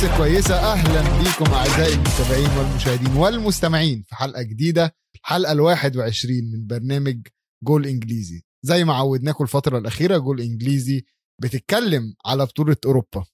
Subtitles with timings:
[0.00, 6.66] الناس الكويسة أهلا بيكم أعزائي المتابعين والمشاهدين والمستمعين في حلقة جديدة الحلقة الواحد وعشرين من
[6.66, 7.26] برنامج
[7.64, 8.42] جول إنجليزي.
[8.62, 11.04] زي ما عودناكم الفترة الأخيرة جول إنجليزي
[11.42, 13.24] بتتكلم على بطولة أوروبا.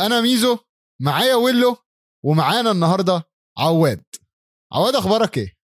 [0.00, 0.58] أنا ميزو
[1.00, 1.76] معايا ويلو
[2.24, 3.22] ومعانا النهاردة
[3.58, 4.04] عواد.
[4.72, 5.56] عواد أخبارك إيه؟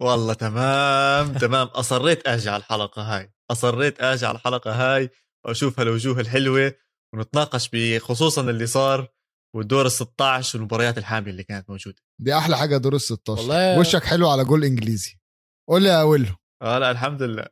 [0.00, 1.66] والله تمام تمام.
[1.66, 3.32] أصريت أجي على الحلقة هاي.
[3.50, 5.10] أصريت أجي على الحلقة هاي
[5.44, 6.74] وأشوف هالوجوه الحلوة
[7.14, 9.15] ونتناقش بخصوصا اللي صار
[9.56, 11.96] والدور ال 16 والمباريات الحامله اللي كانت موجودة.
[12.20, 15.18] دي أحلى حاجة دور ال 16 والله- وشك حلو على جول إنجليزي.
[15.68, 16.26] قول لي يا ويلو.
[16.62, 17.46] آه لا الحمد لله.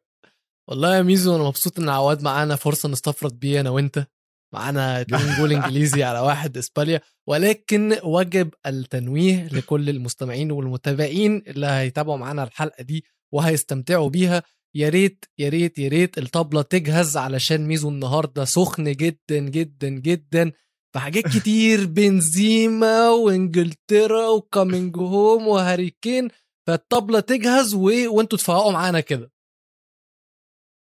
[0.68, 4.06] والله يا ميزو أنا مبسوط إن عواد معانا فرصة نستفرد بيه أنا وأنت.
[4.54, 7.00] معانا اتنين جول إنجليزي على واحد إسبانيا.
[7.28, 14.42] ولكن وجب التنويه لكل المستمعين والمتابعين اللي هيتابعوا معانا الحلقة دي وهيستمتعوا بيها.
[14.76, 20.52] يا ريت يا ريت يا ريت الطبلة تجهز علشان ميزو النهارده سخن جدا جدا جدا.
[20.94, 26.28] في حاجات كتير بنزيما وإنجلترا و Coming Home وهاري كين
[26.66, 27.90] فالطبلة تجهز و...
[28.08, 29.32] وأنتوا تفوقوا معانا كده.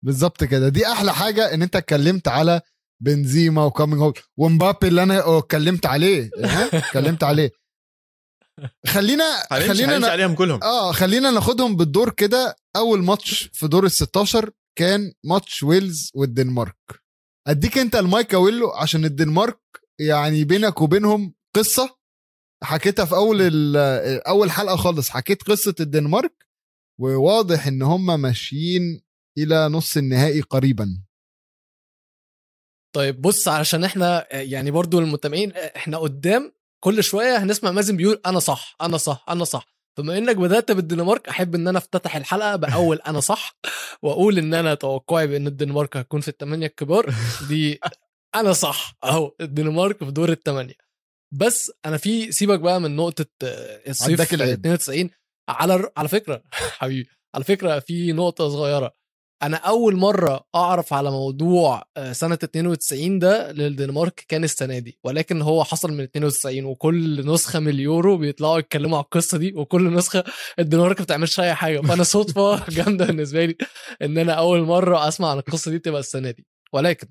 [0.06, 0.70] بالظبط كده.
[0.70, 2.62] دي أحلى حاجة إن أنت اتكلمت على
[3.04, 6.30] بنزيما و Coming Home ومبابي اللي أنا اتكلمت عليه
[6.74, 7.52] اتكلمت عليه.
[8.88, 10.06] خلينا خلينا خلينا ن...
[10.06, 10.64] عليهم كلهم.
[10.64, 12.56] آه خلينا ناخدهم بالدور كده.
[12.76, 17.02] أول ماتش في دور ال 16 كان ماتش ويلز والدنمارك.
[17.48, 19.62] أديك أنت المايك يا ويلو عشان الدنمارك
[20.00, 21.98] يعني بينك وبينهم قصة.
[22.64, 23.78] حكيتها في أول
[24.28, 25.10] أول حلقة خالص.
[25.10, 26.48] حكيت قصة الدنمارك
[27.00, 29.02] وواضح إن هم ماشيين
[29.38, 31.04] إلى نص النهائي قريبا.
[32.96, 36.54] طيب بص علشان إحنا يعني برضو المتابعين إحنا قدام
[36.84, 39.68] كل شوية هنسمع مازن بيقول أنا صح أنا صح أنا صح.
[39.98, 43.58] بما إنك بدأت بالدنمارك أحب إن أنا أفتتح الحلقة بأول أنا صح
[44.02, 47.14] وأقول إن أنا توقعي بإن الدنمارك هتكون في الثمانيه الكبار.
[47.48, 47.80] دي
[48.36, 50.74] أنا صح أهو الدنمارك في دور الثمانيه
[51.34, 54.54] بس أنا في سيبك بقى من نقطة آه، الصيف عداك العيب.
[54.60, 55.10] 92
[55.50, 56.44] على على فكرة
[56.80, 58.92] حبيبي على فكرة في نقطة صغيرة.
[59.44, 65.00] أنا أول مرة أعرف على موضوع آه، سنة 92 ده للدنمارك كان السنة دي.
[65.04, 69.94] ولكن هو حصل من 92 وكل نسخة من اليورو بيطلعوا يتكلموا على القصة دي وكل
[69.94, 70.24] نسخة
[70.60, 71.82] الدنمارك ما بتعملش أي حاجة.
[71.82, 73.56] فأنا صدفة جامدة بالنسبة لي
[74.02, 76.46] إن أنا أول مرة أسمع عن القصة دي تبقى السنة دي.
[76.74, 77.08] ولكن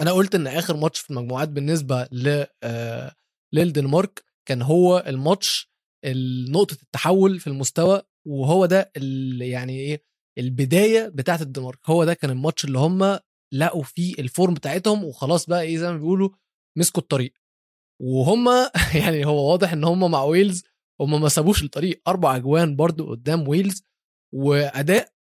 [0.00, 3.14] أنا قلت إن آخر ماتش في المجموعات بالنسبة ل آه،
[3.54, 5.70] للدنمارك كان هو الماتش
[6.50, 8.92] نقطة التحول في المستوى وهو ده
[9.40, 10.02] يعني إيه
[10.38, 11.78] البداية بتاعت الدنمارك.
[11.86, 13.18] هو ده كان الماتش اللي هم
[13.52, 16.28] لقوا فيه ال form بتاعتهم وخلاص بقى إيه زي ما بيقولوا
[16.78, 17.32] مسكوا الطريق.
[18.02, 18.48] وهم
[19.02, 20.64] يعني هو واضح إن هم مع ويلز
[21.00, 22.02] هم ما سابوش الطريق.
[22.08, 23.82] أربع أجوان برضو قدام ويلز
[24.34, 25.13] وأداء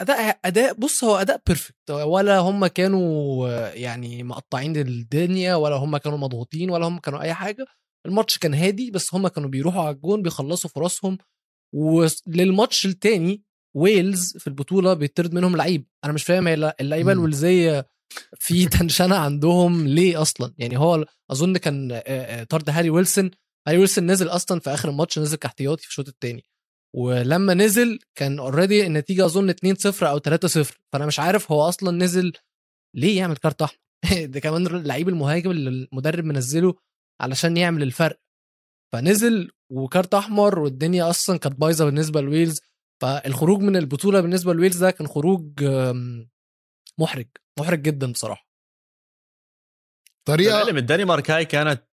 [0.00, 6.18] أداء أداء بص هو أداء perfect ولا هم كانوا يعني مقطعين الدنيا ولا هم كانوا
[6.18, 7.66] مضغوطين ولا هم كانوا أي حاجة.
[8.06, 11.18] الماتش كان هادي بس هم كانوا بيروحوا على الجون بيخلصوا فرصهم.
[11.74, 13.42] وللماتش التاني
[13.76, 15.86] ويلز في البطولة بيطرد منهم لعيب.
[16.04, 17.12] أنا مش فاهم هي اللعيبة.
[17.12, 17.86] الويلزية
[18.38, 22.02] في تنشنة عندهم ليه أصلا؟ يعني هو أظن كان
[22.48, 23.30] طرد هاري ويلسون.
[23.68, 26.44] هاري ويلسون نزل أصلا في آخر الماتش نزل كاحتياطي في الشوط الثاني
[26.96, 32.32] ولما نزل كان already النتيجة أظن 2-0 أو 3-0 فأنا مش عارف هو أصلا نزل
[32.96, 33.78] ليه يعمل كارت أحمر؟
[34.32, 36.74] ده كمان اللعيب المهاجم اللي المدرب منزله
[37.20, 38.20] علشان يعمل الفرق.
[38.92, 42.60] فنزل وكارت أحمر والدنيا أصلا كانت بايظة بالنسبة لويلز.
[43.02, 45.64] فالخروج من البطولة بالنسبة لويلز ده كان خروج
[47.00, 47.28] محرج
[47.60, 48.46] محرج جدا بصراحة.
[50.28, 51.84] طريقة الدنمارك هاي كانت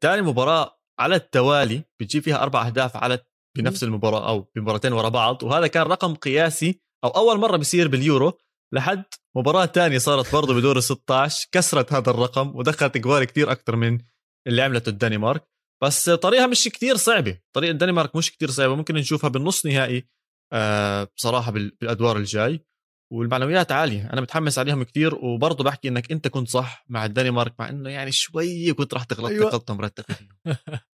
[0.00, 3.14] ثاني مباراة على التوالي بتجيب فيها أربع أهداف على
[3.56, 8.38] بنفس المباراة أو بمباراتين ورا بعض وهذا كان رقم قياسي أو أول مرة بيصير باليورو
[8.74, 9.02] لحد
[9.36, 13.98] مباراة تانية صارت برضه بدور ال 16 كسرت هذا الرقم ودخلت جوال كتير أكثر من
[14.46, 15.48] اللي عملته الدنمارك.
[15.82, 20.08] بس طريقها مش كتير صعبة طريقة الدنمارك مش كتير صعبة ممكن نشوفها بالنص نهائي
[20.52, 22.64] آه بصراحة بال- بالأدوار الجاي.
[23.12, 27.68] والمعنويات عالية أنا متحمس عليهم كتير وبرضه بحكي إنك أنت كنت صح مع الدنمارك مع
[27.68, 29.50] إنه يعني شوي كنت راح تغلط أيوة.
[29.50, 30.16] غلطه مرتبه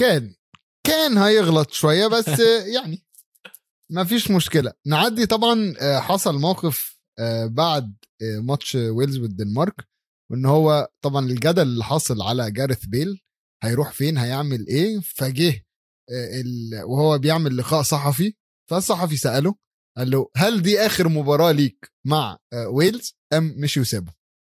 [0.00, 0.34] كان
[0.98, 2.28] كان هيغلط شوية بس
[2.76, 3.04] يعني
[3.90, 4.72] ما فيش مشكلة.
[4.86, 9.88] نعدي طبعا آه، حصل موقف آه، بعد آه، ماتش ويلز والدنمارك
[10.30, 13.20] وإن هو طبعا الجدل اللي حاصل على جارث بيل
[13.62, 15.64] هيروح فين هيعمل إيه؟ فجه
[16.84, 18.34] وهو بيعمل لقاء صحفي
[18.70, 19.54] فالصحفي سأله
[19.96, 24.12] قال له هل دي آخر مباراة ليك مع ويلز أم مشي وسابه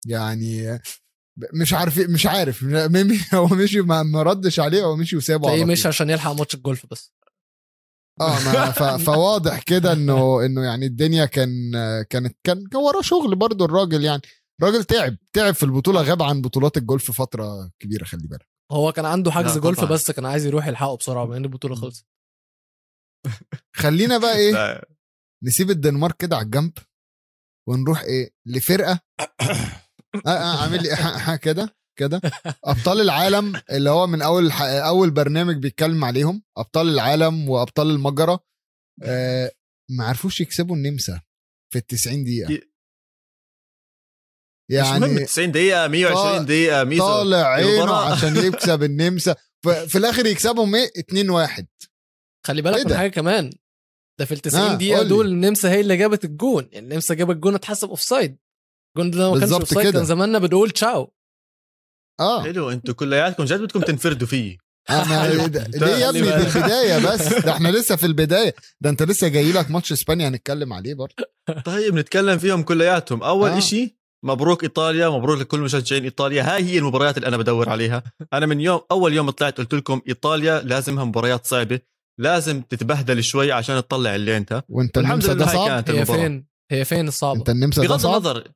[0.07, 0.79] يعني
[1.53, 2.63] مش عارف مش عارف.
[2.63, 5.87] م- هو مشي ما ما ردش عليه هو مشي وسابه تلاقيه على مش طول.
[5.87, 7.13] عشان يلحق ماتش الجولف بس.
[8.21, 8.83] آه ما ف...
[8.83, 11.71] فواضح كده إنه إنه يعني الدنيا كان
[12.09, 14.21] كانت كان كان وراه شغل برضو الراجل يعني.
[14.61, 18.47] راجل تعب تعب في البطولة غاب عن بطولات الجولف فترة كبيرة خلي بالك.
[18.71, 19.83] هو كان عنده حجز لا، جولف.
[19.83, 22.05] بس كان عايز يروح يلحقه بسرعة بما إن البطولة خلصت.
[23.75, 24.87] خلينا بقى إيه لا،
[25.43, 26.73] نسيب الدنمارك كده على الجنب
[27.69, 28.99] ونروح إيه لفرقة
[30.15, 32.21] آه آه عامل لي ح- ح- كده كده.
[32.63, 36.43] أبطال العالم اللي هو من أول ح- أول برنامج بيتكلم عليهم.
[36.57, 38.39] أبطال العالم وأبطال المجرة.
[39.03, 39.51] آه
[39.91, 41.21] ما عرفوش يكسبوا النمسا
[41.73, 42.53] في ال 90 دقيقة.
[42.53, 42.61] ي-
[44.81, 47.93] مش مهم يعني 90 دقيقة 120 دقيقة ميزو طالع عينه.
[47.95, 49.35] عشان يكسب النمسا.
[49.65, 51.67] ف- في الآخر يكسبهم إيه؟ 2 1
[52.47, 53.49] خلي بالك إيه من ده؟ حاجة كمان.
[54.19, 55.03] ده في ال 90 آه، دقيقة.
[55.03, 56.69] دول النمسا هي اللي جابت الجون.
[56.71, 58.37] يعني النمسا جابت الجون اتحسب offside
[59.03, 59.77] ده لو ما كانش off.
[59.79, 61.13] كان زماننا بنقول تشاو.
[62.19, 62.43] آه.
[62.43, 64.57] حلو أنتوا كلياتكم جد بدكم تنفردوا فيي
[64.89, 65.47] أنا.
[65.47, 67.33] ده- ليه يا ابني؟ خلي دي البداية بس.
[67.45, 68.55] ده إحنا لسه في البداية.
[68.81, 71.15] ده أنت لسه جاي لك ماتش إسبانيا هنتكلم عليه برضه.
[71.65, 73.23] طيب نتكلم فيهم كلياتهم.
[73.23, 73.57] أول آه.
[73.57, 76.55] إشي مبروك إيطاليا مبروك لكل مشجعين إيطاليا.
[76.55, 78.03] هاي هي المباريات اللي أنا بدور عليها.
[78.33, 81.79] أنا من يوم أول يوم طلعت قلت لكم إيطاليا لازمها مباريات صعبة.
[82.19, 84.63] لازم تتبهدل شوي عشان تطلع اللي أنت.
[84.69, 86.19] وأنت ده لله هاي كانت هي المباراة.
[86.21, 88.47] فين؟ هي فين الصعبة؟ أنت النمسا ده بغض النظر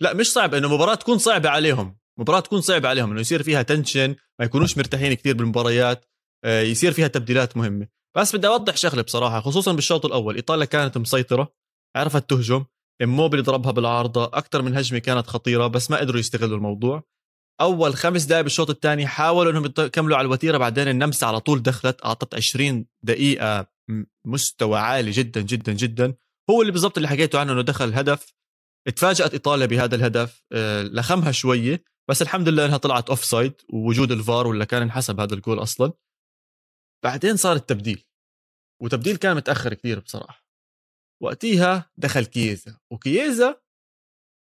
[0.00, 1.96] لا مش صعب إنه مباراة تكون صعبة عليهم.
[2.18, 6.04] مباراة تكون صعبة عليهم إنه يصير فيها تنشن ما يكونوش مرتاحين كثير بالمباريات
[6.44, 7.88] آه، يصير فيها تبديلات مهمة.
[8.16, 10.34] بس بدي أوضح شغلة بصراحة خصوصا بالشوط الأول.
[10.34, 11.52] إيطاليا كانت مسيطرة
[11.96, 12.64] عرفت تهجم.
[13.02, 17.02] اموبيل ضربها بالعارضة أكثر من هجمة كانت خطيرة بس ما قدروا يستغلوا الموضوع.
[17.60, 22.04] أول خمس دقائق بالشوط الثاني حاولوا إنهم يكملوا على الوتيرة بعدين النمسا على طول دخلت
[22.04, 23.66] أعطت 20 دقيقة
[24.26, 26.14] مستوى عالي جدا جدا جدا.
[26.50, 28.35] هو اللي بالضبط اللي حكيته عنه إنه دخل هدف
[28.88, 34.46] اتفاجأت إيطاليا بهذا الهدف آه، لخمها شوية بس الحمد لله إنها طلعت offside ووجود الفار
[34.46, 35.92] ولا كان انحسب هذا الجول أصلا.
[37.04, 38.04] بعدين صار التبديل
[38.82, 40.46] وتبديل كان متأخر كثير بصراحة.
[41.22, 43.60] وقتيها دخل كييزا وكييزا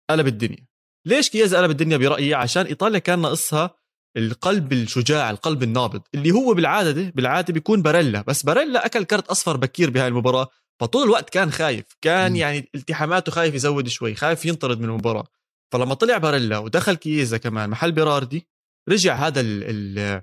[0.10, 0.68] قلب الدنيا.
[1.08, 3.76] ليش كييزا قلب الدنيا برأيي؟ عشان إيطاليا كان ناقصها
[4.18, 9.58] القلب الشجاع القلب النابض اللي هو بالعادة بالعادة بيكون باريلا بس باريلا أكل كرت أصفر
[9.58, 10.48] بكير بهاي المباراة.
[10.84, 12.36] فطول الوقت كان خايف كان مم.
[12.36, 15.28] يعني التحاماته خايف يزود شوي خايف ينطرد من المباراة.
[15.74, 18.48] فلما طلع باريلا ودخل كييزا كمان محل بيراردي
[18.90, 20.22] رجع هذا ال ال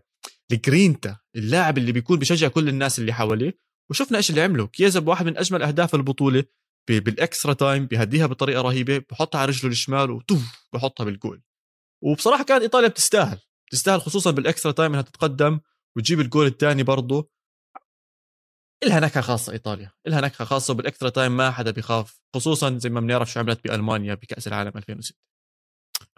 [0.52, 3.58] الجرينتا اللاعب اللي بيكون بيشجع كل الناس اللي حواليه
[3.90, 4.66] وشفنا إيش اللي عمله.
[4.66, 6.44] كييزا بواحد من أجمل أهداف البطولة
[6.88, 11.42] بال extra time بيهديها بطريقة رهيبة بحطها على رجله الشمال وتوف بحطها بالجول.
[12.04, 15.60] وبصراحة كانت إيطاليا بتستاهل بتستاهل خصوصا بال extra time إنها تتقدم
[15.96, 17.30] وتجيب الجول الثاني برضه.
[18.84, 19.90] إلها نكهة خاصة إيطاليا.
[20.06, 23.64] إلها نكهة خاصة وبال extra time ما حدا بيخاف خصوصا زي ما بنعرف شو عملت
[23.64, 25.16] بألمانيا بكأس العالم 2006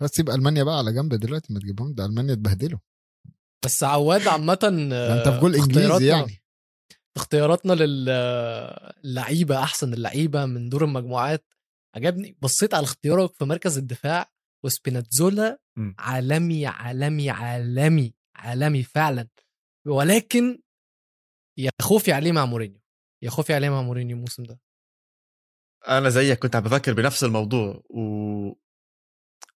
[0.00, 2.79] بس تسيب ألمانيا بقى على جنب دلوقتي ما تجيبهم ده ألمانيا اتبهدلوا.
[3.64, 6.43] بس عواد عامة ده أنت في جول إنجليزي يعني.
[7.17, 11.55] اختياراتنا للعيبه أحسن اللعيبة من دور المجموعات.
[11.97, 14.31] عجبني بصيت على اختيارك في مركز الدفاع
[14.64, 15.59] وسبيناتزولا.
[15.99, 19.29] عالمي عالمي عالمي عالمي فعلا.
[19.87, 20.62] ولكن
[21.58, 22.81] يا خوفي عليه مع مورينيو.
[23.22, 24.61] يا خوفي عليه مع مورينيو الموسم ده.
[25.88, 28.52] أنا زيك كنت عم بفكر بنفس الموضوع و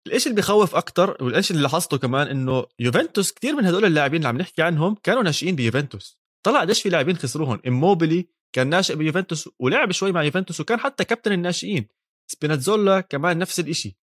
[0.07, 4.29] الإشي اللي بخوف أكثر والإشي اللي لاحظته كمان إنه يوفنتوس كثير من هدول اللاعبين اللي
[4.29, 6.19] عم نحكي عنهم كانوا ناشئين بيوفنتوس.
[6.43, 7.61] طلع قديش في لاعبين خسروهم.
[7.67, 11.89] إموبيلي كان ناشئ بيوفنتوس ولعب شوي مع يوفنتوس وكان حتى كابتن الناشئين.
[12.31, 13.97] سبيناتزولا كمان نفس الإشي.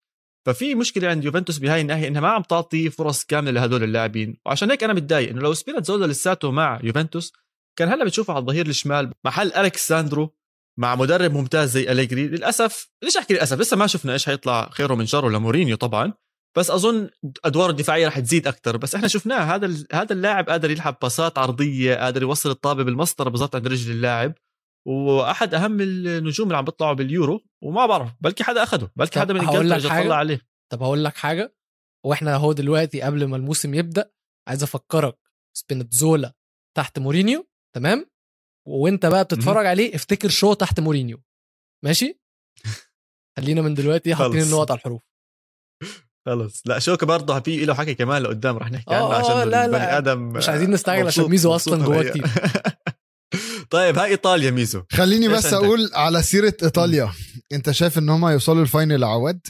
[0.46, 4.40] ففي مشكلة عند يوفنتوس بهاي الناحية إنها ما عم تعطي فرص كاملة لهدول اللاعبين.
[4.46, 7.32] وعشان هيك أنا متضايق إنه لو سبيناتزولا لساته مع يوفنتوس
[7.78, 10.34] كان هلا بتشوفه على الظهير الشمال محل ألكساندرو
[10.78, 12.28] مع مدرب ممتاز زي أليجري.
[12.28, 16.12] للأسف ليش أحكي للأسف؟ لسه ما شفنا إيش حيطلع خيره من شره لمورينيو طبعا.
[16.58, 17.10] بس أظن
[17.44, 21.94] ادواره الدفاعية رح تزيد أكثر بس إحنا شفناه هذا هذا اللاعب قادر يلعب باسات عرضية
[21.94, 24.34] قادر يوصل الطابة بالمسطرة بالضبط عند رجل اللاعب.
[24.88, 29.40] وأحد أهم النجوم اللي عم بيطلعوا باليورو وما بعرف بلكي حدا أخده بلكي حدا من
[29.40, 30.40] انجلترا؟ طلع عليه.
[30.72, 31.56] طب هقول لك حاجة؟
[32.06, 34.10] وإحنا أهو دلوقتي قبل ما الموسم يبدأ
[34.48, 35.18] عايز أفكرك
[35.56, 36.34] سبينازولا
[36.76, 38.06] تحت مورينيو تمام؟
[38.68, 41.22] وانت بقى بتتفرج عليه افتكر شو تحت مورينيو.
[41.84, 42.20] ماشي؟
[43.36, 44.42] خلينا من دلوقتي حاطين.
[44.42, 45.02] النقط على الحروف.
[46.26, 49.64] خلص لا شوكة برضه في له حكي كمان لقدام رح نحكي عنه آه، عشان لا،
[49.64, 52.10] البني لا، آدم مش عايزين نستعجل عشان ميزو جواه عليا.
[52.10, 52.26] كتير.
[53.70, 54.82] طيب هاي إيطاليا ميزو.
[54.92, 57.12] خليني بس عندك؟ أقول على سيرة إيطاليا.
[57.52, 59.46] أنت شايف إن هم يوصلوا ال final عواد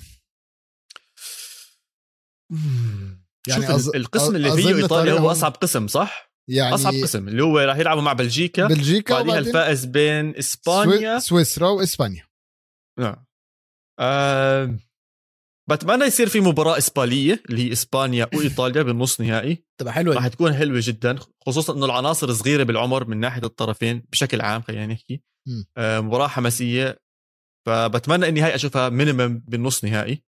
[3.48, 7.58] يعني أظ- القسم اللي فيه إيطاليا هو أصعب قسم صح؟ يعني أصعب قسم اللي هو
[7.58, 11.18] راح يلعبوا مع بلجيكا بلجيكا بعديها الفائز بين إسبانيا.
[11.18, 12.26] سوي- سويسرا وإسبانيا.
[13.00, 13.24] نعم
[14.00, 14.76] آه
[15.70, 19.64] بتمنى يصير في مباراة إسبانية اللي هي إسبانيا وإيطاليا بالنص نهائي.
[19.80, 20.30] تبقى حلوة راح دي.
[20.30, 25.22] تكون حلوة جدا خصوصا إنه العناصر صغيرة بالعمر من ناحية الطرفين بشكل عام خلينا نحكي.
[25.76, 26.98] آه مباراة حماسية
[27.66, 30.22] فبتمنى إني هاي أشوفها minimum بالنص نهائي.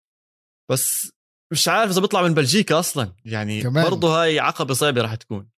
[0.71, 1.11] بس
[1.53, 3.63] مش عارف إذا بيطلع من بلجيكا أصلا يعني.
[3.63, 5.51] برضه هاي عقبة صعبة راح تكون.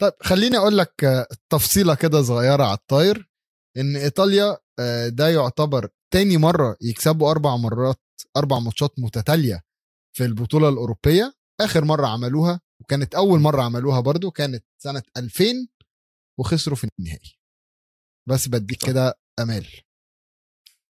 [0.00, 3.30] طيب خليني أقول لك آه، تفصيلة كده صغيرة على الطاير.
[3.76, 8.00] إن إيطاليا آه، ده يعتبر تاني مرة يكسبوا أربع مرات
[8.36, 9.62] أربع ماتشات متتالية
[10.16, 11.34] في البطولة الأوروبية.
[11.60, 15.68] آخر مرة عملوها وكانت أول مرة عملوها برضو كانت سنة 2000
[16.38, 17.38] وخسروا في النهائي.
[18.28, 18.84] بس بديك.
[18.86, 19.66] كده أمال.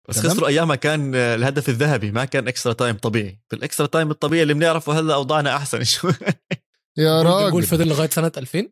[0.10, 0.34] بس تمام.
[0.34, 3.42] خسروا أيامها كان الهدف الذهبي ما كان extra time طبيعي.
[3.50, 5.84] في ال extra time الطبيعي اللي بنعرفه هلأ أوضاعنا أحسن.
[5.84, 6.12] شوي
[6.98, 8.70] يا golden goal راجل فضل لغاية سنة 2000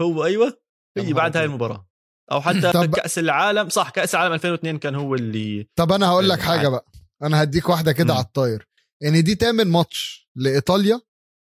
[0.00, 0.60] هو أيوه
[0.98, 1.44] هي بعد هاي.
[1.44, 1.88] المباراة
[2.32, 6.28] أو حتى طب- كأس العالم صح كأس العالم 2002 كان هو اللي طب أنا هقول
[6.28, 6.68] لك حاجة.
[6.68, 6.86] بقى
[7.22, 8.14] أنا هديك واحدة كده.
[8.14, 8.68] على الطاير
[9.04, 11.00] إن دي تامن ماتش لإيطاليا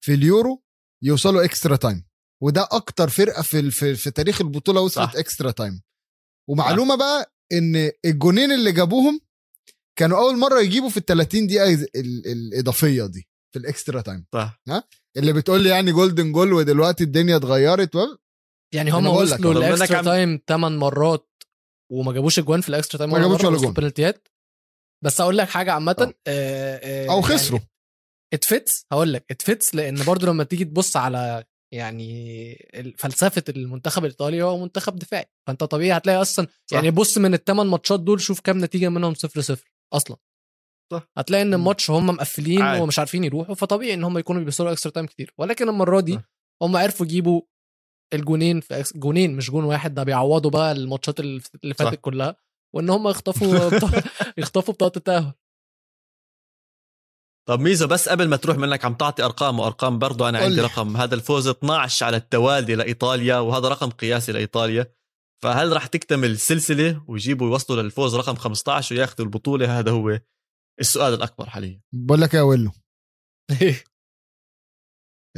[0.05, 0.63] في اليورو
[1.03, 2.05] يوصلوا extra time
[2.43, 5.15] وده أكتر فرقة في في, في تاريخ البطولة وصلت صح.
[5.15, 5.81] extra time
[6.49, 9.19] ومعلومة بقى إن الجونين اللي جابوهم
[9.99, 14.01] كانوا أول مرة يجيبوا في ال 30 دقيقة ال- ال- الإضافية دي في ال extra
[14.01, 14.61] time صح
[15.17, 17.95] اللي بتقول لي يعني golden goal ودلوقتي الدنيا اتغيرت.
[18.75, 19.53] يعني هم وصلوا
[19.85, 21.29] كان- time 8 مرات
[21.91, 23.73] وما جابوش اجوان في ال extra time ما جابوش ولا جون.
[25.03, 26.13] بس أقول لك حاجة عامة آه.
[26.27, 27.59] آه، آه، أو يعني خسروا
[28.33, 34.57] اتفتس هقول لك اتفتس لأن برضو لما تيجي تبص على يعني فلسفة المنتخب الإيطالي هو
[34.63, 36.75] منتخب دفاعي فأنت طبيعي هتلاقي أصلا صح.
[36.75, 40.17] يعني بص من الثمان ماتشات دول شوف كام نتيجة منهم صفر صفر أصلا
[40.93, 41.09] صح.
[41.17, 41.53] هتلاقي إن.
[41.53, 42.81] الماتش هم مقفلين عادي.
[42.81, 46.21] ومش عارفين يروحوا فطبيعي إن هم يكونوا بيوصلوا extra time كتير ولكن المرة دي صح.
[46.61, 47.41] هم عرفوا يجيبوا
[48.13, 51.41] الجونين في ex- جونين مش جون واحد ده بيعوضوا بقى الماتشات اللي.
[51.77, 52.35] فاتت كلها
[52.75, 54.03] وإن هم يخطفوا بطا-
[54.37, 55.33] يخطفوا بطاقه التأهل.
[57.47, 60.61] طب ميزو بس قبل ما تروح منك عم تعطي أرقام وأرقام برضو أنا عندي.
[60.61, 60.97] رقم.
[60.97, 64.93] هذا الفوز 12 على التوالي لإيطاليا وهذا رقم قياسي لإيطاليا.
[65.43, 70.19] فهل راح تكتمل السلسلة ويجيبوا يوصلوا للفوز رقم 15 وياخذوا البطولة؟ هذا هو
[70.79, 71.81] السؤال الأكبر حاليا.
[71.93, 72.71] بقول لك يا ويلو.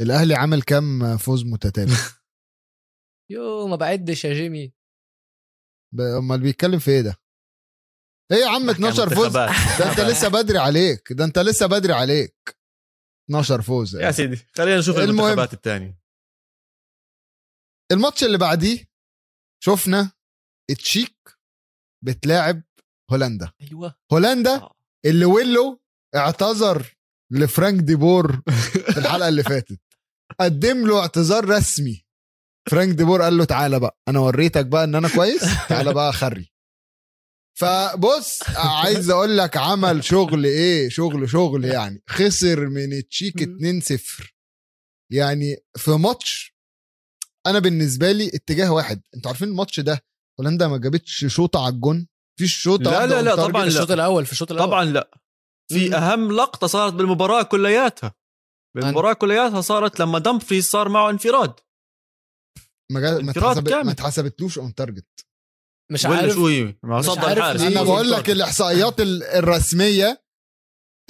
[0.00, 1.92] الأهلي عامل كام فوز متتالي؟
[3.34, 4.72] يو ما بعدش يا جيمي.
[6.18, 7.16] أمال بيتكلم في إيه ده؟
[8.32, 9.32] إيه يا عم نحكي عن 12 فوز.
[9.32, 12.56] ده أنت لسه بدري عليك ده أنت لسه بدري عليك.
[13.30, 14.98] 12 فوز يا سيدي خلينا نشوف.
[14.98, 15.98] المنتخبات الثانية
[17.92, 18.84] الماتش اللي بعديه
[19.64, 20.12] شفنا
[20.70, 21.38] التشيك
[22.04, 22.62] بتلاعب
[23.12, 23.52] هولندا.
[23.60, 23.94] أيوه.
[24.12, 24.74] هولندا آه.
[25.04, 25.80] اللي ويلو
[26.16, 26.96] اعتذر
[27.32, 28.42] لفرانك ديبور
[28.92, 29.80] في الحلقة اللي فاتت.
[30.40, 32.03] قدم له اعتذار رسمي.
[32.70, 33.98] فرانك ديبور قال له تعالى بقى.
[34.08, 35.44] أنا وريتك بقى إن أنا كويس.
[35.68, 36.50] تعالى بقى خري.
[37.58, 42.02] فبص عايز أقول لك عمل شغل إيه؟ شغل شغل يعني.
[42.08, 44.30] خسر من التشيك 2-0
[45.12, 46.54] يعني في ماتش
[47.46, 49.02] أنا بالنسبة لي اتجاه واحد.
[49.16, 50.04] أنتوا عارفين الماتش ده؟
[50.40, 52.08] هولندا ما جابتش شوطة على الجون.
[52.38, 53.36] فيش شوطة لا، لا، لا،.
[53.36, 53.94] طبعاً في الشوط لا.
[53.94, 54.68] الأول في الشوط الأول.
[54.68, 55.10] طبعا لا.
[55.68, 55.96] في.
[55.96, 58.14] أهم لقطة صارت بالمباراة كلياتها.
[58.76, 61.54] بالمباراة كلياتها صارت لما دمفريز صار معه انفراد.
[62.92, 63.18] ما
[63.82, 65.06] ما اتحسبتلوش on target
[65.92, 66.34] مش عارف.
[66.34, 67.62] شو هي ما مش عارف.
[67.62, 70.22] أنا بقول لك الاحصائيات ال- الرسمية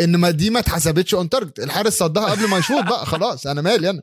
[0.00, 3.62] إن ما دي ما اتحسبتش on target الحارس صدها قبل ما يشوط بقى خلاص أنا
[3.62, 4.02] مالي أنا.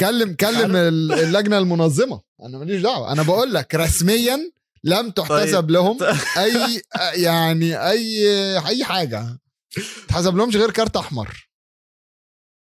[0.00, 2.20] كلم كلم ال- اللجنة المنظمة.
[2.42, 3.12] أنا ماليش دعوة.
[3.12, 4.52] أنا بقول لك رسميا
[4.84, 5.70] لم تحتسب طيب.
[5.70, 5.98] لهم
[6.38, 6.82] اي
[7.22, 8.28] يعني اي
[8.66, 9.38] أي حاجة.
[10.04, 11.48] اتحسب لهمش غير كارت أحمر.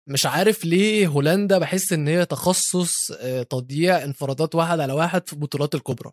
[0.08, 5.32] مش عارف ليه هولندا بحس إن هي تخصص آه، تضييع انفرادات واحد على واحد في
[5.32, 6.10] البطولات الكبرى.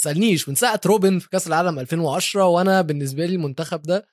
[0.00, 4.06] تسألنيش من ساعة روبن في كأس العالم 2010 وأنا بالنسبة لي المنتخب ده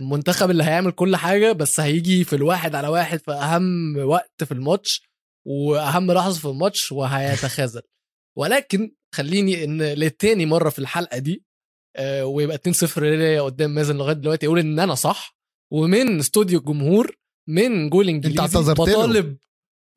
[0.00, 4.52] المنتخب اللي هيعمل كل حاجة بس هيجي في الواحد على واحد في أهم وقت في
[4.52, 5.02] الماتش
[5.46, 7.82] وأهم لحظة في الماتش وهيتخاذل.
[8.38, 11.44] ولكن خليني إن لتاني مرة في الحلقة دي
[11.96, 15.36] آه، ويبقى 2-0 ليا قدام مازن لغاية دلوقتي يقول إن أنا صح
[15.72, 17.16] ومن استوديو الجمهور
[17.48, 18.74] من جول انجليزي له.
[18.74, 19.38] بطالب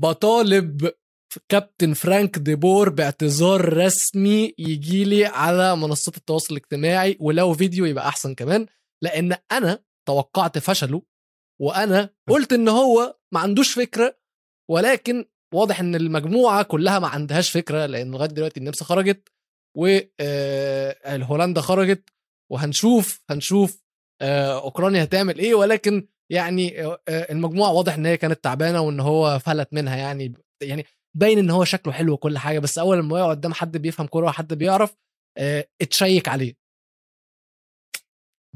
[0.02, 0.92] بطالب
[1.50, 8.36] كابتن فرانك ديبور باعتذار رسمي يجي لي على منصات التواصل الاجتماعي ولو فيديو يبقى أحسن
[8.36, 8.66] كمان
[9.04, 11.02] لأن أنا توقعت فشله
[11.62, 14.18] وأنا قلت إن هو ما عندوش فكرة
[14.72, 19.30] ولكن واضح إن المجموعة كلها ما عندهاش فكرة لأن لغاية دلوقتي النمسا خرجت
[19.78, 22.10] والهولندا خرجت
[22.52, 23.86] وهنشوف هنشوف
[24.22, 29.00] آه، أوكرانيا هتعمل إيه ولكن يعني آه، آه، المجموعة واضح إن هي كانت تعبانة وإن
[29.00, 30.86] هو فلت منها يعني يعني
[31.18, 34.26] باين إن هو شكله حلو وكل حاجة بس أول ما يقعد قدام حد بيفهم كورة
[34.26, 34.96] وحد بيعرف
[35.38, 36.56] آه، اتشيك عليه.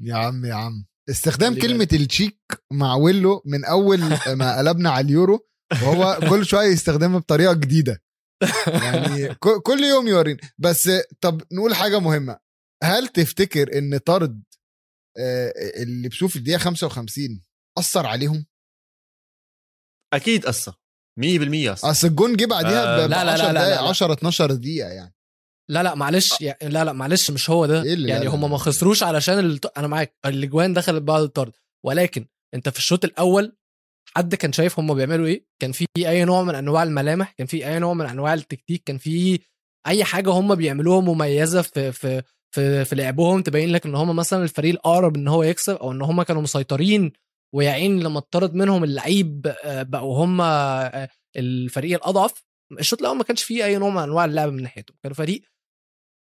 [0.01, 0.85] يا عم يا عم.
[1.09, 2.39] استخدام كلمة التشيك
[2.73, 5.47] مع ويلو من أول ما قلبنا على اليورو
[5.83, 8.03] وهو كل شوية يستخدمها بطريقة جديدة.
[8.67, 10.89] يعني كل يوم يورينا بس
[11.21, 12.39] طب نقول حاجة مهمة.
[12.83, 14.43] هل تفتكر إن طرد
[15.77, 17.41] اللي بشوف الدقيقة 55
[17.77, 18.45] أثر عليهم؟
[20.13, 20.75] أكيد أثر.
[21.19, 21.91] 100% أثر.
[21.91, 23.89] أصل الجون جه بعديها آه، ب لا، لا، لا، لا، لا.
[23.89, 25.15] 10 12 دقيقة يعني.
[25.69, 27.83] لا لا معلش يعني لا لا معلش مش هو ده.
[27.83, 29.77] إيه يعني هم؟ ما خسروش علشان الت...
[29.77, 30.15] أنا معاك.
[30.25, 31.51] الاجوان دخلت بعد الطرد.
[31.85, 33.55] ولكن أنت في الشوط الأول
[34.17, 37.67] حد كان شايف هم بيعملوا إيه؟ كان في أي نوع من أنواع الملامح؟ كان في
[37.67, 39.39] أي نوع من أنواع التكتيك؟ كان في
[39.87, 42.21] أي حاجة هم بيعملوها مميزة في في
[42.55, 46.01] في, في لعبهم تبين لك إن هم مثلا الفريق الأقرب إن هو يكسب أو إن
[46.01, 47.11] هم كانوا مسيطرين
[47.55, 52.45] ويا عين لما اتطرد منهم اللعيب آه، بقوا هم آه، الفريق الأضعف.
[52.79, 55.41] الشوط الأول ما كانش فيه أي نوع من أنواع اللعب من ناحيتهم كانوا فريق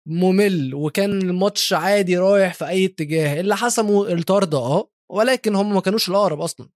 [0.08, 3.40] ممل وكان الماتش عادي رايح في أي اتجاه.
[3.42, 6.70] اللي حسموا الطرد آه ولكن هم ما كانوش الأقرب أصلا.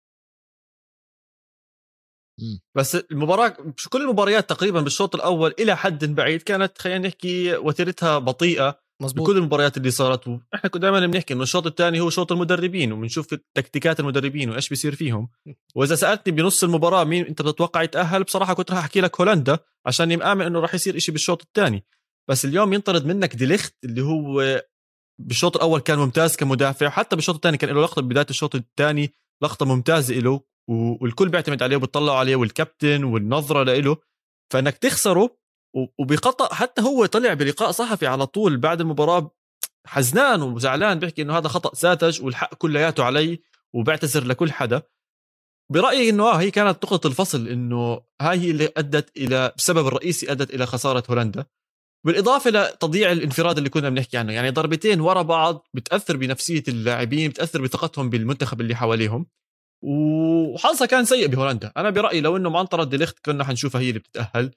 [2.75, 8.19] بس المباراة مش كل المباريات تقريبا بالشوط الأول إلى حد بعيد كانت خلينا نحكي وتيرتها
[8.19, 8.79] بطيئة.
[9.01, 9.23] مظبوط.
[9.23, 13.27] بكل المباريات اللي صارت وإحنا كنا دائما بنحكي إنه الشوط الثاني هو شوط المدربين وبنشوف
[13.57, 15.29] تكتيكات المدربين وإيش بيصير فيهم.
[15.75, 20.17] وإذا سألتني بنص المباراة مين أنت بتتوقع يتأهل بصراحة كنت راح أحكي لك هولندا عشان
[20.17, 21.83] مآمن إنه راح يصير إشي بالشوط الثاني.
[22.29, 24.61] بس اليوم ينطرد منك ديليخت اللي هو
[25.19, 29.65] بالشوط الأول كان ممتاز كمدافع حتى بالشوط الثاني كان له لقطة بدايه الشوط الثاني لقطة
[29.65, 30.41] ممتازة له
[31.01, 33.97] والكل بيعتمد عليه وبيطلعوا عليه والكابتن والنظرة له
[34.53, 35.37] فإنك تخسره
[35.73, 39.31] وبقطع حتى هو طلع بلقاء صحفي على طول بعد المباراة
[39.85, 43.39] حزنان وزعلان بيحكي إنه هذا خطأ ساذج والحق كلياته علي
[43.73, 44.81] وبيعتذر لكل حدا.
[45.71, 50.31] برأيي إنه آه هي كانت نقطة الفصل إنه هاي هي اللي أدت إلى السبب الرئيسي
[50.31, 51.45] أدت إلى خسارة هولندا.
[52.05, 57.61] بالإضافة لتضييع الانفراد اللي كنا بنحكي عنه يعني ضربتين ورا بعض بتأثر بنفسية اللاعبين بتأثر
[57.61, 59.25] بثقتهم بالمنتخب اللي حواليهم.
[59.83, 61.71] وحظها كان سيء بهولندا.
[61.77, 64.51] أنا برأيي لو إنه ما انطرد ديليخت كنا حنشوفها هي اللي بتتأهل.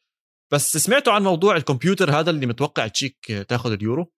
[0.54, 4.12] بس سمعتوا عن موضوع الكمبيوتر هذا اللي متوقع تشيك تاخذ اليورو؟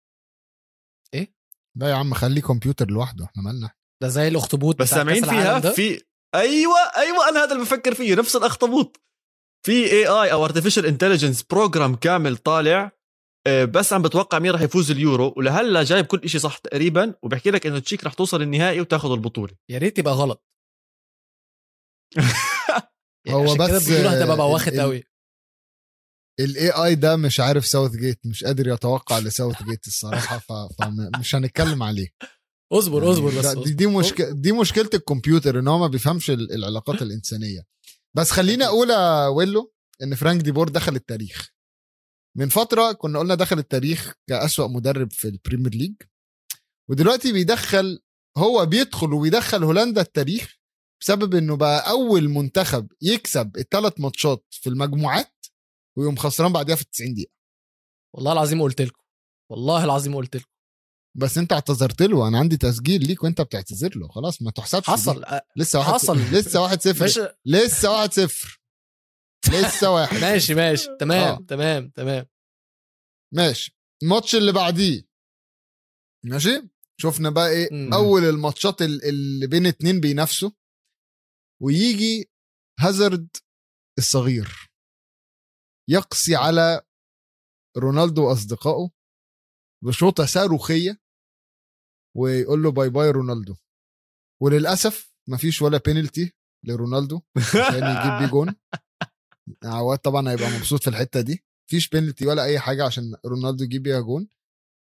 [1.79, 3.71] لا يا عم خليه كمبيوتر لوحده إحنا مالنا.
[4.03, 5.61] ده زي الأخطبوط بس بتاع سامعين فيها.
[5.61, 6.03] في
[6.35, 9.01] أيوه أيوه أنا هذا اللي بفكر فيه نفس الأخطبوط.
[9.67, 12.93] في AI أو artificial intelligence program كامل طالع
[13.47, 15.35] آه، بس عم بتوقع مين راح يفوز اليورو.
[15.37, 19.55] ولهلا جايب كل شيء صح تقريبا وبحكي لك إنه تشيك راح توصل النهائي وتاخذ البطولة.
[19.71, 20.45] يا ريت يبقى غلط.
[23.29, 25.05] هو كده بس، البطوله هتبقى بواخد ال- قوي
[26.41, 32.09] ال AI ده مش عارف ساوثجيت مش قادر يتوقع لساوثجيت الصراحة فمش هنتكلم عليه.
[32.73, 33.65] اصبر اصبر يعني بس ده- أصبر.
[33.65, 37.61] دي دي مشكله دي مشكلة الكمبيوتر إن هو ما بيفهمش ال- العلاقات الإنسانية.
[38.17, 38.93] بس خلينا أقول
[39.37, 39.73] ويلو
[40.03, 41.51] إن فرانك ديبور دخل التاريخ.
[42.37, 45.95] من فترة كنا قلنا دخل التاريخ كأسوأ مدرب في البريمير ليج
[46.91, 47.99] ودلوقتي بيدخل
[48.39, 50.57] هو بيدخل وبيدخل هولندا التاريخ
[51.01, 55.33] بسبب إنه بقى أول منتخب يكسب الثلاث ماتشات في المجموعات
[55.99, 57.33] ويقوم خسران بعديها في 90 دقيقة.
[58.15, 59.03] والله العظيم قلت لكم.
[59.51, 60.51] والله العظيم قلت لكم.
[61.19, 64.09] بس انت اعتذرت له أنا عندي تسجيل ليك وانت بتعتذر له.
[64.09, 64.93] خلاص ما تحسبش دي.
[64.93, 66.17] حصل أ- لسه واحد حصل.
[66.39, 67.05] لسه واحد صفر.
[67.05, 68.61] مش لسه واحد صفر.
[69.53, 70.17] لسه واحد.
[70.25, 70.89] ماشي ماشي.
[71.01, 71.47] تمام آه.
[71.49, 72.27] تمام تمام.
[73.35, 73.77] ماشي.
[74.03, 75.03] الماتش اللي بعديه.
[76.25, 76.69] ماشي؟
[77.01, 77.95] شفنا بقى إيه؟ مم.
[77.95, 80.51] أول الماتشات ال- اللي بين اتنين بينافسوا.
[81.63, 82.31] ويجي
[82.81, 83.29] هازارد
[83.99, 84.66] الصغير.
[85.89, 86.83] يقسي على
[87.77, 88.91] رونالدو وأصدقائه
[89.85, 91.01] بشوطة صاروخية
[92.17, 93.57] ويقول له باي باي رونالدو.
[94.43, 96.33] وللأسف مفيش ولا بينالتي
[96.65, 98.55] لرونالدو عشان يجيب بيه جون.
[99.65, 101.45] عواد طبعا هيبقى مبسوط في الحتة دي.
[101.69, 104.29] مفيش بينالتي ولا أي حاجة عشان رونالدو يجيب بيها جون.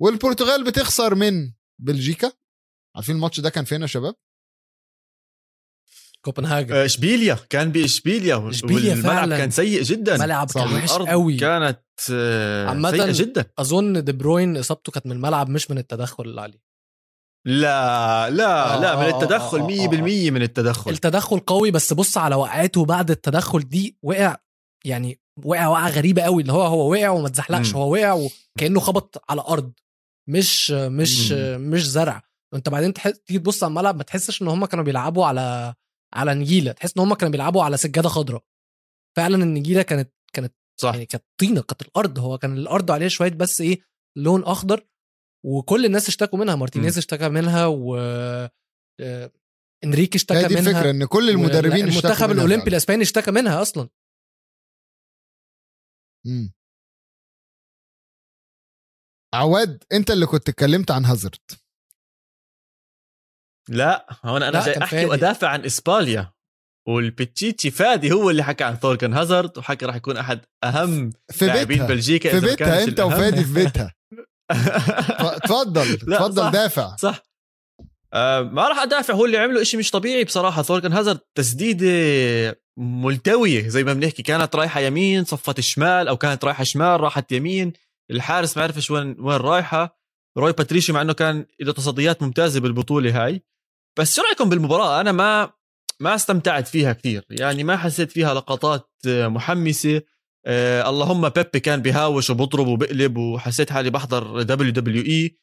[0.03, 2.33] والبرتغال بتخسر من بلجيكا.
[2.97, 4.15] عارفين الماتش ده كان فين يا شباب؟
[6.25, 6.75] كوبنهاجن.
[6.75, 7.39] آه، إشبيليا.
[7.51, 8.37] كان بإشبيليا.
[8.37, 9.39] والملعب فعلاً.
[9.39, 10.17] كان سيء جدا.
[10.19, 10.51] ملعب.
[10.51, 11.37] كان وحش قوي.
[11.37, 11.81] كانت
[12.13, 13.45] آه، سيئة جدا.
[13.59, 16.71] أظن دي بروين إصابته كانت من الملعب مش من التدخل اللي عليه.
[17.47, 19.59] لا لا آه، لا من آه، آه، التدخل.
[19.59, 20.91] آه، آه، 100% من التدخل.
[20.91, 24.37] التدخل قوي بس بص على وقعاته بعد التدخل دي وقع
[24.85, 27.69] يعني وقع وقعة غريبة قوي اللي هو هو وقع وما اتزحلقش.
[27.75, 27.77] مم.
[27.81, 28.13] هو وقع
[28.57, 29.73] وكأنه خبط على أرض.
[30.29, 32.23] مش مش مش زرع.
[32.53, 35.75] وأنت بعدين تحس تيجي تبص على الملعب ما تحسش إن هم كانوا بيلعبوا على
[36.15, 36.73] على نجيلة.
[36.73, 38.45] تحس إن هم كانوا بيلعبوا على سجادة خضراء.
[39.17, 40.93] فعلا النجيله كانت كانت صح.
[40.93, 42.19] يعني كانت طينة كانت الأرض.
[42.19, 43.81] هو كان الأرض عليها شوية بس إيه
[44.19, 44.87] لون أخضر
[45.47, 46.57] وكل الناس اشتكوا منها.
[46.57, 47.97] مارتينيز اشتكى منها و
[49.85, 50.71] إنريكي اشتكى هي دي منها.
[50.71, 52.71] الفكرة إن كل المدربين اشتكوا المنتخب الأولمبي.
[52.71, 53.89] الأسباني اشتكى منها أصلا.
[56.27, 56.53] مم.
[59.35, 61.51] عواد أنت اللي كنت اتكلمت عن هازارد.
[63.69, 65.05] لا هون أنا لا، جاي أحكي.
[65.05, 66.33] وأدافع عن إسبانيا.
[66.89, 71.87] والبيتشيتشي فادي هو اللي حكى عن ثورغن هازارد وحكى راح يكون أحد أهم في لاعبين
[71.87, 73.01] بلجيكا في بيتها أنت.
[73.01, 73.95] وفادي في بيتها.
[75.21, 75.99] اتفضل
[76.37, 76.49] صح.
[76.51, 76.97] دافع.
[76.97, 77.23] صح.
[78.13, 80.63] آه ما راح أدافع هو اللي عمله إشي مش طبيعي بصراحة.
[80.63, 84.23] ثوركن هازارد تسديدة ملتوية زي ما بنحكي.
[84.23, 87.73] كانت رايحة يمين صفت شمال أو كانت رايحة شمال راحت يمين.
[88.11, 90.00] الحارس ما عرفش وين وين رايحة.
[90.39, 93.43] روي باتريشي مع إنه كان له تصديات ممتازة بالبطولة هاي.
[93.99, 95.53] بس شو رأيكم بالمباراة؟ أنا ما
[96.01, 97.25] ما استمتعت فيها كثير.
[97.31, 100.03] يعني ما حسيت فيها لقطات محمسة.
[100.47, 105.39] آه اللهم بيبي كان بهاوش وبضرب وبقلب وحسيت حالي بحضر WWE.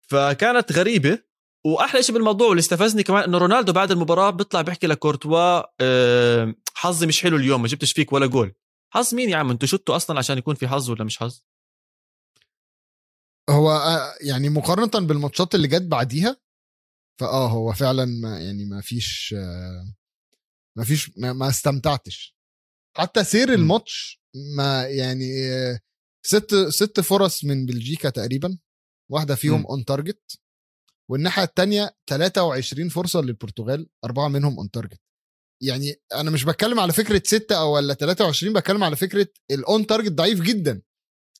[0.00, 1.28] فكانت غريبة.
[1.64, 7.06] وأحلى شيء بالموضوع واللي استفزني كمان إنه رونالدو بعد المباراة بيطلع بيحكي لكورتوا آه حظي
[7.06, 8.52] مش حلو اليوم ما جبتش فيك ولا جول.
[8.90, 11.42] حظ مين يا عم؟ أنتوا شتوا أصلا عشان يكون في حظ ولا مش حظ؟
[13.50, 16.36] هو آه، يعني مقارنة بالماتشات اللي جت بعديها
[17.20, 19.94] فآه هو فعلا ما يعني ما فيش آه،
[20.78, 22.36] ما فيش ما, ما استمتعتش.
[22.96, 24.20] حتى سير الماتش
[24.56, 25.80] ما يعني آه،
[26.26, 28.58] ست ست فرص من بلجيكا تقريبا
[29.10, 30.38] واحدة فيهم on target
[31.10, 35.00] والناحية الثانية 23 فرصة للبرتغال أربعة منهم on target
[35.62, 39.86] يعني أنا مش بتكلم على فكرة ستة أو ولا 23 بتكلم على فكرة ال on
[39.86, 40.82] target ضعيف جدا.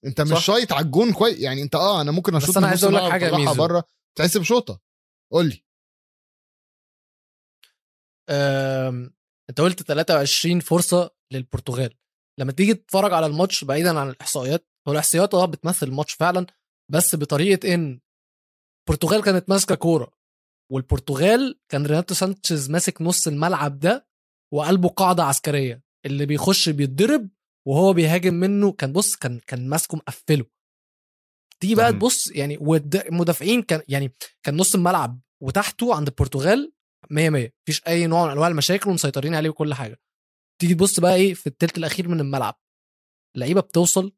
[0.04, 2.84] انت مش شايط على الجون كويس يعني انت آه أنا ممكن أشوط بس أنا عايز
[2.84, 3.54] أقول لك حاجة ميزو.
[3.54, 3.84] بره
[4.18, 4.80] تحسب شوطه
[5.32, 5.64] قول لي.
[9.50, 11.94] أنت قلت 23 فرصة للبرتغال.
[12.40, 16.46] لما تيجي تتفرج على الماتش بعيدا عن الإحصائيات هو الإحصائيات آه بتمثل الماتش فعلا
[16.92, 18.00] بس بطريقة إن
[18.88, 20.12] البرتغال كانت ماسكة كورة
[20.72, 24.08] والبرتغال كان ريناتو سانشيز ماسك نص الملعب ده
[24.54, 25.82] وقلبه قاعدة عسكرية.
[26.06, 27.28] اللي بيخش بيتضرب
[27.68, 30.44] وهو بيهاجم منه كان بص كان كان ماسكه مقفله.
[31.60, 36.72] تيجي بقى تبص يعني والمدافعين كان يعني كان نص الملعب وتحته عند البرتغال
[37.10, 40.00] 100 100 مفيش أي نوع من أنواع المشاكل ومسيطرين عليه وكل حاجة.
[40.60, 42.60] تيجي تبص بقى إيه في الثلث الأخير من الملعب.
[43.36, 44.12] اللعيبه بتوصل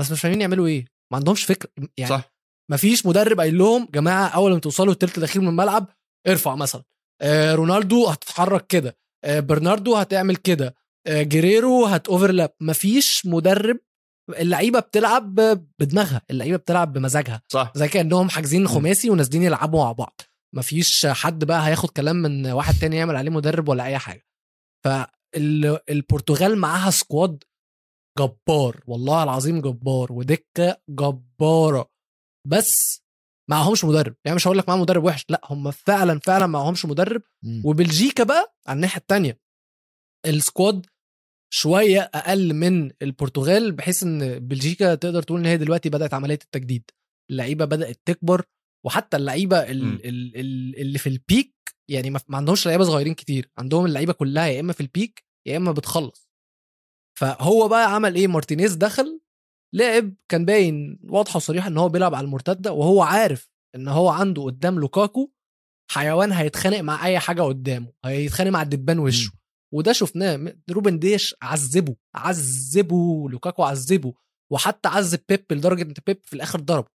[0.00, 0.84] بس مش فاهمين يعملوا إيه.
[1.12, 2.34] ما عندهمش فكره يعني صح.
[2.70, 5.88] مفيش مدرب قايل لهم جماعة أول ما توصلوا الثلث الأخير من الملعب
[6.26, 6.82] ارفع مثلا.
[7.22, 8.98] آه رونالدو هتتحرك كده.
[9.24, 10.74] آه برناردو هتعمل كده.
[11.06, 13.78] آه جيريرو هت overlap مفيش مدرب
[14.38, 15.34] اللعيبة بتلعب
[15.80, 17.42] بدماغها اللعيبة بتلعب بمزاجها.
[17.48, 17.72] صح.
[17.76, 20.20] زي كانهم حاجزين خماسي ونازلين يلعبوا مع بعض.
[20.54, 24.26] مفيش حد بقى هياخد كلام من واحد تاني يعمل عليه مدرب ولا أي حاجة.
[24.84, 27.44] فالبرتغال معاها squad
[28.18, 31.90] جبار والله العظيم جبار ودكة جبارة.
[32.48, 33.02] بس
[33.50, 34.14] معهمش مدرب.
[34.24, 37.22] يعني مش هقول لك معاهم مدرب وحش لا هم فعلا فعلا معهمش مدرب.
[37.64, 39.40] وبلجيكا بقى على الناحية الثانية
[40.26, 40.86] ال squad
[41.56, 46.90] شوية أقل من البرتغال بحيث إن بلجيكا تقدر تقول إن هي دلوقتي بدأت عملية التجديد.
[47.30, 48.44] اللعيبة بدأت تكبر
[48.86, 51.54] وحتى اللعيبة اللي في ال peak
[51.90, 55.56] يعني ما عندهمش لعيبة صغيرين كتير عندهم اللعيبة كلها يا إما في ال peak يا
[55.56, 56.28] إما بتخلص.
[57.18, 59.20] فهو بقى عمل إيه؟ مارتينيز دخل
[59.74, 64.42] لعب كان باين واضحة وصريحة إن هو بيلعب على المرتدة وهو عارف إن هو عنده
[64.42, 65.30] قدام لوكاكو
[65.90, 69.32] حيوان هيتخانق مع أي حاجة قدامه هيتخانق مع الدبان وشه.
[69.74, 74.14] وده شفناه روبن دياز عذبه عذبه لوكاكو عذبه
[74.52, 76.88] وحتى عذب بيبي لدرجة إن بيبي في الآخر ضربه.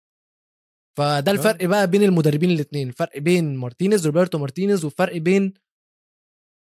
[0.99, 5.55] فده الفرق بقى بين المدربين الاثنين الفرق بين مارتينيز روبرتو مارتينيز والفرق بين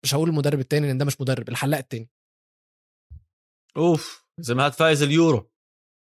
[0.05, 2.11] مش هقول المدرب الثاني لأن ده مش مدرب الحلاق الثاني
[3.77, 5.52] أوف زي ما هات فايز اليورو.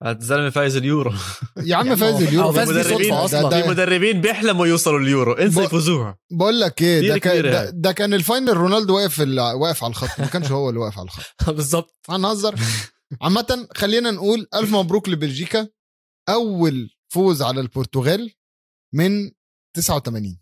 [0.07, 1.12] الزلمه فايز اليورو.
[1.57, 2.52] يا عم فايز اليورو.
[2.52, 3.62] فايز مدربين أصلا.
[3.62, 5.33] في مدربين بيحلموا يوصلوا اليورو.
[5.33, 6.18] انسى يفوزوها.
[6.30, 10.20] بقول لك إيه ده كان ده, ده كان ال final رونالدو واقف واقف على الخط.
[10.20, 11.50] ما كانش هو اللي واقف على الخط.
[11.57, 11.94] بالظبط.
[12.09, 12.54] هنهزر.
[13.22, 15.68] عامة خلينا نقول ألف مبروك لبلجيكا.
[16.28, 18.35] أول فوز على البرتغال
[18.94, 19.30] من
[19.76, 20.38] 89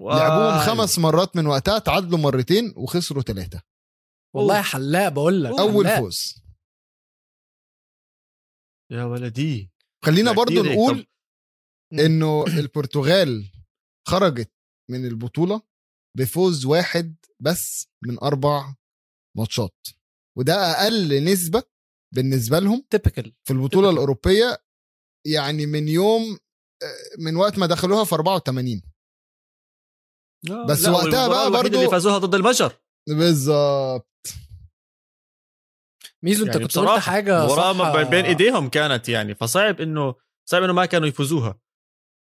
[0.00, 3.62] لعبوهم خمس مرات من وقتها تعادلوا مرتين وخسروا ثلاثة
[4.34, 5.58] والله حلاق بقول لك.
[5.58, 6.00] أول حلاق.
[6.00, 6.47] فوز.
[8.90, 9.70] يا ولدي
[10.04, 11.06] خلينا برضو نقول
[11.92, 13.50] إنه البرتغال
[14.08, 14.52] خرجت
[14.90, 15.62] من البطولة
[16.18, 18.74] بفوز واحد بس من أربع
[19.36, 19.86] ماتشات
[20.38, 21.62] وده أقل نسبة
[22.14, 24.64] بالنسبة لهم تيبيكال في البطولة الأوروبية
[25.26, 26.38] يعني من يوم
[26.82, 28.82] آه، من وقت ما دخلوها في 84
[30.68, 32.72] بس وقتها بقى برضو اللي فازوها ضد المجر
[33.08, 34.17] بالظبط.
[36.24, 38.02] ميزو انت يعني كنت قلت حاجة صح.
[38.02, 40.14] بين إيديهم كانت يعني فصعب إنه
[40.48, 41.60] صعب إنه ما كانوا يفوزوها.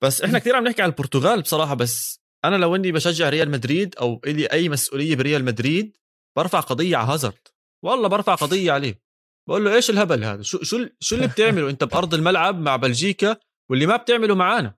[0.02, 3.94] بس إحنا كثير عم نحكي على البرتغال بصراحة بس أنا لو إني بشجع ريال مدريد
[3.96, 5.96] أو إلي أي مسؤولية بريال مدريد
[6.36, 7.48] برفع قضية على هازارد.
[7.84, 9.02] والله برفع قضية عليه.
[9.48, 13.36] بقول له إيش الهبل هذا؟ شو شو شو اللي بتعمله أنت بأرض الملعب مع بلجيكا
[13.70, 14.74] واللي ما بتعمله معانا؟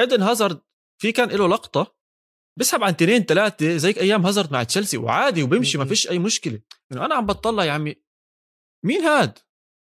[0.00, 0.60] ايدن هازارد
[1.00, 1.94] في كان له لقطة
[2.58, 6.60] بسحب عن تنين ثلاثة زي أيام هازارد مع تشيلسي وعادي وبيمشي ما فيش أي مشكلة.
[6.92, 8.03] إنه أنا عم بطلع يا عمي
[8.84, 9.38] مين هاد؟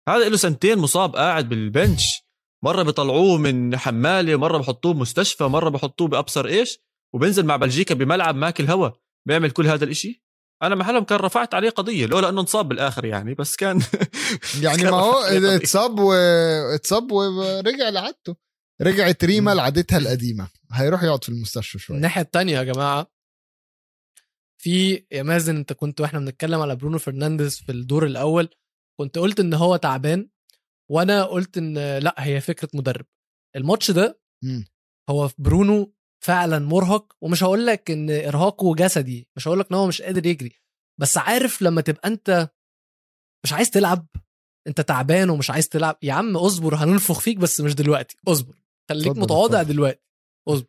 [0.09, 2.25] هذا له سنتين مصاب قاعد بالبنش.
[2.63, 6.79] مرة بيطلعوه من حمالة مرة بحطوه بمستشفى مرة بحطوه بأبصر إيش
[7.13, 8.89] وبنزل مع بلجيكا بملعب ماكل هوا.
[9.27, 10.25] بيعمل كل هذا الإشي.
[10.63, 13.81] أنا محلهم كان رفعت عليه قضية لولا إنه انصاب بالآخر يعني بس كان
[14.63, 15.19] يعني كان ما هو.
[15.21, 16.13] اتصاب و
[16.75, 18.35] اتصاب ورجع لعادته.
[18.81, 20.47] رجعت ريما لعادتها القديمة.
[20.71, 21.97] هيروح يقعد في المستشفى شوية.
[21.97, 23.07] الناحية التانية يا جماعة
[24.57, 28.49] في يا مازن أنت كنت وإحنا بنتكلم على برونو فرنانديز في الدور الأول.
[28.99, 30.29] كنت قلت إن هو تعبان
[30.91, 33.05] وأنا قلت إن لأ هي فكرة مدرب
[33.55, 34.65] الماتش ده مم.
[35.09, 39.87] هو برونو فعلا مرهق ومش هقول لك إن ارهاقه جسدي مش هقول لك إن هو
[39.87, 40.51] مش قادر يجري
[41.01, 42.49] بس عارف لما تبقى أنت
[43.45, 44.07] مش عايز تلعب
[44.67, 48.55] أنت تعبان ومش عايز تلعب يا عم اصبر هننفخ فيك بس مش دلوقتي اصبر
[48.89, 49.73] خليك اتفضل، متواضع اتفضل.
[49.73, 50.01] دلوقتي
[50.47, 50.67] اصبر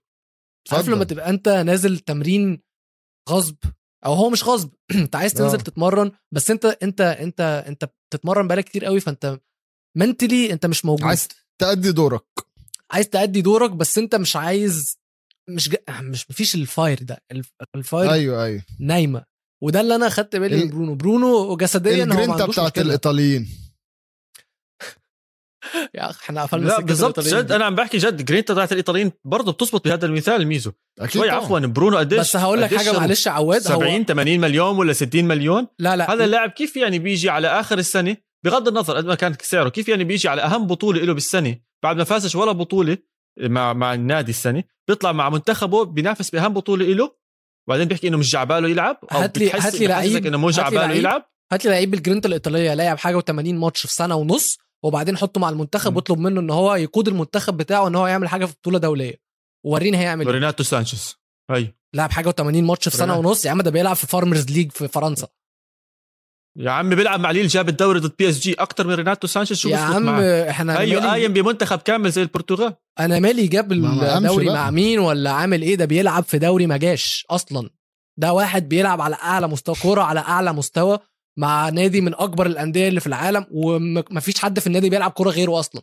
[0.72, 0.92] عارف اتفضل.
[0.96, 2.62] لما تبقى أنت نازل تمرين
[3.28, 3.56] غصب
[4.06, 4.70] أو هو مش غصب.
[4.94, 5.62] أنت عايز تنزل آه.
[5.62, 9.38] تتمرن بس أنت أنت أنت أنت بتتمرن بقالك كتير قوي فأنت
[9.96, 11.04] mentally أنت مش موجود.
[11.04, 11.28] عايز
[11.60, 12.24] تأدي دورك.
[12.90, 14.98] عايز تأدي دورك بس أنت مش عايز
[15.48, 15.74] مش ج...
[16.00, 17.22] مش مفيش ال fire ده.
[17.32, 18.62] الف- ال fire أيوه أيوه.
[18.80, 19.24] نايمة.
[19.62, 20.94] وده اللي أنا خدت بالي ال- من برونو.
[20.94, 23.48] برونو جسديا هو ما عندوش بتاعت الإيطاليين.
[25.94, 27.52] يا اخ إحنا قفلنا لا بالضبط جد.
[27.52, 31.30] أنا عم بحكي جد جرينتا تاعت الإيطاليين برضه بتزبط بهذا المثال ميزو أكيد شوي.
[31.30, 35.24] عفوا برونو قديش بس هقول لك حاجة؟ معلش عواد هو 70 80 مليون ولا 60
[35.24, 39.14] مليون لا لا هذا اللاعب كيف يعني بيجي على آخر السنة بغض النظر قد ما
[39.14, 42.98] كان سعره كيف يعني بيجي على أهم بطولة له بالسنة بعد ما فازش ولا بطولة
[43.40, 47.10] مع مع النادي السنة بيطلع مع منتخبه بينافس بأهم بطولة له
[47.68, 50.50] وبعدين بيحكي إنه مش جعباله يلعب أو هات لي- بتحس- هات لي لعيب- إنه لي
[50.52, 50.92] جعباله.
[50.94, 55.40] يلعب هات لي لعيب بالجرينتا الإيطالية لاعب حاجة و80 ماتش في سنة ونص وبعدين حطه
[55.40, 55.96] مع المنتخب.
[55.96, 59.20] واطلب منه إن هو يقود المنتخب بتاعه إن هو يعمل حاجة في بطولة دولية.
[59.64, 60.32] ووريني هيعمل إيه.
[60.32, 61.16] ريناتو سانشيز.
[61.50, 63.28] هي لاعب حاجة و80 ماتش في سنة ريناتو.
[63.28, 63.44] ونص.
[63.44, 65.28] يا عم ده بيلعب في farmers league في فرنسا.
[66.58, 69.58] يا عمي بيلعب مع ليل جاب الدوري ضد بي اس جي أكثر من ريناتو سانشيز.
[69.58, 72.74] شو يا عم معه إحنا مالي قايم بمنتخب كامل زي البرتغال.
[73.00, 74.50] أنا مالي جاب الدوري.
[74.50, 77.70] مع مين ولا عامل إيه؟ ده بيلعب في دوري ما جاش أصلا.
[78.18, 80.98] ده واحد بيلعب على أعلى مستوى كورة على أعلى مستوى.
[81.38, 85.60] مع نادي من أكبر الأندية اللي في العالم ومفيش حد في النادي بيلعب كورة غيره
[85.60, 85.82] أصلا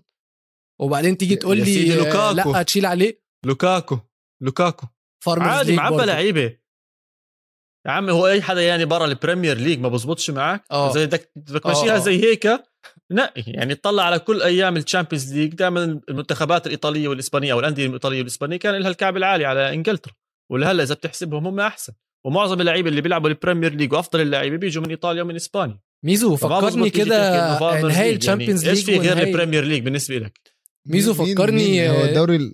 [0.82, 2.52] وبعدين تيجي تقول لي لوكاكو.
[2.52, 4.00] لأ تشيل عليه لوكاكو
[4.42, 4.88] لوكاكو
[5.28, 6.06] عادي معبى.
[6.06, 6.58] لعيبة
[7.88, 10.92] يا عم هو أي حدا يعني برا البريمير ليج ما بزبطش معك آه.
[10.92, 12.00] زي بدك بدك آه، تمشيها آه.
[12.00, 12.48] زي هيك
[13.12, 18.20] نقي يعني اطلع على كل أيام الشامبيونز ليج دائما المنتخبات الإيطالية والإسبانية أو الأندية الإيطالية
[18.20, 20.14] والإسبانية كان لها الكعب العالي على إنجلترا
[20.52, 21.94] ولهلأ إذا بتحسبهم هم أحسن
[22.26, 26.90] ومعظم اللعيبة اللي بيلعبوا البريمير ليج وأفضل اللعيبة بيجوا من إيطاليا ومن إسبانيا ميزو فكرني
[26.90, 28.64] كده نهائي الشامبيونز ليج.
[28.64, 30.40] يعني إيش في غير البريمير ليج بالنسبة لك
[30.88, 32.54] ميزو فكرني هو آه، الدوري ال-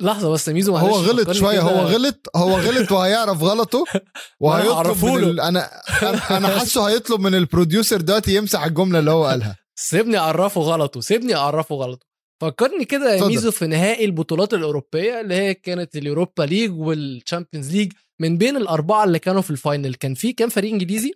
[0.00, 3.84] لحظة بس ميزو هو غلط شوية هو غلط هو غلط وهيعرف غلطه
[4.40, 5.24] وهيطلب من.
[5.24, 5.40] ال...
[5.40, 5.70] أنا
[6.02, 10.60] أنا أنا حاسه هيطلب من ال producer دلوقتي يمسح الجملة اللي هو قالها سيبني أعرفه
[10.60, 12.06] غلطه سيبني أعرفه غلطه
[12.40, 13.24] فكرني كده يا.
[13.26, 17.92] ميزو في نهائي البطولات الأوروبية اللي هي كانت اليوروبا ليج والشامبيونز ليج
[18.22, 21.12] من بين الأربعة اللي كانوا في ال final كان في كام فريق إنجليزي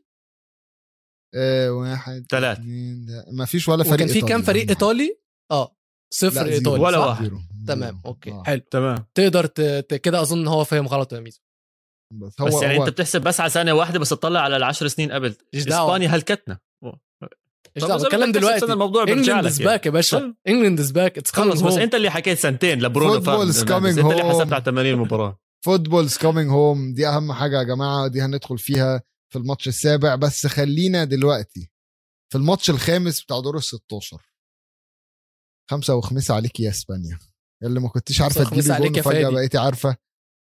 [1.35, 2.59] آه واحد ثلاث.
[2.59, 5.19] اتنين، ده- ما فيش ولا فريق وكان في كام فريق إيطالي
[5.51, 5.77] آه
[6.15, 6.47] صفر.
[6.47, 7.31] إيطالي ولا صح؟ واحد.
[7.69, 8.03] تمام.
[8.07, 8.43] okay آه.
[8.47, 9.61] حلو تمام تقدر ت...
[9.61, 9.95] ت...
[9.95, 11.41] كده أظن إن هو فاهم غلط يا ميزو
[12.15, 14.89] بس هو بس يعني هو أنت بتحسب بس على سنه واحدة بس تطلع على العشر
[14.89, 16.59] سنين قبل إسبانيا هلكتنا
[17.77, 19.73] إيش دعوة بتكلم دلوقتي الموضوع بيرجع England لك is يعني.
[19.73, 20.35] back يا باشا.
[20.49, 24.23] England is back it's خلص بس أنت اللي حكيت سنتين لبرونو أنت اللي.
[24.25, 29.03] حسبت على 80 مباراة football's coming home دي أهم حاجة يا جماعة دي هندخل فيها
[29.33, 30.15] في الماتش السابع.
[30.15, 31.71] بس خلينا دلوقتي
[32.33, 34.31] في الماتش الخامس بتاع دور ال 16
[35.71, 37.19] خمسة وخميسة عليك يا إسبانيا.
[37.63, 39.25] اللي ما كنتش عارفة عليك جون فادي.
[39.35, 39.97] بقيتي عارفة.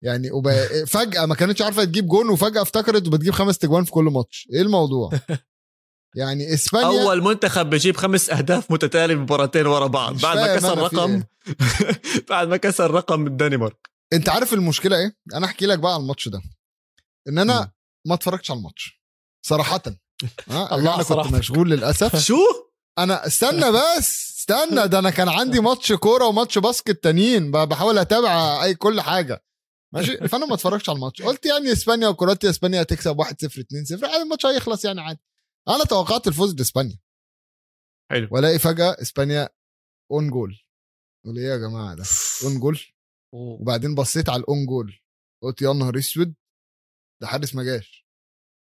[0.03, 0.51] يعني وب...
[0.87, 4.47] فجأة ما كانتش عارفة تجيب جون وفجأة افتكرت وبتجيب خمس تجوان في كل ماتش.
[4.53, 5.11] إيه الموضوع؟
[6.15, 10.13] يعني إسبانيا أول منتخب بيجيب خمس أهداف متتاليه بمباراتين ورا بعض.
[10.13, 11.23] مش بعد ما كسر رقم
[12.29, 13.92] بعد ما كسر رقم الدنمارك.
[14.13, 16.41] انت عارف المشكلة إيه؟ أنا احكي لك بقى على الماتش ده.
[17.27, 17.71] ان أنا
[18.07, 19.01] ما اتفرجتش على الماتش.
[19.45, 19.81] صراحة.
[20.47, 21.33] ها؟ الله أنا كنت.
[21.35, 22.15] مشغول للأسف.
[22.27, 22.35] شو؟
[22.97, 27.51] أنا استنى بس استنى ده أنا كان عندي ماتش كورة وماتش باسكت تانيين.
[27.51, 29.43] بحاول أتابع أي كل حاجة.
[29.93, 31.21] ماشي؟ فأنا ما اتفرجتش على الماتش.
[31.21, 35.19] قلت يعني إسبانيا وكرواتيا إسبانيا هتكسب 1 0 2 0 عادي الماتش هيخلص يعني عادي.
[35.67, 36.99] أنا توقعت الفوز لاسبانيا
[38.11, 38.27] حلو.
[38.31, 39.49] والاقي فجأة إسبانيا
[40.11, 40.59] own goal
[41.25, 42.03] قول إيه يا جماعة ده؟
[42.43, 42.79] own goal
[43.33, 44.99] وبعدين بصيت على ال own goal
[45.43, 46.33] قلت يا نهار أسود!
[47.21, 48.05] ده حارس ما جاش.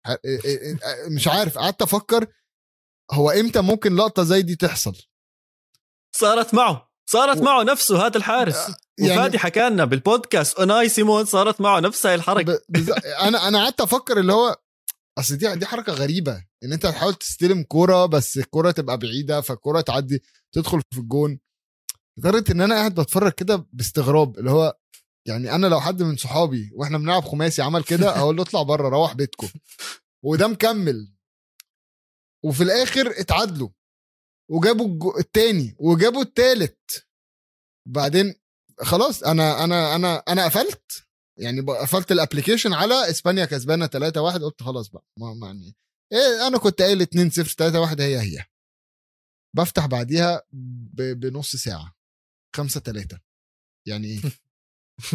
[0.09, 2.27] إيه- إيه- إيه- مش عارف قعدت أفكر
[3.13, 4.97] هو إمتى ممكن لقطة زي دي تحصل؟
[6.17, 8.57] صارت معه صارت و- معه نفسه هذا الحارس.
[8.99, 12.53] يعني- وفادي حكى لنا بالبودكاست اوناي سيمون صارت معه نفس هاي الحركة.
[12.55, 14.57] ب- بز- أنا أنا قعدت أفكر اللي هو
[15.19, 19.81] أصل دي دي حركة غريبة إن أنت تحاول تستلم كوره بس الكوره تبقى بعيدة فالكوره
[19.81, 21.41] تعدي تدخل في الجون.
[22.19, 24.79] لدرجة إن أنا قاعد بتفرج كده باستغراب اللي هو
[25.29, 28.89] يعني أنا لو حد من صحابي وإحنا بنلعب خماسي عمل كده أقول له اطلع بره
[28.89, 29.49] روح بيتكم.
[30.25, 31.13] وده مكمل.
[32.45, 33.69] وفي الآخر اتعادلوا.
[34.51, 37.07] وجابوا التاني وجابوا التالت.
[37.89, 38.35] بعدين
[38.81, 41.07] خلاص أنا أنا أنا أنا قفلت.
[41.39, 45.75] يعني قفلت الابلكيشن على إسبانيا كسبانة 3 1 قلت خلاص بقى ما يعني
[46.13, 48.45] إيه أنا كنت قايل 2 0 3 1 هي هي.
[49.57, 50.43] بفتح بعديها
[50.93, 51.96] بنص ساعة.
[52.57, 53.19] 5 3
[53.87, 54.21] يعني إيه؟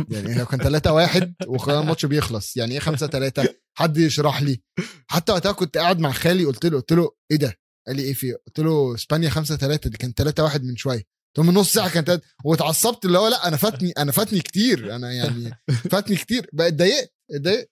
[0.10, 4.62] يعني لو كان 3 1 وخلاص الماتش بيخلص يعني إيه 5 3 حد يشرح لي.
[5.08, 8.14] حتى وقتها كنت قاعد مع خالي قلت له قلت له إيه ده؟ قال لي إيه
[8.14, 10.98] في؟ قلت له إسبانيا 5 3 دي كان 3 1 من شوية.
[10.98, 12.22] قلت له من نص ساعة كانت.
[12.46, 14.96] واتعصبت اللي هو لأ أنا فاتني أنا فاتني كتير.
[14.96, 16.50] أنا يعني فاتني كتير.
[16.54, 17.72] بقى اتضايقت اتضايقت.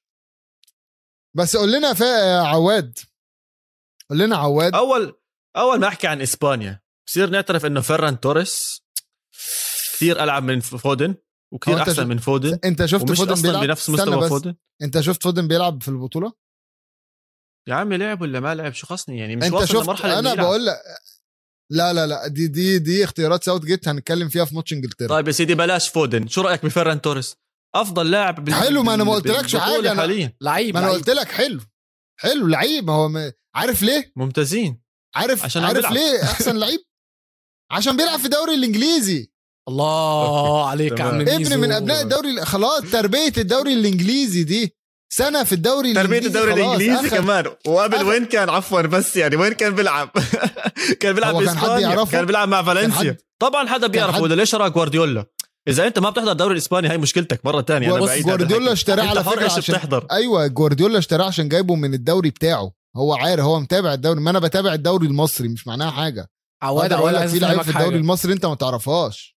[1.37, 2.99] بس قول لنا فا عواد.
[4.09, 4.75] قول لنا عواد.
[4.75, 5.21] أول
[5.57, 8.81] أول ما أحكي عن إسبانيا بصير نعترف إنه فيران توريس
[9.99, 11.15] كثير ألعب من فودن
[11.53, 14.29] وكثير أحسن شو- من فودن أنت شفت ومش فودن أصلا بيلعب؟ بنفس مستوى بس.
[14.29, 14.55] فودن.
[14.81, 16.33] أنت شفت فودن بيلعب في البطولة؟
[17.69, 20.33] يا عمي لعب ولا ما لعب شو خصني يعني مش أنت واصل شفت لمرحلة أنا.
[20.33, 20.75] بقول لك
[21.71, 25.07] لا لا لا دي دي دي اختيارات ساوث جيت هنتكلم فيها في ماتش إنجلترا.
[25.07, 26.27] طيب يا سيدي بلاش فودن.
[26.27, 27.35] شو رأيك بفيران توريس؟
[27.75, 30.37] أفضل لاعب بال- حلو، ما أنا ما قلتلكش حاجة، أنا- حاليا.
[30.41, 30.89] لعيب ما أنا.
[30.89, 31.59] قلت لك حلو.
[32.19, 32.83] حلو لعيب.
[32.87, 33.31] ما هو م...
[33.55, 34.81] عارف ليه؟ ممتازين.
[35.15, 35.93] عارف عشان عارف بيلعب.
[35.93, 36.79] ليه أحسن لعيب؟
[37.71, 39.31] عشان بيلعب في الدوري الإنجليزي.
[39.69, 41.37] الله عليك يا عم تمام.
[41.39, 41.53] ميزو.
[41.53, 44.75] ابن من أبناء الدوري ال- خلاص تربية الدوري الإنجليزي دي
[45.13, 47.17] سنة في الدوري تربية الإنجليزي الدوري خلاص، الإنجليزي أخد.
[47.17, 48.05] كمان وقبل أخد.
[48.05, 50.09] وين كان عفوا بس يعني وين كان بيلعب
[50.99, 54.69] كان بيلعب كان باسبانيا؟ كان بيلعب مع فالنسيا طبعا حدا بيعرف حد- ولا ليش راى
[54.69, 55.25] جوارديولا
[55.67, 58.71] إذا أنت ما بتحضر الدوري الاسباني هاي مشكلتك مرة تانية أنا بعيد عن جوارديولا.
[58.73, 63.43] اشتراه على إيش عشان- بتحضر أيوه جوارديولا اشتراه عشان جايبه من الدوري بتاعه هو عارف
[63.43, 66.27] هو متابع الدوري ما أنا بتابع الدوري المصري مش معناها حاجة
[66.63, 69.38] عواد عواد في لعيب في الدوري المصري أنت ما تعرفهاش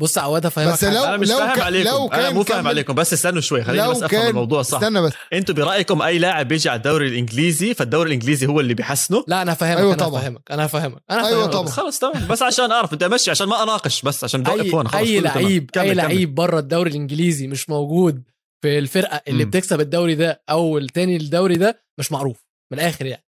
[0.00, 0.84] بص عواد افهمك بس.
[0.84, 3.64] لو- أنا مش لو فاهم ك- عليكم لو أنا مو فاهم عليكم بس استنوا شوي
[3.64, 7.08] خليني لو بس أفهم الموضوع صح استنى بس أنتوا برأيكم أي لاعب بيجي على الدوري
[7.08, 10.20] الإنجليزي فالدوري الإنجليزي هو اللي بيحسنه لا أنا فاهمك أيوة أنا طبعا.
[10.20, 11.52] فاهمك أنا فاهمك أنا أيوة فاهمك.
[11.52, 11.66] طبعا.
[11.68, 14.88] خلص تمام بس عشان أعرف بدي امشي عشان ما أناقش بس عشان بدي اي هون
[14.88, 15.20] خلص أي.
[15.20, 15.94] لعيب أي.
[15.94, 18.22] لعيب بره الدوري الإنجليزي مش موجود
[18.62, 19.50] في الفرقة اللي مم.
[19.50, 23.24] بتكسب الدوري ده أو التاني الدوري ده مش معروف من الآخر يعني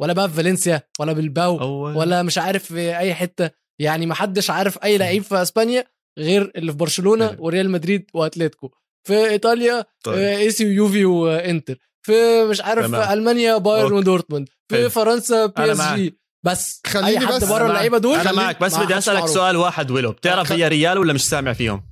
[0.00, 1.56] ولا بقى في فالنسيا ولا بلباو.
[1.98, 5.84] ولا مش عارف في أي حتة يعني ما حدش عارف أي لعيب في إسبانيا
[6.18, 7.36] غير اللي في برشلونة حلو.
[7.44, 8.70] وريال مدريد وأتلتيكو
[9.06, 10.18] في إيطاليا طيب.
[10.18, 13.02] آه، AC ويوفي وانتر في مش عارف تمام.
[13.06, 13.92] في ألمانيا بايرن.
[13.92, 14.90] ودورتموند في حلو.
[14.90, 15.80] فرنسا بي اس.
[15.94, 19.26] جي بس خليني أي حد بس- بره اللعيبة دول أنا معك بس بدي أسألك.
[19.26, 21.82] سؤال واحد ولو بتعرف هي ريال ولا مش سامع فيهم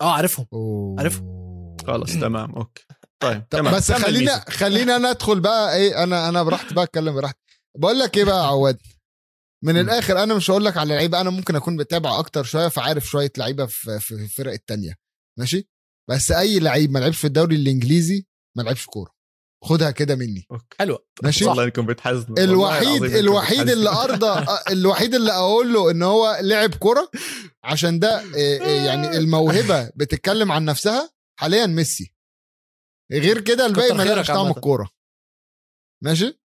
[0.00, 0.96] آه عارفهم أوه.
[0.98, 1.22] عارف.
[1.86, 2.84] خلص تمام okay
[3.20, 4.44] طيب تمام بس خلينا.
[4.48, 7.38] خلينا أنا ادخل بقى إيه أنا أنا براحتي بقى أتكلم براحتي
[7.78, 8.78] بقول لك إيه بقى يا عواد
[9.64, 9.76] من.
[9.76, 13.32] الآخر أنا مش هقول لك على لعيبة أنا ممكن أكون بتابع أكتر شوية فعارف شوية
[13.38, 14.96] لعيبة في في الفرق التانية.
[15.38, 15.68] ماشي؟
[16.10, 19.16] بس أي لعيب ما لعبش في الدوري الإنجليزي ما لعبش كورة.
[19.64, 20.46] خدها كده مني.
[20.52, 20.76] okay.
[20.78, 22.38] حلوة ماشي؟ والله انكم بتحزنوا.
[22.38, 23.90] الوحيد الوحيد اللي.
[23.90, 27.10] أرضى الوحيد اللي أقول له إن هو لعب كورة
[27.64, 32.14] عشان ده إيه، إيه، يعني الموهبة بتتكلم عن نفسها حاليا ميسي.
[33.12, 34.50] غير كده الباقي ما لقاش طعم.
[34.50, 34.90] الكورة.
[36.04, 36.40] ماشي؟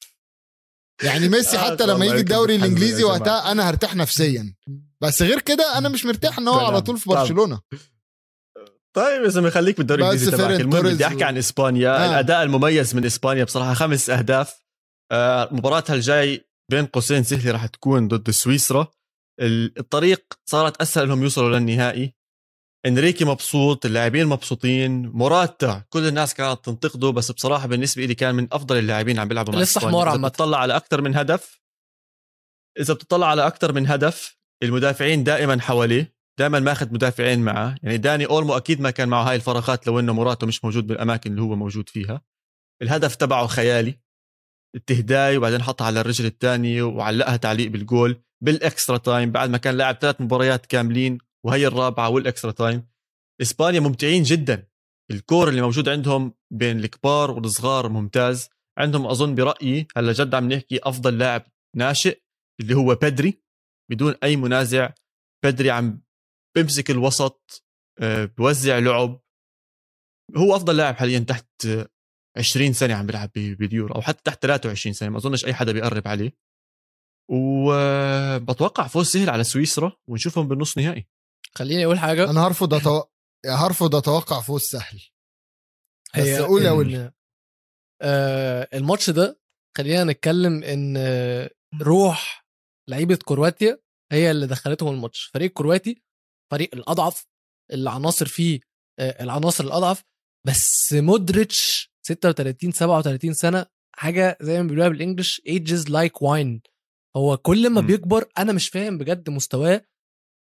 [1.03, 3.05] يعني ميسي آه، حتى لما يجي الدوري الإنجليزي.
[3.05, 4.55] وقتها أنا هرتاح نفسيا
[5.01, 6.81] بس غير كده أنا مش مرتاح إن هو على.
[6.81, 7.11] طول في.
[7.11, 7.61] برشلونة
[8.97, 12.11] طيب يا زلمة خليك بالدوري الإنجليزي تبعك المهم بدي أحكي عن إسبانيا آه.
[12.11, 14.63] الأداء المميز من إسبانيا بصراحة خمس أهداف
[15.13, 18.87] آه مباراتها الجاي بين قوسين سهلة راح تكون ضد سويسرا
[19.41, 22.15] ال- الطريق صارت أسهل إنهم يوصلوا للنهائي
[22.87, 28.49] انريكي مبسوط اللاعبين مبسوطين موراتا كل الناس كانت تنتقده بس بصراحة بالنسبة لي كان من
[28.53, 29.81] أفضل اللاعبين عم بيلعبوا مع لسه.
[29.81, 30.29] حمار عامة.
[30.29, 31.61] بتطلع على أكثر من هدف
[32.81, 38.27] إذا بتطلع على أكثر من هدف المدافعين دائما حواليه دائما ماخذ مدافعين معه يعني داني
[38.27, 41.57] أولمو أكيد ما كان معه هاي الفراغات لو إنه موراته مش موجود بالأماكن اللي هو
[41.57, 42.23] موجود فيها
[42.83, 43.99] الهدف تبعه خيالي
[44.77, 49.77] استهداها وبعدين حطها على الرجل الثانية وعلقها تعليق بالجول بال extra time بعد ما كان
[49.77, 52.89] لاعب ثلاث مباريات كاملين وهي الرابعة وال extra time.
[53.43, 54.69] إسبانيا ممتعين جدا.
[55.11, 58.49] الكور اللي موجود عندهم بين الكبار والصغار ممتاز.
[58.79, 61.45] عندهم أظن برأيي هلا جد عم نحكي أفضل لاعب
[61.77, 62.23] ناشئ
[62.61, 63.43] اللي هو بدري.
[63.91, 64.91] بدون أي منازع.
[65.45, 66.03] بدري عم
[66.57, 67.65] بيمسك الوسط
[68.01, 69.21] آه، بوزع لعب.
[70.37, 71.89] هو أفضل لاعب حاليا تحت آه،
[72.39, 76.09] 20 سنة عم بيلعب باليورو أو حتى تحت 23 سنة ما أظنش أي حدا بيقرب
[76.09, 76.33] عليه.
[77.31, 81.09] وبتوقع فوز سهل على سويسرا ونشوفهم بالنص نهائي.
[81.59, 82.31] خليني أقول حاجة.
[82.31, 83.03] أنا هرفض أتو...
[83.47, 85.01] هرفض أتوقع فوز سهل.
[86.17, 87.13] بس قول يا ولي.
[88.03, 89.41] آه الماتش ده
[89.77, 91.51] خلينا نتكلم إن آه،
[91.83, 92.47] روح
[92.89, 93.79] لعيبة كرواتيا
[94.13, 95.25] هي اللي دخلتهم الماتش.
[95.35, 96.03] فريق كرواتي
[96.53, 97.27] فريق الأضعف
[97.73, 98.61] العناصر فيه
[98.99, 100.05] آه، العناصر الأضعف.
[100.47, 106.63] بس مودريتش 36 37 سنة حاجة زي ما بيقولوها بال English ages like wine
[107.17, 107.87] هو كل ما م.
[107.87, 109.85] بيكبر أنا مش فاهم بجد مستواه.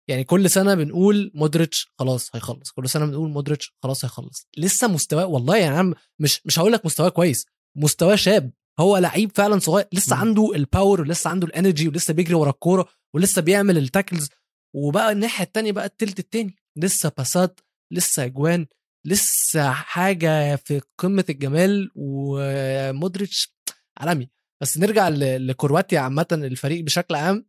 [0.09, 2.71] يعني كل سنة بنقول مودريتش خلاص هيخلص.
[2.71, 4.49] كل سنة بنقول مودريتش خلاص هيخلص.
[4.57, 7.47] لسه مستواه والله يعني أنا مش مش هقول لك مستواه كويس.
[7.77, 8.53] مستواه شاب.
[8.81, 9.87] هو لعيب فعلا صغير.
[9.93, 10.19] لسه م.
[10.19, 14.29] عنده ال power ولسه عنده ال energy ولسه بيجري ورا الكورة ولسه بيعمل ال tackles
[14.77, 16.57] وبقى الناحية التانية بقى التلت التاني.
[16.77, 17.61] لسه passات
[17.93, 18.67] لسه أجوان
[19.07, 21.91] لسه حاجة في قمة الجمال.
[21.97, 23.55] ومودريتش
[23.99, 24.31] عالمي.
[24.63, 27.47] بس نرجع لكرواتيا عامة الفريق بشكل عام.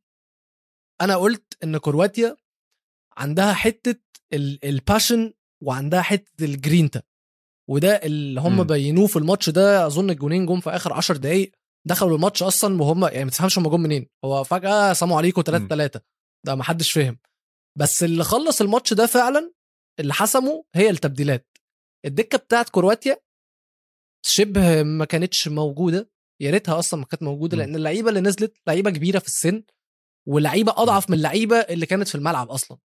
[1.01, 2.38] أنا قلت إن كرواتيا
[3.18, 3.95] عندها حتة
[4.34, 7.01] ال- ال passion وعندها حتة الجرينتا
[7.70, 8.63] وده اللي هم.
[8.63, 11.51] بينوه في الماتش ده أظن الجونين جم في آخر 10 دقايق
[11.88, 14.07] دخلوا الماتش أصلا وهم يعني ما تفهمش هم جم منين.
[14.26, 15.68] هو فجأة سلام عليكم 3 مم.
[15.70, 16.01] 3
[16.45, 17.18] ده ما حدش فهم.
[17.78, 19.51] بس اللي خلص الماتش ده فعلا
[19.99, 21.57] اللي حسمه هي التبديلات.
[22.05, 23.18] الدكة بتاعت كرواتيا
[24.26, 26.09] شبه ما كانتش موجودة.
[26.41, 27.57] يا ريتها أصلا ما كانت موجودة.
[27.57, 29.63] لأن اللعيبة اللي نزلت لعيبة كبيرة في السن
[30.28, 32.78] ولعيبه أضعف من اللعيبة اللي كانت في الملعب أصلا.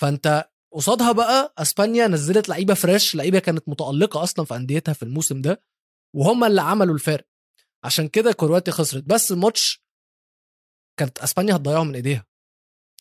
[0.00, 5.40] فأنت قصادها بقى أسبانيا نزلت لعيبة فريش لعيبة كانت متألقة أصلا في أنديتها في الموسم
[5.40, 5.62] ده
[6.16, 7.26] وهم اللي عملوا الفرق.
[7.84, 9.04] عشان كده كرواتيا خسرت.
[9.04, 9.82] بس الماتش
[10.98, 12.26] كانت أسبانيا هتضيعه من إيديها.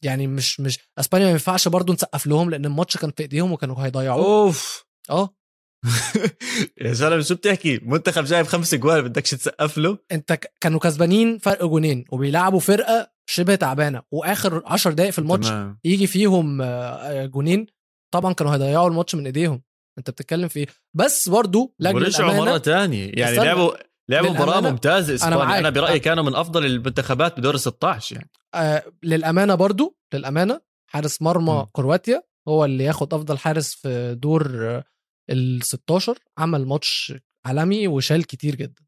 [0.04, 3.86] يعني مش مش أسبانيا ما ينفعش برضو نسقف لهم لأن الماتش كان في إيديهم وكانوا
[3.86, 4.26] هيضيعوه.
[4.26, 4.86] أوف!
[5.10, 5.36] آه.
[6.82, 11.66] يا زلمه شو بتحكي؟ منتخب جايب خمس اجوال بدكش تسقف له؟ أنت كانوا كسبانين فرق
[11.66, 14.02] جونين وبيلعبوا فرقة شبه تعبانة.
[14.12, 15.80] وآخر 10 دقائق في الماتش تمام.
[15.84, 17.68] يجي فيهم آه، آه، جونين
[18.14, 19.64] طبعا كانوا هيضيعوا الماتش من إيديهم.
[19.98, 20.68] أنت بتتكلم في إيه؟
[20.98, 23.36] بس برضو لاجل ورجعوا الأمانة مره تانية يعني.
[23.36, 23.72] لعبوا
[24.10, 25.38] لعبوا مباراة ممتازة إسبانيا.
[25.38, 25.60] معاك.
[25.60, 28.30] أنا برايي كانوا من أفضل المنتخبات بدور ال 16 يعني.
[28.56, 31.66] آه للأمانة برضو للأمانة حارس مرمى م.
[31.72, 34.84] كرواتيا هو اللي ياخد أفضل حارس في دور آه،
[35.30, 37.14] ال 16 عمل ماتش
[37.46, 38.84] عالمي وشال كتير جدا.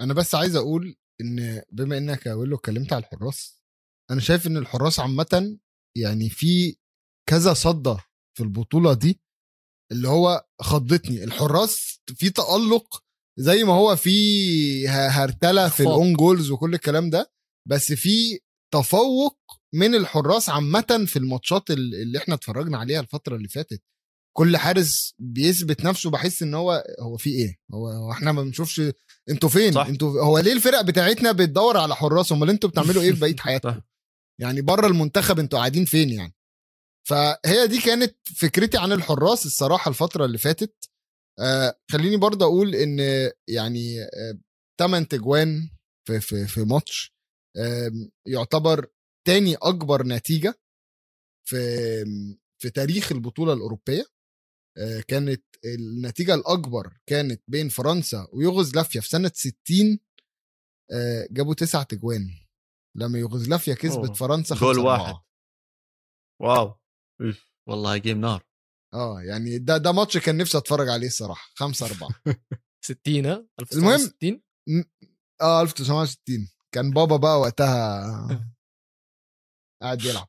[0.00, 3.62] أنا بس عايز أقول إن بما إنك ويلو اتكلمت على الحراس
[4.10, 5.58] أنا شايف إن الحراس عامه
[5.96, 6.76] يعني في
[7.28, 7.96] كذا صدة
[8.36, 9.20] في البطولة دي
[9.92, 11.24] اللي هو خضتني.
[11.24, 13.04] الحراس في تألق
[13.38, 15.82] زي ما هو في هرتلة في.
[15.82, 17.32] ال own goals وكل الكلام ده
[17.68, 18.40] بس في
[18.74, 19.38] تفوق
[19.74, 23.82] من الحراس عامه في الماتشات ال- اللي إحنا اتفرجنا عليها الفترة اللي فاتت.
[24.36, 28.82] كل حارس بيثبت نفسه بحس إن هو هو في إيه؟ هو, هو إحنا ما بنشوفش
[29.30, 29.86] أنتوا فين؟ صح.
[29.86, 33.80] أنتوا هو ليه الفرق بتاعتنا بتدور على حراس؟ امال أنتوا بتعملوا إيه في بقية حياتكم.
[34.40, 36.34] يعني بره المنتخب أنتوا قاعدين فين يعني؟
[37.08, 40.74] فهي دي كانت فكرتي عن الحراس الصراحة الفترة اللي فاتت.
[41.40, 42.98] آه خليني برضه أقول إن
[43.48, 44.38] يعني آه
[44.80, 45.70] 8 تجوان
[46.08, 47.14] في في في ماتش
[47.56, 47.90] آه
[48.26, 48.86] يعتبر
[49.26, 50.54] تاني أكبر نتيجة
[51.48, 51.56] في
[52.62, 54.04] في تاريخ البطولة الأوروبية.
[54.78, 59.54] آه كانت النتيجة الأكبر كانت بين فرنسا ويوغوسلافيا في سنة 60
[60.92, 62.30] آه جابوا تسع تجوان
[62.96, 64.12] لما يوغوسلافيا كسبت أوه.
[64.14, 64.78] فرنسا جول 5-4.
[64.78, 65.14] واحد.
[66.42, 66.78] واو.
[67.68, 68.44] والله جيم نار
[68.94, 72.08] آه يعني ده ده ماتش كان نفسي أتفرج عليه الصراحة 5 4
[72.84, 73.90] 60 ها المهم.
[73.90, 74.42] 1960
[75.40, 78.46] آه 1960 كان بابا بقى وقتها
[79.82, 80.28] قاعد يلعب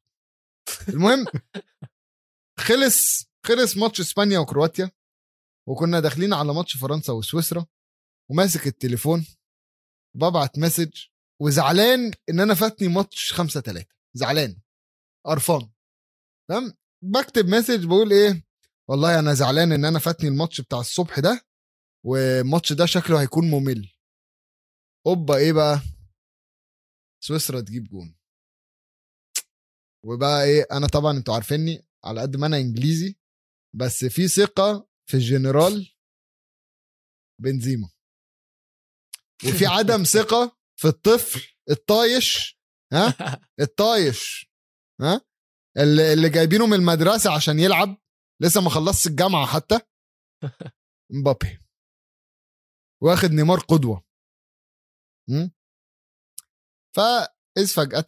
[0.89, 1.25] المهم
[2.67, 4.91] خلص خلص ماتش إسبانيا وكرواتيا
[5.67, 7.65] وكنا داخلين على ماتش فرنسا وسويسرا
[8.31, 9.25] وماسك التليفون
[10.15, 10.91] ببعت message
[11.41, 14.61] وزعلان إن أنا فاتني ماتش 5 3 زعلان.
[15.25, 15.71] قرفان.
[16.49, 18.45] تمام؟ بكتب message بقول إيه
[18.89, 21.41] والله أنا زعلان إن أنا فاتني الماتش بتاع الصبح ده
[22.05, 23.89] والماتش ده شكله هيكون ممل.
[25.07, 25.79] أوبا إيه بقى؟
[27.23, 28.15] سويسرا تجيب جون.
[30.05, 33.15] وبقى إيه أنا طبعا أنتوا عارفيني على قد ما أنا إنجليزي
[33.75, 35.93] بس في ثقة في الجنرال
[37.41, 37.89] بنزيما.
[39.45, 42.59] وفي عدم ثقة في الطفل الطايش
[42.93, 43.13] ها؟
[43.65, 44.51] الطايش
[45.01, 45.21] ها؟
[45.77, 47.97] اللي, اللي جايبينه من المدرسة عشان يلعب
[48.41, 49.79] لسه ما خلصش الجامعة حتى.
[51.19, 51.59] مبابي.
[53.03, 54.03] واخد نيمار قدوة?
[56.95, 58.05] فاذ فجأة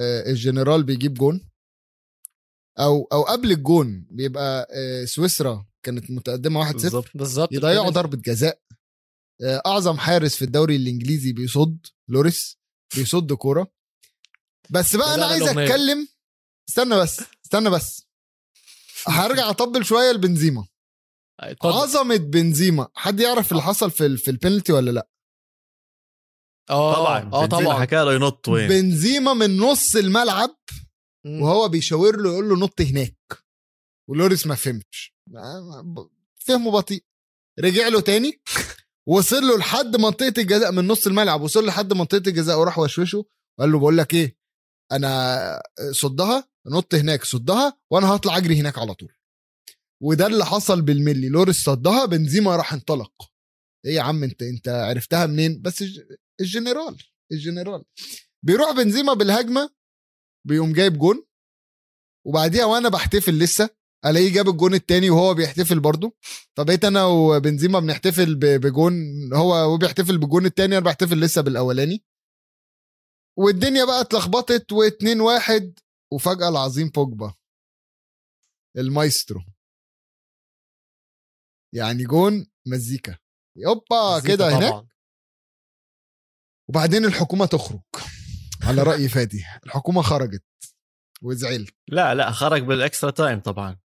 [0.00, 1.50] آه، الجنرال بيجيب جون.
[2.78, 7.90] أو أو قبل الجون بيبقى آه، سويسرا كانت متقدمة 1-0 بالظبط بالظبط يضيعوا.
[7.90, 8.60] ضربة جزاء.
[9.44, 12.58] آه، أعظم حارس في الدوري الإنجليزي بيصد لوريس
[12.96, 13.70] بيصد كورة.
[14.70, 15.42] بس بقى أنا عايز.
[15.42, 16.08] أتكلم
[16.68, 18.06] استنى بس استنى بس.
[19.06, 20.66] هرجع أطبل شوية لبنزيما.
[21.40, 21.72] اتفضل.
[21.72, 25.08] عظمة بنزيما حد يعرف اللي حصل في في البنالتي ولا لأ؟
[26.70, 27.80] آه طبعا آه طبعا.
[27.80, 28.68] حكى له ينط وين.
[28.68, 30.56] بنزيما من نص الملعب.
[31.26, 33.16] وهو بيشاور له يقول له نط هناك.
[34.10, 35.15] ولوريس ما فهمش.
[36.34, 37.04] فهمه بطيء
[37.60, 38.40] رجع له تاني
[39.08, 43.24] وصل له لحد منطقة الجزاء من نص الملعب وصل له لحد منطقة الجزاء وراح وشوشه
[43.58, 44.36] وقال له بقول لك إيه
[44.92, 45.62] أنا
[45.92, 49.12] صدها نط هناك صدها وأنا هطلع أجري هناك على طول.
[50.02, 53.12] وده اللي حصل بالملي لوريس صدها بنزيما راح انطلق.
[53.86, 56.96] إيه يا عم أنت أنت عرفتها منين؟ بس الج- الجنرال
[57.32, 57.84] الجنرال.
[58.42, 59.70] بيروح بنزيما بالهجمة
[60.46, 61.26] بيقوم جايب جون
[62.26, 63.70] وبعديها وأنا بحتفل لسه
[64.04, 66.16] الاقيه جاب الجون التاني وهو بيحتفل برضه.
[66.56, 68.94] فبقيت أنا وبنزيما بنحتفل بجون
[69.34, 72.04] هو هو بيحتفل بالجون التاني أنا بحتفل لسه بالاولاني.
[73.38, 75.78] والدنيا بقى اتلخبطت واتنين واحد
[76.12, 77.34] وفجأة العظيم بوجبا.
[78.76, 79.40] المايسترو.
[81.74, 83.18] يعني جون مزيكا.
[83.56, 84.86] يو با كده هناك.
[86.68, 87.80] وبعدين الحكومة تخرج.
[88.62, 89.44] على رأي فادي.
[89.66, 90.44] الحكومة خرجت
[91.22, 91.74] وزعلت.
[91.88, 93.78] لا لا خرج بال extra time طبعا.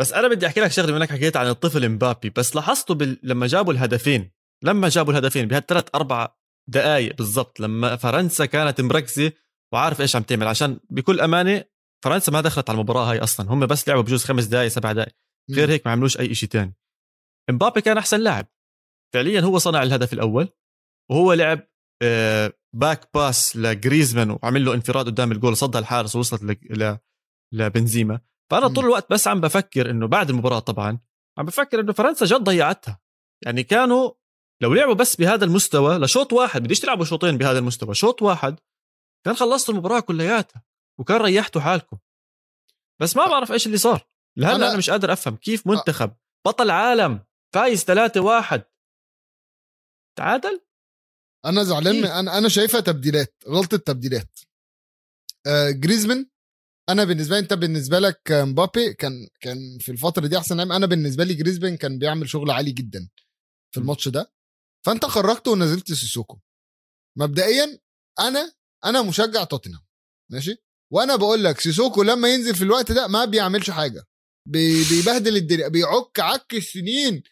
[0.00, 3.18] بس أنا بدي أحكي لك شغلة منك حكيت عن الطفل مبابي بس لاحظته بال...
[3.22, 4.30] لما جابوا الهدفين
[4.64, 6.28] لما جابوا الهدفين بهالثلاث أربع
[6.68, 9.32] دقائق بالضبط لما فرنسا كانت مركزة
[9.72, 11.64] وعارف إيش عم تعمل عشان بكل أمانة
[12.04, 15.12] فرنسا ما دخلت على المباراة هاي أصلا هم بس لعبوا بجوز خمس دقائق سبع دقائق
[15.50, 16.74] غير هيك ما عملوش أي شيء تاني.
[17.50, 18.46] مبابي كان أحسن لاعب.
[19.14, 20.48] فعليا هو صنع الهدف الأول
[21.10, 21.68] وهو لعب
[22.02, 26.50] آه، back pass لجريزمان وعمل له انفراد قدام الجول صدها الحارس ووصلت ل...
[26.82, 26.98] ل...
[27.52, 28.20] لبنزيما.
[28.50, 28.68] فأنا.
[28.68, 30.98] طول الوقت بس عم بفكر إنه بعد المباراة طبعا
[31.38, 33.00] عم بفكر إنه فرنسا جد ضيعتها.
[33.44, 34.10] يعني كانوا
[34.62, 38.60] لو لعبوا بس بهذا المستوى لشوط واحد بديش تلعبوا شوطين بهذا المستوى شوط واحد
[39.26, 40.62] كان خلصتوا المباراة كلياتها
[41.00, 41.98] وكان ريحتوا حالكم.
[43.00, 44.06] بس ما بعرف إيش اللي صار.
[44.38, 46.12] لهلأ أنا- أنا, مش قادر أفهم كيف منتخب
[46.46, 47.24] بطل عالم
[47.54, 48.62] فايز 3 1
[50.18, 50.60] تعادل؟
[51.44, 54.38] أنا زعلان أنا أنا شايفها تبديلات غلطة تبديلات.
[55.46, 56.26] آه جريزمان
[56.92, 61.24] أنا بالنسبة لي أنت بالنسبة لك مبابي كان كان في الفترة دي أحسن أنا بالنسبة
[61.24, 63.08] لي جريزمان كان بيعمل شغل عالي جدا
[63.74, 63.80] في.
[63.80, 64.32] الماتش ده.
[64.86, 66.38] فأنت خرجته ونزلت سيسوكو.
[67.18, 67.78] مبدئيا
[68.20, 68.52] أنا
[68.84, 69.82] أنا مشجع توتنهام.
[70.32, 70.56] ماشي؟
[70.92, 74.04] وأنا بقول لك سيسوكو لما ينزل في الوقت ده ما بيعملش حاجة.
[74.48, 77.22] بي- بيبهدل الدنيا بيعك عك السنين.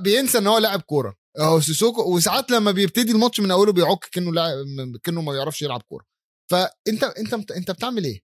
[0.00, 1.16] بينسى إن هو لاعب كورة.
[1.38, 5.82] اهو سيسوكو وساعات لما بيبتدي الماتش من أوله بيعك كأنه لاعب كأنه ما بيعرفش يلعب
[5.82, 6.04] كورة.
[6.50, 8.23] فأنت أنت أنت بتعمل إيه؟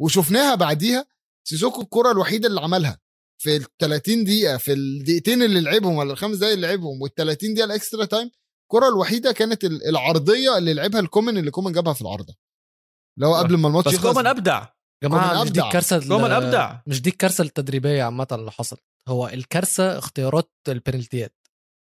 [0.00, 1.06] وشفناها بعديها
[1.48, 2.98] سيسوكو الكرة الوحيدة اللي عملها.
[3.42, 7.54] في ال 30 دقيقة في الدقيقتين اللي لعبهم ولا الخمس دقايق اللي لعبهم وال 30
[7.54, 8.30] دقيقة ال extra time
[8.62, 12.34] الكرة الوحيدة كانت ال- العرضية اللي لعبها لكومان اللي كومان جابها في العارضة.
[13.18, 14.06] لو قبل ما الماتش بس يخلص.
[14.12, 14.66] كومان أبدع.
[15.02, 15.66] يا جماعة مش دي أبدع.
[15.66, 16.80] الكارثة ال- كومان أبدع.
[16.86, 18.82] مش دي الكارثة التدريبية عامة اللي حصلت.
[19.08, 21.34] هو الكارثة اختيارات ال penaltyات.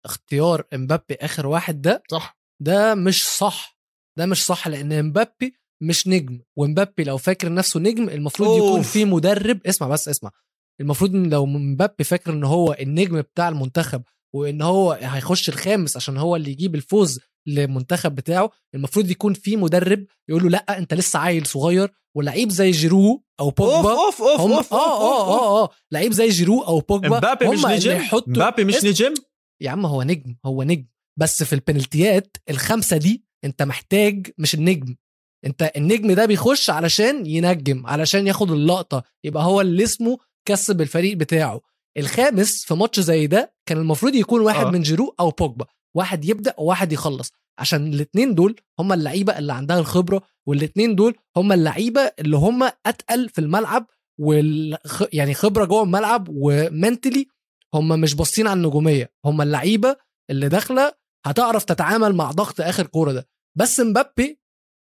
[0.04, 2.38] اختيار إمبابي آخر واحد ده صح.
[2.62, 3.78] ده مش صح.
[4.18, 6.40] ده مش صح لأن إمبابي مش نجم.
[6.56, 8.58] وامبابي لو فاكر نفسه نجم المفروض أوف.
[8.58, 10.30] يكون في مدرب اسمع بس اسمع.
[10.80, 14.02] المفروض إن لو امبابي فاكر إن هو النجم بتاع المنتخب
[14.34, 20.06] وإن هو هيخش الخامس عشان هو اللي يجيب الفوز للمنتخب بتاعه المفروض يكون في مدرب
[20.28, 23.90] يقول له لأ أنت لسه عيل صغير ولعيب زي جيرو أو أوف بوجبا.
[23.90, 25.70] أوف أوف هم أوف آه آه آه آه.
[25.92, 29.14] لعيب زي جيرو أو بوجبا مبابي مش نجم؟ مبابي مش نجم؟
[29.62, 30.86] يا عم هو نجم هو نجم.
[31.18, 34.96] بس في البنالتيات الخمسة دي أنت محتاج مش النجم.
[35.44, 40.18] انت النجم ده بيخش علشان ينجم علشان ياخد اللقطة يبقى هو اللي اسمه
[40.48, 41.60] كسب الفريق بتاعه.
[41.98, 44.70] الخامس في ماتش زي ده كان المفروض يكون واحد آه.
[44.70, 45.66] من جيرو أو بوجبا
[45.96, 51.52] واحد يبدأ وواحد يخلص عشان الاثنين دول هم اللعيبة اللي عندها الخبرة والاثنين دول هم
[51.52, 53.86] اللعيبة اللي هم أتقل في الملعب
[54.20, 54.78] وال
[55.12, 57.26] يعني خبرة جوه الملعب ومنتلي
[57.74, 59.10] هم مش باصين على النجومية.
[59.24, 59.96] هم اللعيبة
[60.30, 60.92] اللي داخلة
[61.26, 63.28] هتعرف تتعامل مع ضغط آخر كورة ده.
[63.58, 64.38] بس مبابي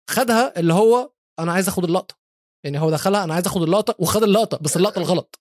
[0.09, 2.19] خدها اللي هو أنا عايز أخد اللقطة.
[2.65, 5.41] يعني هو دخلها أنا عايز أخد اللقطة وخد اللقطة بس اللقطة الغلط.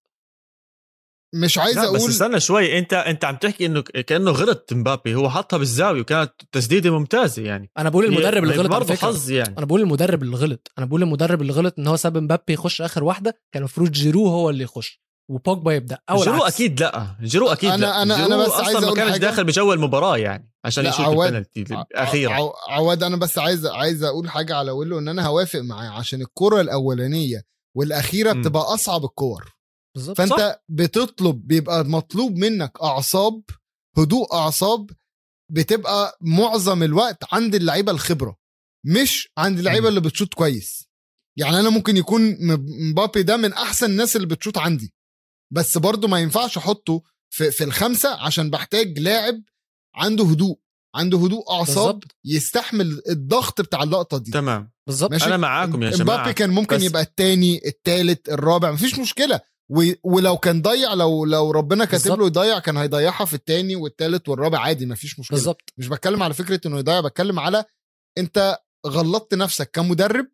[1.36, 5.16] مش عايز لا بس أقول استنى شوي أنت أنت عم تحكي إنه كأنه غلط مبابي
[5.16, 7.72] هو حطها بالزاوية وكانت تسديدة ممتازة يعني.
[7.78, 9.58] أنا بقول المدرب اللي غلط برضه حظ يعني.
[9.58, 12.82] أنا بقول المدرب اللي غلط أنا بقول المدرب اللي غلط إن هو ساب مبابي يخش
[12.82, 15.02] آخر واحدة كان المفروض جيرو هو اللي يخش.
[15.30, 16.54] وبوجبا يبدأ أو جيرو العكس.
[16.54, 19.12] أكيد لأ جيرو أكيد أنا- لأ أنا- أنا جيرو بس عايز أصلا ما أقول كانش
[19.12, 19.22] حاجة.
[19.22, 21.62] داخل بجو المباراه يعني عشان عواد- البنالتي
[21.92, 25.90] الأخيرة عو- عواد أنا بس عايز عايز أقول حاجة على ويلو إن أنا هوافق معاه
[25.90, 27.44] عشان الكرة الأولانية
[27.78, 28.42] والأخيرة مم.
[28.42, 29.54] بتبقى أصعب الكور
[29.96, 30.56] بالظبط فأنت صح.
[30.70, 33.42] بتطلب بيبقى مطلوب منك أعصاب
[33.98, 34.90] هدوء أعصاب
[35.52, 38.36] بتبقى معظم الوقت عند اللعيبة الخبرة
[38.86, 39.88] مش عند اللعيبة.
[39.90, 40.88] اللي بتشوط كويس
[41.38, 44.94] يعني أنا ممكن يكون م- مبابي ده من أحسن الناس اللي بتشوط عندي
[45.54, 47.02] بس برضه ما ينفعش احطه
[47.34, 49.42] في, في الخمسة عشان بحتاج لاعب
[49.96, 50.60] عنده هدوء
[50.96, 52.16] عنده هدوء أعصاب بالظبط.
[52.26, 54.32] يستحمل الضغط بتاع اللقطة دي.
[54.32, 54.72] تمام.
[54.88, 55.24] بالظبط.
[55.24, 56.18] أنا معاكم يا جماعة.
[56.18, 59.40] إمبابي كان ممكن بس- يبقى التاني التالت الرابع مفيش مشكلة.
[59.70, 59.92] و...
[60.04, 62.20] ولو كان ضيع لو لو ربنا كاتب.
[62.20, 65.38] له يضيع كان هيضيعها في التاني والتالت والرابع عادي مفيش مشكلة.
[65.38, 65.74] بالظبط.
[65.78, 67.66] مش بتكلم على فكرة إنه يضيع بتكلم على
[68.18, 70.28] أنت غلطت نفسك كمدرب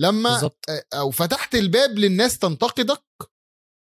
[0.00, 0.64] لما بالظبط.
[0.94, 3.02] أو فتحت الباب للناس تنتقدك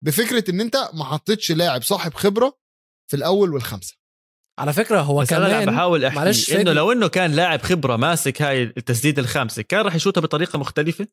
[0.06, 2.58] بفكرة إن أنت ما حطيتش لاعب صاحب خبرة
[3.12, 3.96] في الأول والخمسة.
[4.60, 6.74] على فكرة هو بس أنا بحاول أحكي معلش إنه.
[6.74, 11.08] لو إنه كان لاعب خبرة ماسك هاي التسديده الخامسة كان راح يشوتها بطريقة مختلفة؟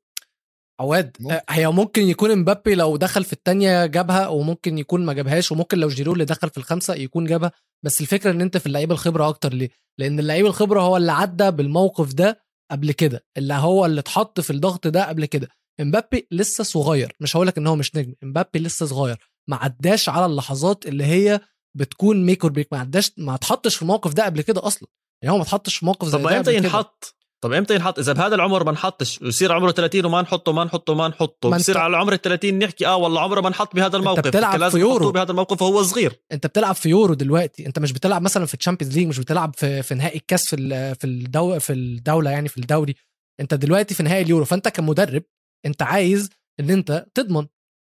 [0.81, 1.35] عواد ممكن.
[1.35, 5.79] آه، هي ممكن يكون امبابي لو دخل في التانية جابها وممكن يكون ما جابهاش وممكن
[5.79, 7.53] لو جيرو اللي دخل في الخمسة يكون جابها.
[7.85, 9.69] بس الفكرة إن أنت في اللعيب الخبرة أكتر ليه؟
[9.99, 14.51] لأن اللعيب الخبرة هو اللي عدى بالموقف ده قبل كده اللي هو اللي اتحط في
[14.51, 15.49] الضغط ده قبل كده.
[15.81, 19.17] امبابي لسه صغير مش هقولك إن هو مش نجم امبابي لسه صغير
[19.49, 21.41] ما عداش على اللحظات اللي هي
[21.77, 24.89] بتكون make or break ما عداش ما اتحطش في الموقف ده قبل كده أصلا.
[25.23, 26.57] يعني هو ما اتحطش في موقف زي طب ده إمتى.
[26.57, 27.15] ينحط؟
[27.45, 30.95] طب إمتى ينحط؟ إذا بهذا العمر ما نحطش ويصير عمره 30 وما نحطه ما نحطه
[30.95, 31.51] ما نحطه.
[31.51, 34.21] بصير على عمر ال 30 نحكي آه والله عمره ما نحط بهذا الموقف.
[34.27, 35.13] بتلعب كان لازم في يورو.
[35.13, 36.21] بهذا الموقف وهو صغير.
[36.33, 37.67] أنت بتلعب في يورو دلوقتي.
[37.67, 40.57] أنت مش بتلعب مثلا في ال Champions League مش بتلعب في في نهائي الكاس في
[40.95, 42.95] في الدو في الدولة يعني في الدوري.
[43.41, 45.23] أنت دلوقتي في نهائي اليورو فأنت كمدرب
[45.67, 47.47] انت عايز ان انت تضمن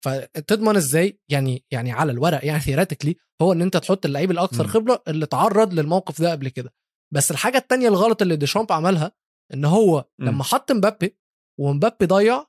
[0.05, 4.68] فتضمن إزاي يعني يعني على الورق يعني theoretically هو ان انت تحط اللعيب الأكثر.
[4.68, 6.74] خبرة اللي اتعرض للموقف ده قبل كده
[7.13, 9.11] بس الحاجة التانية الغلط اللي ديشامب عملها
[9.53, 10.05] ان هو.
[10.20, 11.18] لما حط مبابي
[11.59, 12.45] ومبابي ضيع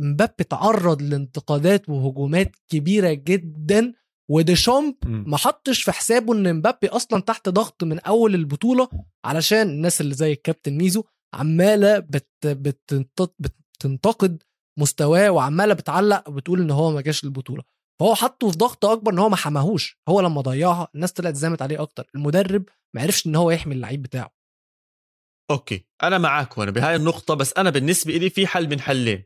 [0.00, 3.92] مبابي تعرض لانتقادات وهجومات كبيرة جدا
[4.30, 4.94] وديشامب.
[5.04, 8.88] ما حطش في حسابه ان مبابي أصلا تحت ضغط من أول البطولة
[9.24, 13.34] علشان الناس اللي زي الكابتن ميزو عمالة بت بتنت-
[13.78, 14.42] بتنتقد
[14.78, 17.62] مستواه وعمالة بتعلق وبتقول إن هو ما جاش البطوله
[18.00, 19.98] فهو حطه في ضغط أكبر إن هو ما حماهوش.
[20.08, 22.06] هو لما ضيعها الناس طلعت زامت عليه أكتر.
[22.14, 22.64] المدرب
[22.94, 24.34] ما عرفش إن هو يحمي اللعيب بتاعه.
[25.50, 25.84] Okay.
[26.02, 29.24] أنا معك هون بهاي النقطة بس أنا بالنسبة لي في حل من حلين.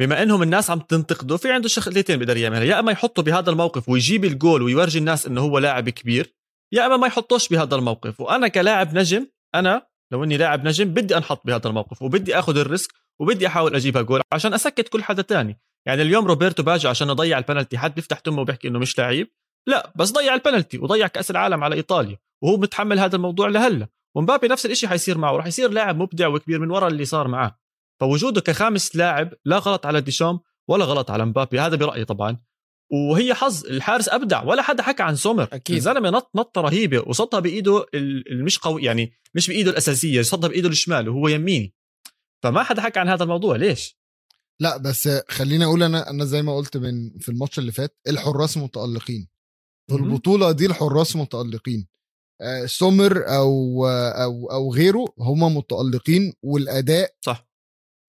[0.00, 2.64] بما إنهم الناس عم تنتقده في عنده شغلتين بيقدر يعملها.
[2.64, 6.34] يا إما يحطه بهذا الموقف ويجيب الجول ويورجي الناس إنه هو لاعب كبير
[6.72, 8.20] يا إما ما يحطوش بهذا الموقف.
[8.20, 12.63] وأنا كلاعب نجم أنا لو إني لاعب نجم بدي أنحط بهذا الموقف وبدي آخذ ال
[12.63, 15.60] risk وبدي أحاول اجيبها جول عشان أسكت كل حدا تاني.
[15.86, 19.28] يعني اليوم روبرتو باجي عشان يضيع البنالتي حد بيفتح تمه وبيحكي إنه مش لعيب؟
[19.66, 23.88] لا بس ضيع البنالتي وضيع كأس العالم على إيطاليا وهو متحمل هذا الموضوع لهلأ.
[24.16, 27.58] ومبابي نفس الشيء حيصير معه راح يصير لاعب مبدع وكبير من وراء اللي صار معاه.
[28.00, 32.36] فوجوده كخامس لاعب لا غلط على ديشام ولا غلط على مبابي هذا برأيي طبعا.
[32.92, 35.48] وهي حظ الحارس أبدع ولا حدا حكى عن سومر.
[35.52, 35.76] أكيد.
[35.76, 40.68] الزلمة نط نطة رهيبة وصدها بإيده ال- المش قوي يعني مش بإيده الأساسية صدها بإيده
[40.68, 41.74] الشمال وهو يميني.
[42.44, 43.98] فما حدا حكى عن هذا الموضوع ليش؟
[44.60, 48.56] لا بس خليني أقول أنا أنا زي ما قلت من في الماتش اللي فات الحراس
[48.56, 49.28] متألقين.
[49.90, 49.94] في.
[49.94, 51.86] البطولة دي الحراس متألقين.
[52.40, 57.46] آه، سومر أو أو أو غيره هم متألقين والأداء صح.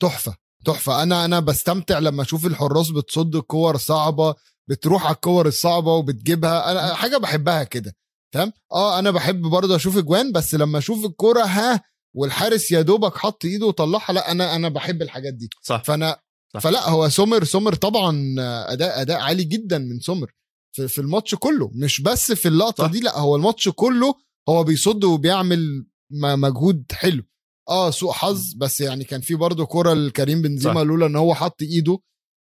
[0.02, 1.04] تحفة تحفة.
[1.04, 4.36] أنا أنا بستمتع لما أشوف الحراس بتصد الكور صعبة
[4.68, 6.72] بتروح على الكور الصعبة وبتجيبها.
[6.72, 7.96] أنا حاجة بحبها كده
[8.34, 11.82] تمام آه أنا بحب برضه أشوف أجوان بس لما أشوف الكورة ها
[12.16, 14.14] والحارس يا دوبك حط ايده وطلعها.
[14.14, 15.50] لا أنا أنا بحب الحاجات دي.
[15.62, 15.84] صح.
[15.84, 16.20] فانا
[16.54, 16.60] صح.
[16.60, 18.36] فلا هو سومر سومر طبعا
[18.68, 20.32] أداء أداء عالي جدا من سومر
[20.76, 21.72] في, في الماتش كله.
[21.74, 22.92] مش بس في اللقطة صح.
[22.92, 24.16] دي لا هو الماتش كله
[24.50, 27.24] هو بيصد وبيعمل مجهود حلو.
[27.70, 30.80] آه سوء حظ بس يعني كان في برضه كوره لكريم بنزيما.
[30.84, 32.00] لولا إن هو حط ايده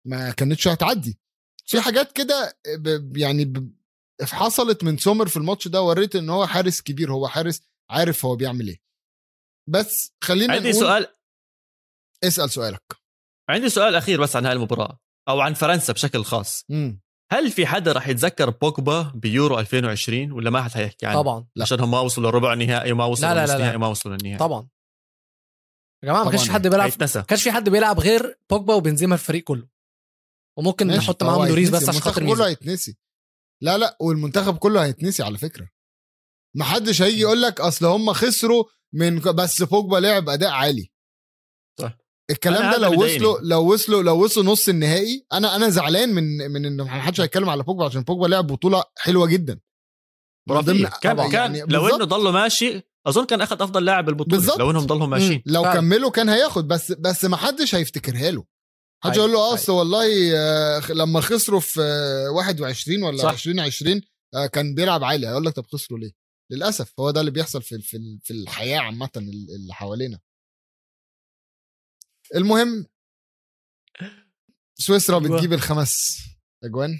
[0.06, 1.18] ما كانتش هتعدي.
[1.66, 2.58] في حاجات كده
[3.16, 3.74] يعني ب-
[4.22, 8.36] حصلت من سومر في الماتش ده وريت إن هو حارس كبير هو حارس عارف هو
[8.36, 8.80] بيعمل إيه.
[9.70, 11.06] بس خلينا عندي نقول سؤال.
[12.24, 12.82] اسأل سؤالك.
[13.50, 14.98] عندي سؤال أخير بس عن هاي المباراه
[15.28, 16.64] أو عن فرنسا بشكل خاص.
[16.68, 17.00] مم.
[17.32, 21.62] هل في حدا رح يتذكر بوجبا بيورو 2020 ولا ما حد حيحكي عنه؟ طبعا لا.
[21.62, 23.76] عشان هم ما وصلوا لربع النهائي وما وصلوا لا، لا، لا، لا.
[23.76, 24.38] وما وصلوا للنهائي.
[24.38, 24.68] طبعا.
[26.02, 29.14] يا جماعة ما كانش في حد بيلعب ما كانش في حد بيلعب غير بوجبا وبنزيما
[29.14, 29.68] الفريق كله.
[30.58, 32.96] وممكن نحط معاهم لوريس بس عشان خاطر كله هيتنسي.
[33.62, 35.68] لا لا والمنتخب كله هيتنسي على فكرة.
[36.56, 38.64] ما حدش هيجي يقول لك أصل هم خسروا
[38.94, 40.90] من بس بوجبا لعب أداء عالي
[41.80, 41.98] صح.
[42.30, 43.04] الكلام ده لو.
[43.04, 47.20] وصلوا لو وصلوا لو وصلوا نص النهائي أنا أنا زعلان من من إن ما حدش
[47.20, 49.60] هيتكلم على بوجبا عشان بوجبا لعب بطولة حلوة جدا.
[50.50, 51.86] ضمن- كان طبعاً كان يعني لو.
[51.96, 54.58] إنه ضلوا ماشي أظن كان اخذ أفضل لاعب بالبطوله بالظبط.
[54.58, 55.80] لو إنهم ضلوا ماشيين لو فعلا.
[55.80, 58.44] كملوا كان هياخد بس بس ما حدش هيفتكرها له
[59.04, 59.54] حد أيوة، يقول له آه أيوة.
[59.54, 63.30] أصل والله آه، لما خسروا في آه، 21 ولا صح.
[63.30, 64.00] 2020
[64.34, 66.12] آه، كان بيلعب عالي هيقول لك طب خسروا ليه؟
[66.52, 70.20] للأسف هو ده اللي بيحصل في في في الحياة عامة اللي حوالينا.
[72.34, 72.86] المهم
[74.80, 75.18] سويسرا.
[75.18, 76.18] بتجيب الخمس
[76.64, 76.90] أجوان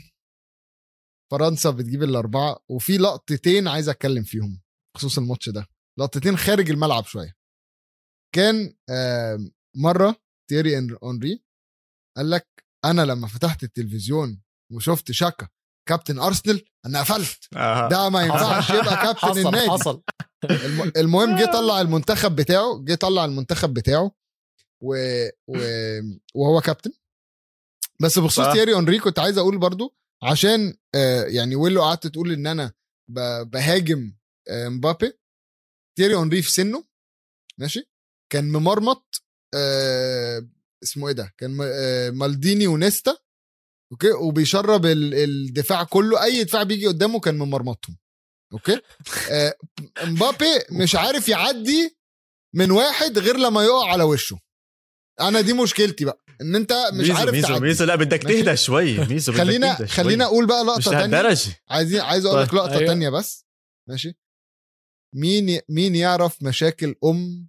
[1.31, 4.63] فرنسا بتجيب الأربعة وفي لقطتين عايز أتكلم فيهم
[4.95, 5.67] بخصوص الماتش ده
[5.99, 7.37] لقطتين خارج الملعب شوية
[8.35, 8.77] كان
[9.77, 10.17] مرة
[10.51, 11.45] تيري أونري
[12.17, 14.43] قال لك أنا لما فتحت التلفزيون
[14.73, 15.49] وشفت شاكا
[15.91, 17.49] كابتن أرسنال أنا قفلت.
[17.57, 17.89] آه.
[17.89, 18.71] ده ما ينفعش.
[18.71, 19.71] يبقى كابتن حصل النادي.
[19.71, 20.03] حصل
[20.51, 24.11] الم- المهم جه طلع المنتخب بتاعه جه طلع المنتخب بتاعه
[24.83, 24.95] و...
[25.49, 25.59] و...
[26.35, 26.93] وهو كابتن.
[28.01, 28.53] بس بخصوص صح.
[28.53, 32.73] تيري أونري كنت عايز أقول برضو عشان آه يعني ويلو قعدت تقول إن أنا.
[33.45, 34.13] بهاجم
[34.49, 35.13] آه مبابي.
[35.99, 36.85] تيري أونري في سنه
[37.59, 37.91] ماشي
[38.33, 39.23] كان ممرمط
[39.55, 40.49] آه
[40.83, 43.17] اسمه إيه ده؟ كان آه مالديني ونيستا
[43.93, 46.25] okay؟ وبيشرب ال- الدفاع كله.
[46.25, 47.97] أي دفاع بيجي قدامه كان ممرمطهم.
[48.53, 48.81] Okay؟
[49.31, 49.55] آه
[50.05, 51.97] مبابي مش عارف يعدي
[52.55, 54.39] من واحد غير لما يقع على وشه.
[55.21, 57.61] أنا دي مشكلتي بقى إن أنت مش ميزو عارف ميزو تعدي.
[57.61, 58.99] ميزو لا بدك؟ تهدى شوي.
[59.07, 59.87] ميزو خلينا شوي.
[59.87, 61.35] خلينا أقول بقى لقطة تانية.
[61.71, 62.59] عايزين عايز أقول لك طيب.
[62.59, 62.87] لقطة أيوة.
[62.87, 63.47] تانية بس.
[63.89, 64.15] ماشي؟
[65.15, 65.61] مين.
[65.69, 67.49] مين يعرف مشاكل أم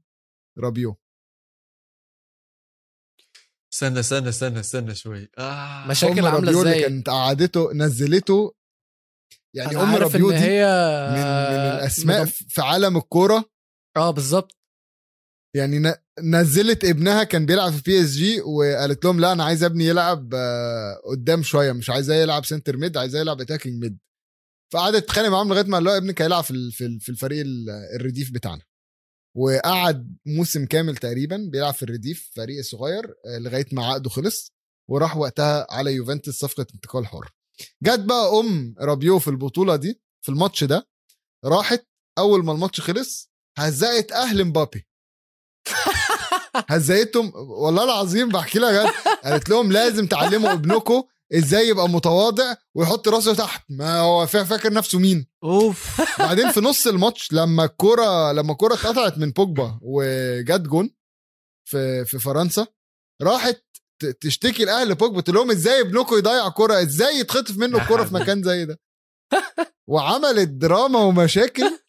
[0.59, 0.95] رابيو؟
[3.73, 5.87] استنى استنى استنى استنى شوي آه.
[5.87, 8.53] مشاكل ام عامله إزاي؟ كانت قعدته نزلته
[9.55, 10.65] يعني أم دي هي
[11.11, 13.45] من, من الأسماء مضم- في عالم الكورة.
[13.97, 14.51] آه بالظبط.
[15.55, 15.93] يعني
[16.23, 21.43] نزلت ابنها كان بيلعب في PSG وقالت لهم لا أنا عايز ابني يلعب آه، قدام
[21.43, 23.97] شوية مش عايزاه يلعب center mid عايزاه يلعب attacking mid
[24.73, 27.41] فقعدت تتخانق معاهم لغاية ما قال لها ابنك هيلعب في ال- في ال- في الفريق
[27.41, 28.61] ال- الرديف بتاعنا.
[29.37, 34.53] وقعد موسم كامل تقريبا بيلعب في الرديف فريق صغير آه، لغاية ما عقده خلص
[34.89, 37.29] وراح وقتها على يوفنتوس صفقة انتقال حر.
[37.83, 40.87] جت بقى أم رابيو في البطولة دي في الماتش ده
[41.45, 41.85] راحت
[42.17, 44.87] أول ما الماتش خلص هزقت أهل مبابي.
[46.69, 48.91] هزقتهم والله العظيم بحكي لها جد
[49.23, 51.03] قالت لهم لازم تعلموا ابنكم
[51.33, 56.01] إزاي يبقى متواضع ويحط راسه تحت ما هو فا- فاكر نفسه مين؟ أوف.
[56.19, 60.89] بعدين في نص الماتش لما الكوره لما الكوره اتقطعت من بوجبا وجت جون
[61.69, 62.67] في في فرنسا
[63.21, 63.63] راحت
[64.21, 68.43] تشتكي لاهل بوجبا تقول لهم إزاي ابنكم يضيع كوره إزاي يتخطف منه الكوره في مكان
[68.43, 68.79] زي ده؟
[69.89, 71.79] وعملت دراما ومشاكل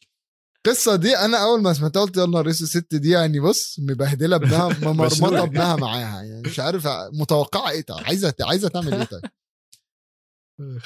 [0.67, 4.69] القصة دي أنا أول ما سمعتها قلت يلا رئيس الست دي يعني بص مبهدلة ابنها
[4.93, 5.43] ممرمطة.
[5.43, 9.23] ابنها معاها يعني مش عارف متوقعة إيه طيب؟ عايزة عايزة تعمل إيه طيب؟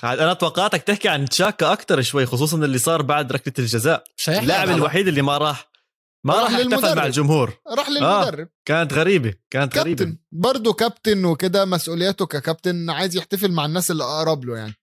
[0.05, 4.05] أنا توقعتك تحكي عن تشاكا أكثر شوي خصوصا اللي صار بعد ركلة الجزاء.
[4.29, 5.71] اللاعب الوحيد اللي ما راح
[6.27, 6.97] ما راح راح احتفل للمدرب.
[6.97, 7.59] مع الجمهور.
[7.69, 8.49] راح للمدرب.
[8.69, 10.05] كانت غريبة كانت غريبة.
[10.05, 14.75] كابتن برضه كابتن وكده مسؤولياته ككابتن عايز يحتفل مع الناس اللي اقرب له يعني.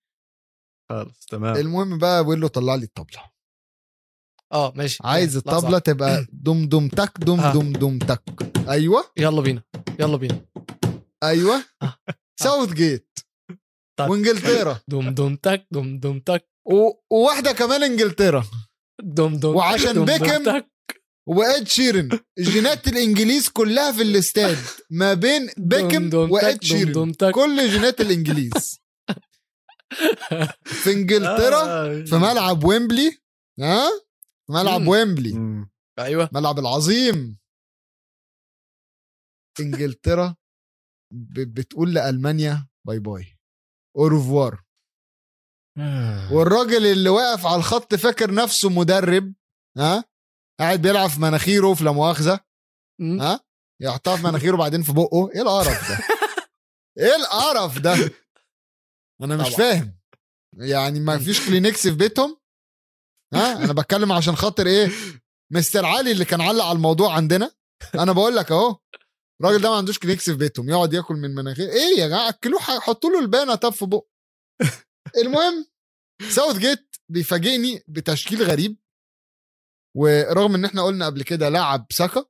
[0.89, 1.55] خلص تمام.
[1.55, 3.32] المهم بقى ويلو طلع لي الطبلة.
[4.53, 4.97] آه ماشي.
[5.03, 5.37] عايز.
[5.37, 7.11] الطبلة تبقى دم دم تك.
[7.19, 7.53] دم آه.
[7.53, 8.21] دم دم تك
[8.69, 9.03] أيوه.
[9.17, 9.63] يلا بينا
[9.99, 10.41] يلا بينا.
[11.23, 11.63] أيوه.
[12.39, 13.19] ساوث جيت.
[14.01, 14.79] وإنجلترا.
[14.87, 18.43] دم دم تك دم دم تك و- وواحدة كمان إنجلترا.
[19.03, 20.61] دم دم وعشان بيكهام.
[21.27, 24.57] وإد شيرن جينات الإنجليز كلها في الاستاد.
[24.89, 27.13] ما بين بيكهام وإد شيرن.
[27.13, 28.79] كل جينات الإنجليز.
[30.63, 32.03] في إنجلترا آه.
[32.03, 33.17] في ملعب ويمبلي.
[33.59, 33.87] ها؟
[34.49, 34.87] ملعب مم.
[34.87, 35.33] ويمبلي.
[35.33, 35.69] مم.
[35.99, 36.29] أيوه.
[36.33, 37.37] ملعب العظيم.
[39.59, 40.35] إنجلترا
[41.13, 43.37] ب- بتقول لألمانيا bye bye.
[43.97, 44.63] Au revoir
[46.31, 49.33] والراجل اللي واقف على الخط فاكر نفسه مدرب
[49.77, 50.03] ها؟
[50.59, 52.39] قاعد بيلعب في مناخيره في لا مؤاخذة.
[53.01, 53.39] ها؟
[53.81, 55.29] يحطها في مناخيره بعدين في بقه.
[55.35, 55.97] إيه القرف ده؟
[57.05, 57.93] إيه القرف ده؟
[59.23, 59.57] أنا مش طبعا.
[59.57, 59.99] فاهم.
[60.57, 62.37] يعني ما فيش كلينكس في بيتهم؟
[63.33, 64.89] ها أنا بتكلم عشان خاطر إيه؟
[65.53, 67.51] مستر علي اللي كان علق على الموضوع عندنا.
[67.95, 68.77] أنا بقول لك أهو
[69.41, 71.69] الراجل ده ما عندوش كلينكس في بيتهم يقعد ياكل من مناخير.
[71.69, 74.07] إيه يا جماعة؟ اكلوه حطوا له لبانة طب في بقه.
[75.17, 75.65] المهم
[76.29, 78.77] ساوث جيت بيفاجئني بتشكيل غريب
[79.97, 82.25] ورغم إن إحنا قلنا قبل كده لعب ساكا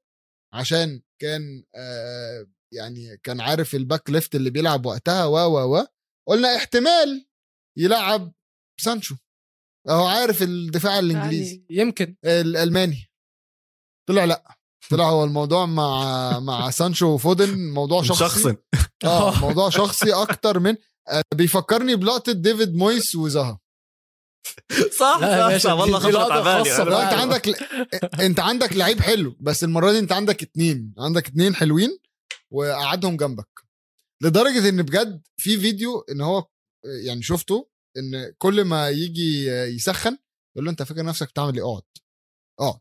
[0.53, 5.85] عشان كان آه يعني كان عارف ال back left اللي بيلعب وقتها و و و
[6.27, 7.27] قلنا احتمال
[7.77, 8.33] يلعب
[8.81, 9.15] سانشو.
[9.89, 11.53] هو عارف الدفاع الإنجليزي.
[11.55, 12.15] يعني يمكن.
[12.25, 13.11] الألماني.
[14.09, 14.57] طلع لأ.
[14.89, 18.19] طلع هو الموضوع مع مع سانشو وفودن موضوع شخصي.
[18.19, 18.55] شخصا
[19.03, 20.75] آه موضوع شخصي أكتر من
[21.09, 23.59] آه بيفكرني بلقطة ديفيد مويس وزها
[24.71, 25.71] صح صح, باشا، صح.
[25.73, 27.13] والله دي- دي خطرت لقطة على بالي خاصة أنا- لو أنت.
[27.13, 27.47] عندك
[28.19, 31.97] أنت عندك لعيب حلو بس المرة دي أنت عندك اتنين عندك اتنين حلوين
[32.51, 33.49] وقعدهم جنبك.
[34.23, 36.45] لدرجة إن بجد في فيديو إن هو
[37.05, 40.17] يعني شفته إن كل ما يجي يسخن
[40.55, 41.83] يقول له أنت فاكر نفسك بتعمل إيه؟ اقعد.
[42.59, 42.79] اقعد.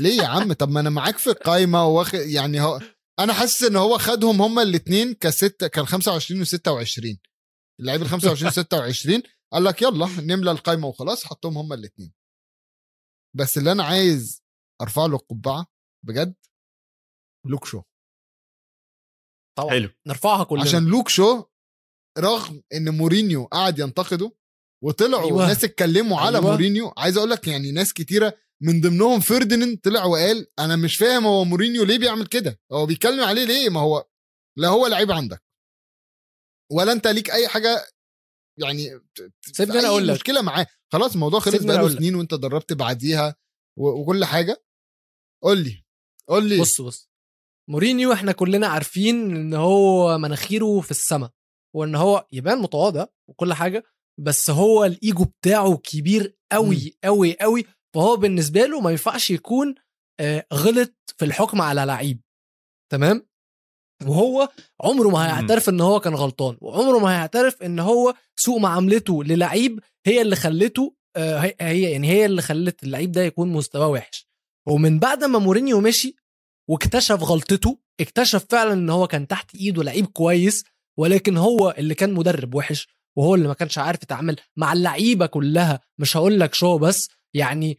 [0.00, 2.80] ليه يا عم؟ طب ما أنا معاك في القايمة واخد يعني هو
[3.18, 7.16] أنا حاسس إن هو خدهم هما الاثنين كست كان 25 و26
[7.80, 9.22] اللعيب ال 25 26
[9.52, 12.12] قال لك يلا نملى القايمة وخلاص حطهم هما الاثنين
[13.36, 14.42] بس اللي أنا عايز
[14.82, 15.66] أرفع له القبعة
[16.06, 16.34] بجد
[17.46, 17.82] لوك شو.
[19.58, 19.70] طبعا.
[19.70, 19.90] حلو.
[20.06, 20.62] نرفعها كلنا.
[20.62, 21.44] عشان لوك شو
[22.18, 24.32] رغم إن مورينيو قعد ينتقده
[24.84, 25.38] وطلعوا أيوة.
[25.38, 25.48] أيوة.
[25.48, 26.38] ناس اتكلموا على أيوة.
[26.40, 26.50] أيوة.
[26.50, 31.26] مورينيو عايز أقول لك يعني ناس كتيرة من ضمنهم فرديناند طلع وقال أنا مش فاهم
[31.26, 34.06] هو مورينيو ليه بيعمل كده هو بيتكلم عليه ليه ما هو
[34.58, 35.42] لا هو لعيب عندك
[36.72, 37.86] ولا أنت ليك أي حاجة
[38.58, 39.00] يعني
[39.52, 40.14] سيبني أي أقول لك.
[40.14, 41.88] مشكلة معاه خلاص الموضوع خلص بقاله.
[41.88, 43.36] سنين وأنت دربت بعديها
[43.78, 44.64] وكل حاجة
[45.42, 45.84] قول لي
[46.28, 47.10] قول لي بص بص
[47.70, 51.30] مورينيو إحنا كلنا عارفين إن هو مناخيره في السماء
[51.76, 53.84] وإن هو يبان متواضع وكل حاجة
[54.20, 57.64] بس هو الإيجو بتاعه كبير قوي قوي قوي
[57.94, 59.74] فهو بالنسبة له ما ينفعش يكون
[60.20, 62.20] آه، غلط في الحكم على لعيب.
[62.92, 63.26] تمام؟
[64.06, 64.48] وهو
[64.84, 69.80] عمره ما هيعترف إن هو كان غلطان وعمره ما هيعترف إن هو سوء معاملته للعيب
[70.06, 74.28] هي اللي خلته آه، هي- هي يعني هي اللي خلت اللعيب ده يكون مستواه وحش.
[74.68, 76.16] ومن بعد ما مورينيو مشي
[76.70, 80.64] واكتشف غلطته اكتشف فعلا إن هو كان تحت إيده لعيب كويس
[80.98, 82.88] ولكن هو اللي كان مدرب وحش.
[83.18, 85.80] وهو اللي ما كانش عارف يتعامل مع اللعيبة كلها.
[86.00, 87.78] مش هقول لوك شو بس يعني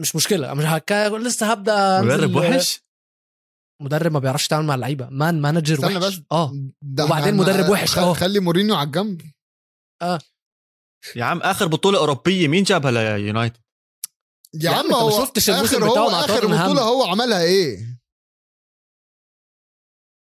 [0.00, 0.54] مش مشكلة.
[0.54, 0.92] مش هك...
[1.20, 2.80] لسه هبدأ مدرب وحش؟
[3.82, 5.08] مدرب ما بيعرفش يتعامل مع اللعيبة.
[5.10, 6.16] man manager استنى وحش.
[6.16, 6.22] بس.
[6.32, 6.52] آه.
[7.00, 7.90] وبعدين إحنا- مدرب وحش.
[7.94, 8.14] خ- أهو.
[8.14, 9.22] خلي مورينيو على الجنب.
[11.16, 13.56] يا عم آخر بطولة أوروبية مين جابها ليونايتد؟
[14.54, 16.46] يا يا عم عم أنت ما هو شفتش الموسم آخر بتاعه هو مع آخر.
[16.46, 18.00] بطولة هو عملها إيه؟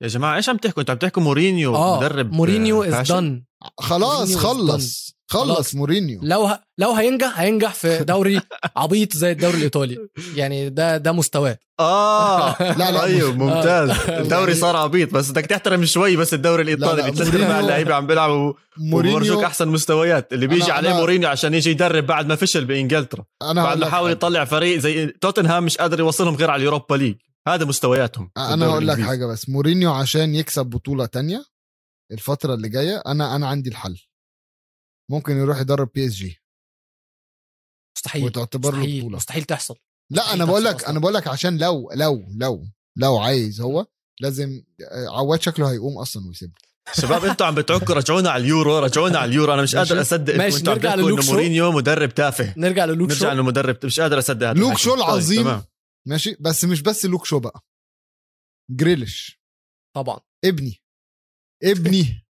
[0.01, 1.97] يا جماعة إيش عم تحكوا؟ أنتوا عم تحكوا مورينيو آه.
[1.97, 3.43] مدرب مورينيو is فاشل؟
[3.79, 5.75] خلاص خلص خلص خلاص.
[5.75, 6.19] مورينيو.
[6.23, 6.59] لو ه...
[6.77, 8.41] لو هينجح هينجح في دوري
[8.75, 9.97] عبيط زي الدوري الإيطالي.
[10.35, 11.57] يعني ده ده مستواه.
[11.79, 12.55] آه.
[12.79, 13.89] لا، لا، طيب مش- ممتاز.
[13.89, 14.19] آه.
[14.21, 18.07] الدوري يعني- صار عبيط بس بدك تحترم شوي بس الدوري الإيطالي مع مورينيو- اللعيبة عم
[18.07, 20.33] بيلعبوا مورينيو أحسن مستويات.
[20.33, 23.23] اللي بيجي أنا- عليه أنا- مورينيو عشان يجي يدرب بعد ما فشل بإنجلترا.
[23.41, 24.11] أنا بعد ما حاول.
[24.11, 27.15] يطلع فريق زي توتنهام مش قادر يوصلهم غير على ال Europa League.
[27.47, 28.99] هذا مستوياتهم أنا هقول لك.
[29.01, 29.49] حاجة بس.
[29.49, 31.43] مورينيو عشان يكسب بطولة تانية؟
[32.11, 33.99] الفترة اللي جاية أنا أنا عندي الحل.
[35.11, 36.41] ممكن يروح يدرب PSG
[37.97, 39.15] مستحيل وتعتبر له مستحيل بطولة.
[39.15, 39.75] مستحيل تحصل.
[40.09, 40.83] لا مستحيل أنا بقول لك.
[40.83, 43.85] أنا بقول لك عشان لو لو لو لو عايز هو
[44.19, 46.53] لازم آه، عواد شكله هيقوم أصلا ويسيبه
[46.93, 49.53] شباب أنتوا عم بتعكوا رجعونا على اليورو رجعونا على اليورو.
[49.53, 49.75] أنا مش.
[49.75, 51.31] قادر أصدق ماشي، نرجع للوك إنه شو.
[51.31, 52.53] مورينيو مدرب تافه.
[52.57, 53.31] نرجع للوك نرجع شو.
[53.31, 54.77] إنه مدرب مش قادر أصدق هذا لوك.
[54.77, 55.43] شو طيب، العظيم.
[55.43, 55.63] تمام.
[56.07, 57.65] ماشي؟ بس مش بس لوك شو بقى.
[58.71, 59.41] جريليش.
[59.95, 60.19] طبعا.
[60.45, 60.81] ابني.
[61.63, 62.25] ابني.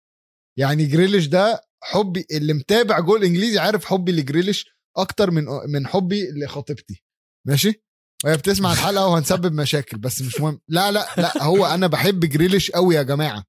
[0.58, 4.66] يعني جريليش ده حبي اللي متابع جول انجليزي عارف حبي لجريليش
[4.96, 7.02] أكتر من من حبي لخطيبتي.
[7.46, 7.82] ماشي؟
[8.24, 10.60] وهي بتسمع الحلقة وهنسبب مشاكل بس مش مهم.
[10.68, 13.44] لا لا لا هو أنا بحب جريليش قوي يا جماعة.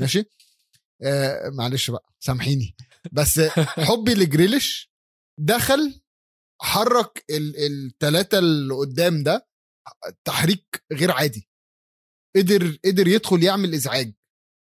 [0.00, 0.24] ماشي؟
[1.02, 2.76] آه معلش بقى سامحيني.
[3.12, 4.92] بس حبي لجريليش
[5.40, 6.00] دخل
[6.62, 9.48] حرك الثلاثه اللي قدام ده
[10.24, 11.48] تحريك غير عادي.
[12.36, 14.14] قدر قدر يدخل يعمل إزعاج.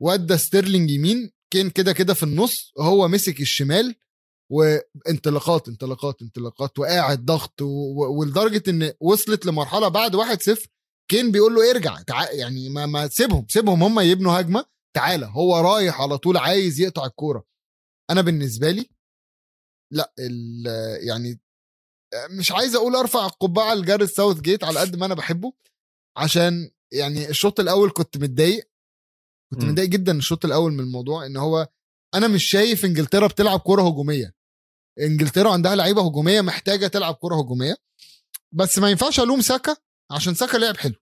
[0.02, 3.96] ودا ستيرلينج يمين كان كده كده في النص هو مسك الشمال
[4.52, 7.62] وانطلاقات انطلاقات انطلاقات وقاعد ضغط
[8.18, 10.68] ولدرجة إن وصلت لمرحلة بعد 1-0
[11.12, 12.32] كين بيقول له ارجع تع...
[12.32, 14.66] يعني ما, ما تسيبهم سيبهم هم يبنوا هجمة
[14.96, 17.46] تعالى هو رايح على طول عايز يقطع الكورة.
[18.10, 18.90] أنا بالنسبة لي
[19.94, 20.66] لأ ال...
[21.08, 21.40] يعني
[22.40, 25.54] مش عايز أقول أرفع القبعه لجاريث ساوث جيت على قد ما أنا بحبه
[26.18, 28.70] عشان يعني الشوط الأول كنت متضايق
[29.56, 29.64] كنت.
[29.66, 31.68] متضايق جدا الشوط الأول من الموضوع إن هو
[32.14, 34.36] أنا مش شايف إنجلترا بتلعب كرة هجومية.
[35.00, 37.78] إنجلترا عندها لعيبة هجومية محتاجة تلعب كرة هجومية.
[38.52, 39.78] بس ما ينفعش ألوم ساكا
[40.12, 40.96] عشان ساكا لعب حلو.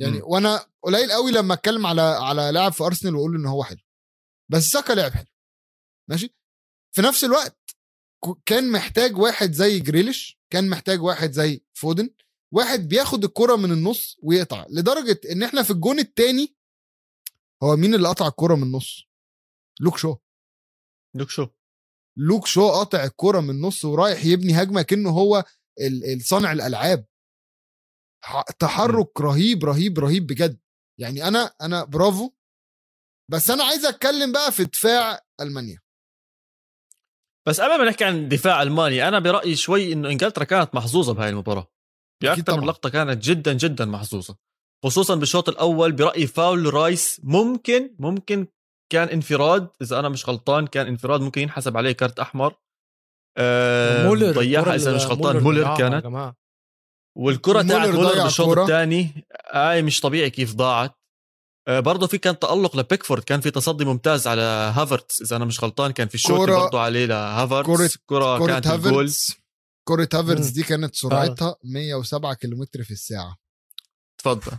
[0.00, 0.20] يعني.
[0.22, 3.80] وأنا قليل قوي لما أتكلم على على لاعب في أرسنال وأقول إن هو حلو.
[4.52, 5.26] بس ساكا لعب حلو.
[6.10, 6.34] ماشي؟
[6.94, 7.76] في نفس الوقت
[8.46, 12.10] كان محتاج واحد زي جريليش كان محتاج واحد زي فودن
[12.54, 16.54] واحد بياخد الكرة من النص ويقطع لدرجة إن إحنا في الجون التاني
[17.62, 19.04] هو مين اللي قطع الكرة من النص؟
[19.80, 20.16] لوك شو.
[21.16, 21.46] لوك شو.
[22.18, 25.44] لوك شو قاطع الكرة من النص ورايح يبني هجمة كأنه هو
[26.16, 27.06] الصانع الألعاب.
[28.58, 30.60] تحرك رهيب رهيب رهيب بجد.
[31.00, 32.30] يعني أنا أنا برافو.
[33.30, 35.80] بس أنا عايز أتكلم بقى في دفاع ألمانيا.
[37.48, 41.28] بس قبل ما نحكي عن دفاع ألمانيا أنا برأيي شوي إنه إنجلترا كانت محظوظة بهاي
[41.28, 41.66] المباراة.
[42.22, 42.66] باكثر من.
[42.66, 44.38] لقطة كانت جدا جدا محظوظة.
[44.84, 48.46] خصوصا بالشوط الأول برأيي فاول رايس ممكن ممكن
[48.92, 52.54] كان انفراد إذا أنا مش غلطان كان انفراد ممكن ينحسب عليه كارت أحمر.
[53.36, 55.42] آه مولر ضيعها إذا مش غلطان.
[55.42, 56.34] مولر يا كانت
[57.16, 58.58] والكرة تاعت مولر بالشوط.
[58.58, 60.94] الثاني هاي مش طبيعي كيف ضاعت.
[61.68, 64.42] آه برضه في كان تألق لبيكفورد كان في تصدي ممتاز على
[64.76, 68.66] هافرتس إذا أنا مش غلطان كان في الشوط كرة- برضه عليه لهافرتس كرة- كرة, كانت
[68.66, 68.92] الجول.
[69.06, 69.32] هافرتس
[70.14, 70.52] هافرتس مم.
[70.54, 73.36] دي كانت سرعتها 107 كيلومتر في الساعة.
[74.18, 74.52] تفضل.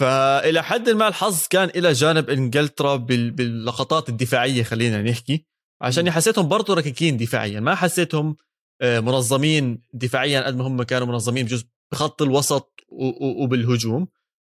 [0.00, 5.44] فإلى حد ما الحظ كان إلى جانب إنجلترا بال- باللقطات الدفاعية خلينا نحكي
[5.82, 6.10] عشان.
[6.10, 8.36] حسيتهم برضو ركيكين دفاعيا ما حسيتهم
[8.82, 14.08] آه، منظمين دفاعيا قد ما هم كانوا منظمين بجزء بخط الوسط وبالهجوم.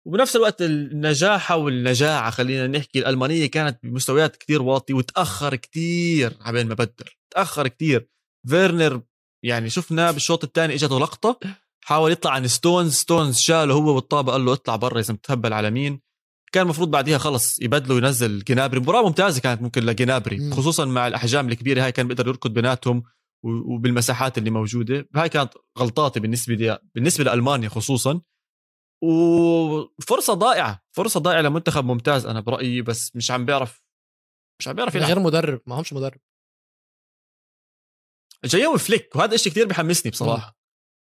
[0.07, 6.73] وبنفس الوقت النجاحة والنجاعة خلينا نحكي الألمانية كانت بمستويات كتير واطية وتأخر كتير عبين ما
[6.73, 8.07] بدل تأخر كتير.
[8.49, 9.01] فيرنر
[9.43, 11.39] يعني شفنا بالشوط الثاني إجته لقطة.
[11.85, 15.71] حاول يطلع عن ستونز ستونز شاله هو والطابة قال له اطلع برا إذا متهبل على
[15.71, 16.01] مين
[16.51, 18.79] كان المفروض بعديها خلص يبدلوا ينزل جنابري.
[18.79, 20.51] مباراة ممتازة كانت ممكن لجنابري.
[20.51, 21.85] خصوصا مع الأحجام الكبيرة.
[21.85, 23.03] هاي كان بيقدر يركض بيناتهم
[23.43, 25.07] وبالمساحات اللي موجودة.
[25.15, 28.21] هاي كانت غلطاتي بالنسبة لي بالنسبة لألمانيا خصوصا.
[29.03, 33.83] وفرصة ضائعة فرصة ضائعة لمنتخب ممتاز أنا برأيي بس مش عم بيعرف
[34.59, 35.07] مش عم بيعرف يلعب.
[35.07, 36.19] غير مدرب ما همش مدرب.
[38.45, 40.62] جايهم فليك وهذا الشيء كثير بحمسني بصراحة.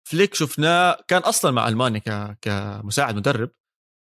[0.09, 2.37] فليك شفناه كان أصلا مع ألمانيا.
[2.41, 3.51] كمساعد مدرب.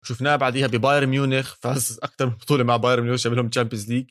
[0.05, 4.11] شفناه بعديها ببايرن ميونخ فاز أكثر من بطولة مع بايرن ميونخ شاملهم Champions League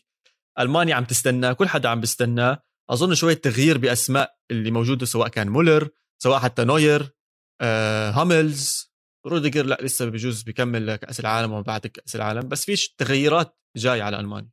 [0.59, 5.49] ألمانيا عم تستناه كل حدا عم بيستناه أظن شوية تغيير بأسماء اللي موجودة سواء كان
[5.49, 5.89] مولر
[6.23, 7.15] سواء حتى نوير
[7.61, 8.93] آه، هاملز.
[9.25, 12.49] روديجر لا لسه بجوز بيكمل كأس العالم وما بعد كأس العالم.
[12.49, 14.51] بس فيش تغييرات جاي على ألمانيا.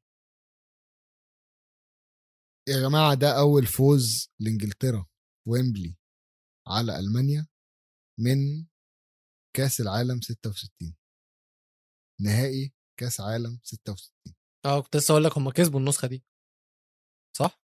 [2.68, 5.06] يا جماعة ده أول فوز لإنجلترا
[5.44, 5.99] في ويمبلي
[6.70, 7.46] على ألمانيا
[8.20, 8.66] من
[9.56, 10.96] كأس العالم 66
[12.20, 14.34] نهائي كأس عالم 66
[14.66, 16.24] آه كنت لسه أقول لك هم كسبوا النسخة دي
[17.36, 17.60] صح؟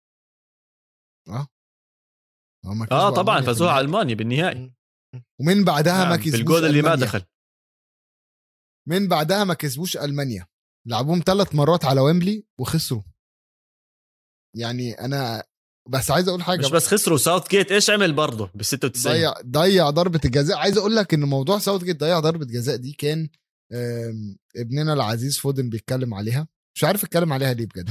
[2.66, 3.86] هم آه طبعا فازوها على.
[3.86, 4.74] ألمانيا بالنهائي.
[5.40, 7.06] ومن بعدها ما نعم، كسبوش بالجول اللي ما ألمانيا.
[7.06, 7.26] دخل
[8.88, 10.48] من بعدها ما كسبوش ألمانيا
[10.88, 13.04] لعبوهم ثلاث مرات على ويمبلي وخسروا
[14.56, 15.44] يعني أنا
[15.90, 19.34] بس عايز أقول حاجة مش بس خسروا ساوث جيت إيش عمل برضه بال 96 ضيع
[19.46, 20.58] ضيع ضربة الجزاء.
[20.58, 23.30] عايز أقول لك إن موضوع ساوث جيت ضيع ضربة جزاء دي كان
[24.56, 26.48] ابننا العزيز فودن بيتكلم عليها.
[26.78, 27.90] مش عارف اتكلم عليها ليه بجد.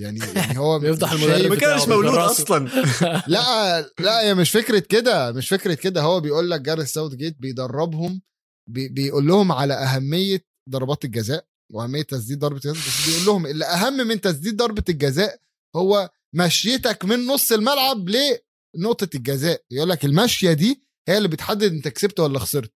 [0.00, 2.14] يعني يعني هو بيفضح مش المدرب ما كانش مولود.
[2.14, 2.68] أصلا.
[3.28, 6.02] لا لا هي مش فكرة كده مش فكرة كده.
[6.02, 8.22] هو بيقول لك جاريث ساوث جيت بيدربهم
[8.70, 13.64] بي بيقول لهم على أهمية ضربات الجزاء وأهمية تسديد ضربة الجزاء بس بيقول لهم اللي
[13.64, 15.40] أهم من تسديد ضربة الجزاء
[15.76, 19.62] هو مشيتك من نص الملعب لنقطه الجزاء.
[19.70, 22.72] يقول لك المشية دي هي اللي بتحدد انت كسبت ولا خسرت.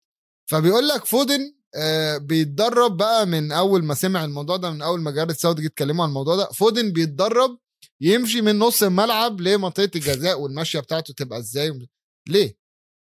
[0.50, 5.10] فبيقول لك فودن آه بيتدرب بقى من أول ما سمع الموضوع ده من أول ما
[5.10, 7.58] جاريث ساوث اتكلموا عن الموضوع ده فودن بيتدرب
[8.00, 11.88] يمشي من نص الملعب لمنطقه الجزاء والمشية بتاعته تبقى إزاي؟
[12.28, 12.56] ليه؟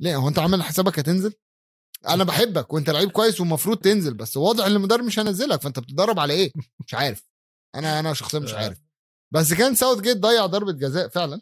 [0.01, 1.33] ليه؟ هو انت عامل حسابك هتنزل؟
[2.09, 6.19] أنا بحبك وانت لعيب كويس ومفروض تنزل بس واضح ان المدرب مش هينزلك فانت بتتدرب
[6.19, 6.53] على إيه؟
[6.87, 7.29] مش عارف.
[7.75, 8.79] أنا أنا شخصيا مش عارف.
[9.35, 11.41] بس كان ساوث جيت ضيع ضربة جزاء فعلا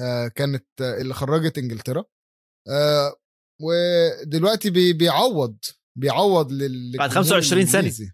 [0.00, 2.04] آه كانت آه اللي خرجت إنجلترا
[2.68, 3.14] آه
[3.62, 5.58] ودلوقتي بي بيعوض
[5.98, 7.80] بيعوض لل بعد 25 سنة.
[7.80, 8.12] الإنجليزي.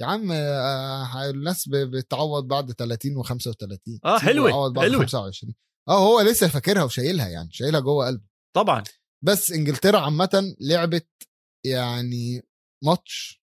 [0.00, 5.00] يا عم آه الناس ب- بتعوض بعد 30 و35 آه، حلوة، بيعوض بعد حلوة.
[5.00, 5.54] 25
[5.88, 8.24] آه هو لسه فاكرها وشايلها يعني شايلها جوه قلبه
[8.56, 8.84] طبعا
[9.24, 11.08] بس إنجلترا عامة لعبت
[11.66, 12.42] يعني
[12.84, 13.39] ماتش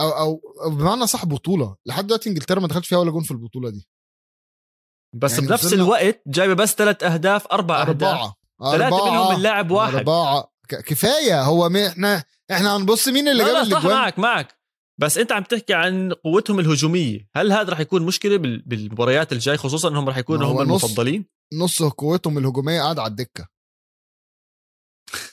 [0.00, 1.76] أو أو أو بمعنى صح بطولة.
[1.86, 3.88] لحد دلوقتي إنجلترا ما دخلش فيها ولا جون في البطولة دي.
[5.14, 7.88] بس يعني بنفس الوقت جايبه بس ثلاث أهداف أربع أهداف.
[8.02, 8.34] أربعة.
[8.72, 9.36] ثلاثة منهم أربعة.
[9.36, 9.94] من لاعب واحد.
[9.94, 10.52] أربعة.
[10.68, 11.42] ك- كفاية.
[11.42, 14.56] هو مي إحنا إحنا هنبص مين اللي جاب الأجوان؟ معك معك.
[15.00, 17.28] بس أنت عم تحكي عن قوتهم الهجومية.
[17.36, 20.84] هل هذا رح يكون مشكلة بال- بالمباريات الجاي خصوصا إنهم رح يكونوا هم نص.
[20.84, 23.48] المفضلين؟ نص قوتهم الهجومية قاعد على الدكة.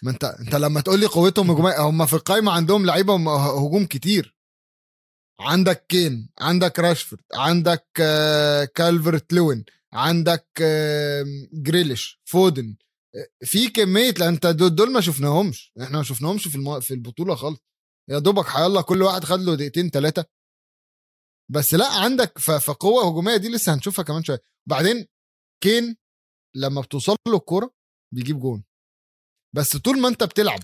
[0.04, 3.86] ما انت أنت لما تقول لي قوتهم الهجومية هم في القايمة عندهم لعيبة م- هجوم
[3.86, 4.33] كتير.
[5.40, 10.48] عندك كين عندك راشفورد عندك آه، كالفرت لوين عندك
[11.54, 12.76] جريليش فودن
[13.16, 15.72] آه، في كمية لأن انت دول, ما شفناهمش.
[15.82, 16.80] إحنا ما شفناهمش في.
[16.82, 17.60] في البطولة خالص.
[18.10, 20.26] يا دوبك حيالله كل واحد خد له دقيقتين ثلاثة
[21.52, 22.52] بس لا عندك ف...
[22.52, 24.44] فقوة هجومية دي لسه هنشوفها كمان شوية.
[24.70, 25.08] بعدين
[25.64, 25.98] كين
[26.56, 27.74] لما بتوصل له الكورة
[28.14, 28.64] بيجيب جون.
[29.56, 30.60] بس طول ما انت بتلعب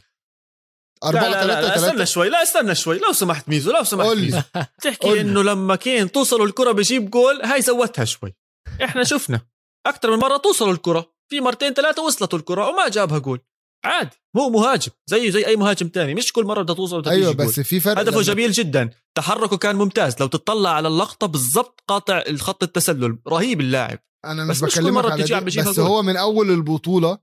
[1.04, 3.84] 4 لا, لا, 3 لا استنى 3 شوي لا استنى شوي لو سمحت ميزو لو
[3.84, 4.24] سمحت قول لي.
[4.26, 4.42] ميزو.
[4.82, 5.22] تحكي.
[5.22, 8.36] إنه لما كين توصلوا الكرة بيجيب جول هاي زودتها شوي.
[8.84, 9.42] إحنا شفنا.
[9.88, 11.12] أكثر من مرة توصلوا الكرة.
[11.30, 13.40] في مرتين ثلاثة وصلت الكرة وما جابها جول.
[13.86, 16.14] عادي هو مهاجم زيه زي أي مهاجم تاني.
[16.16, 17.48] مش كل مرة بدها توصل أيوه تيجي جول.
[17.48, 18.90] بس في فرق هدفه لما- جميل جدا.
[19.18, 20.16] تحركه كان ممتاز.
[20.20, 23.18] لو تطلع على اللقطة بالضبط قاطع الخط التسلل.
[23.28, 24.00] رهيب اللاعب.
[24.26, 24.82] أنا بس مش مش كل
[25.12, 25.80] على بتيجي عم بس.
[25.80, 27.20] هو من أول البطولة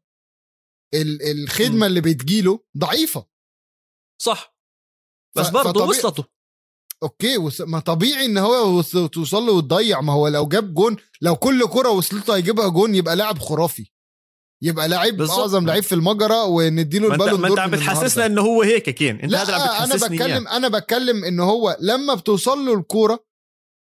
[0.94, 3.26] ال- الخدمة اللي بتجيله ضعيفة.
[4.18, 4.56] صح
[5.36, 6.24] بس برضه وصلته
[7.02, 7.36] okay.
[7.60, 11.66] ما طبيعي إن هو وص- توصل له وتضيع ما هو لو جاب جون لو كل
[11.68, 13.86] كرة وصلت له هيجيبها جون يبقى لاعب خرافي
[14.62, 15.38] يبقى بالظبط.
[15.38, 18.26] أعظم لعيب في المجرة ونديله ما البالون دور انت عم بتحسسنا.
[18.26, 20.56] إنه هو هيك كين أنت هذا أنا بتكلم إياه.
[20.56, 23.24] أنا بتكلم ان هو لما بتوصل له الكوره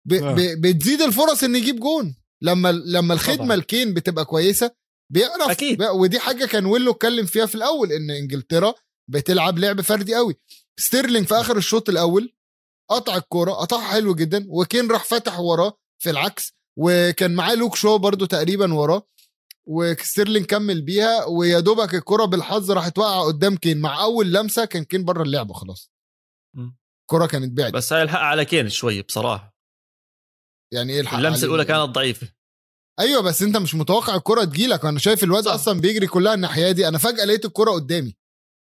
[0.09, 0.12] ب...
[0.12, 0.35] آه.
[0.35, 0.37] ب...
[0.61, 3.55] بتزيد الفرص ان يجيب جون لما لما الخدمة طبعاً.
[3.55, 4.71] الكين بتبقى كويسة
[5.12, 5.83] بيعرف أكيد.
[5.83, 8.75] ودي حاجة كان ويلو اتكلم فيها في الأول إن إنجلترا
[9.11, 10.41] بتلعب لعب فردي قوي.
[10.79, 12.35] ستيرلينج في آخر الشوط الأول
[12.91, 17.99] قطع الكورة قطعها حلو جدا وكين راح فتح وراه في العكس وكان معاه لوك شو
[17.99, 19.09] برضو تقريبا وراه
[19.69, 23.81] وستيرلينج كمل بيها ويا دوبك الكرة بالحظ راحت واقعة قدام كين.
[23.81, 25.93] مع أول لمسة كان كين بره اللعبة خلاص.
[26.57, 26.77] مم.
[27.03, 27.75] الكرة كانت بعدت.
[27.75, 29.57] بس هاي الحق على كين شوي بصراحة.
[30.73, 32.29] يعني إيه الحق اللمسة؟ الأولى كانت ضعيفة.
[33.01, 34.85] أيوه بس أنت مش متوقع الكرة تجيلك.
[34.85, 35.47] أنا شايف الواد.
[35.47, 36.89] أصلا بيجري كلها الناحية دي.
[36.89, 38.17] أنا فجأة لقيت الكرة قدامي.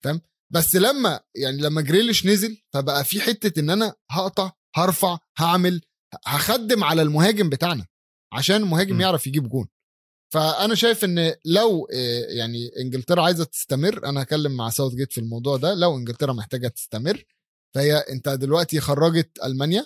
[0.03, 0.21] فاهم؟
[0.53, 5.81] بس لما يعني لما جريليش نزل فبقى في حتة إن أنا هقطع هرفع هعمل
[6.25, 7.87] هخدم على المهاجم بتاعنا
[8.33, 9.01] عشان المهاجم م.
[9.01, 9.67] يعرف يجيب جون.
[10.33, 15.17] فأنا شايف إن لو آه، يعني إنجلترا عايزة تستمر أنا هكلم مع ساوث جيت في
[15.17, 17.23] الموضوع ده لو إنجلترا محتاجة تستمر
[17.75, 19.85] فهي أنت دلوقتي خرجت ألمانيا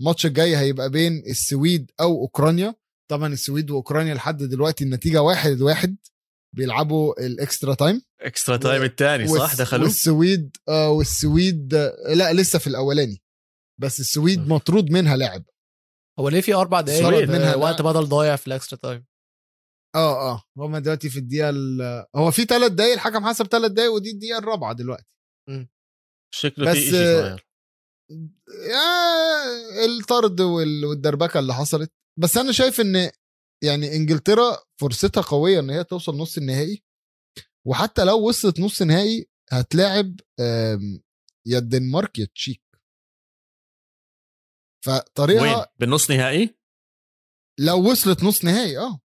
[0.00, 2.74] الماتش الجاي هيبقى بين السويد أو أوكرانيا.
[3.10, 5.96] طبعا السويد وأوكرانيا لحد دلوقتي النتيجة واحد واحد
[6.56, 8.02] بيلعبوا ال extra time.
[8.20, 13.22] extra time الثاني صح؟ والس- دخلوا والسويد آه والسويد آه، لا لسه في الأولاني
[13.80, 14.48] بس السويد.
[14.48, 15.44] مطرود منها لاعب.
[16.18, 17.54] هو ليه في أربع دقايق منها.
[17.54, 19.06] وقت بدل ضايع في الإكسترا تايم؟
[19.94, 20.42] آه آه.
[20.56, 24.38] هما دلوقتي في الدقيقة ال- هو في ثلاث دقايق الحكم حسب ثلاث دقايق ودي الدقيقة
[24.38, 25.06] الرابعة دلوقتي.
[26.34, 27.46] شكله بس، في شيء صغير.
[28.70, 31.92] يا الطرد وال- والدربكة اللي حصلت.
[32.20, 33.10] بس أنا شايف إن
[33.64, 36.82] يعني إنجلترا فرصتها قوية إن هي توصل نص النهائي.
[37.66, 40.20] وحتى لو وصلت نص نهائي هتلاعب
[41.46, 42.62] يا الدنمارك يا تشيك.
[44.88, 46.58] وين؟ فطريقها بالنص نهائي؟
[47.58, 49.00] لو وصلت نص نهائي آه.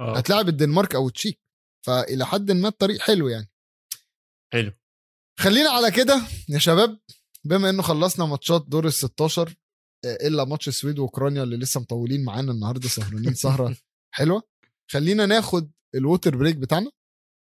[0.00, 0.18] آه.
[0.18, 1.40] هتلاعب الدنمارك أو تشيك.
[1.86, 3.50] فإلى حد ما الطريق حلو يعني.
[4.52, 4.72] حلو.
[5.38, 7.00] خلينا على كده يا شباب.
[7.44, 9.54] بما إنه خلصنا ماتشات دور ال 16
[10.04, 13.76] آه، إلا ماتش السويد وأوكرانيا اللي لسه مطولين معانا النهارده سهرانين سهرة
[14.14, 14.42] حلوة.
[14.90, 16.90] خلينا ناخد ال water break بتاعنا.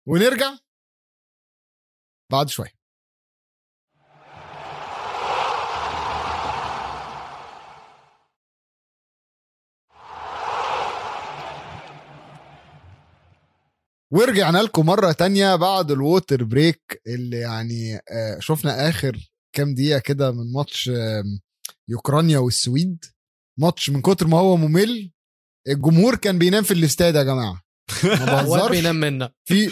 [0.07, 0.59] ونرجع
[2.33, 2.81] بعد شوية.
[14.13, 19.99] ورجعنا لكم مرة تانية بعد ال water break اللي يعني آه، شفنا آخر كام دقيقة
[19.99, 20.91] كده من ماتش
[21.89, 23.05] يوكرانيا والسويد.
[23.61, 25.11] ماتش من كتر ما هو ممل
[25.69, 27.63] الجمهور كان بينام في الاستاد يا جماعة.
[28.05, 29.71] ما بينام منا في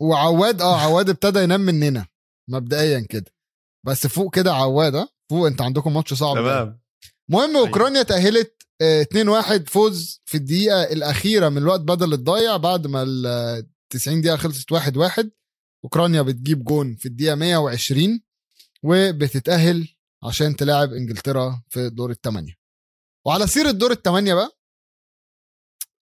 [0.00, 2.06] وعواد آه عواد ابتدى ينام مننا
[2.50, 3.32] مبدئيا كده.
[3.86, 6.36] بس فوق كده عواد آه فوق انت عندكم ماتش صعب.
[6.36, 6.80] تمام.
[7.30, 13.02] المهم أوكرانيا تأهلت آه، 2-1 فوز في الدقيقة الأخيرة من الوقت بدل الضايع بعد ما
[13.02, 15.30] ال 90 دقيقة خلصت 1-1
[15.84, 18.20] أوكرانيا بتجيب جون في الدقيقة 120
[18.82, 19.88] وبتتأهل
[20.24, 22.54] عشان تلاعب إنجلترا في دور الثمانيه
[23.26, 24.58] وعلى سيره دور الثمانيه بقى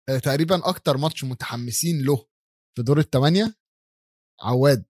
[0.08, 2.26] آه، تقريبا أكتر ماتش متحمسين له
[2.76, 3.54] في دور الثمانيه
[4.42, 4.84] عواد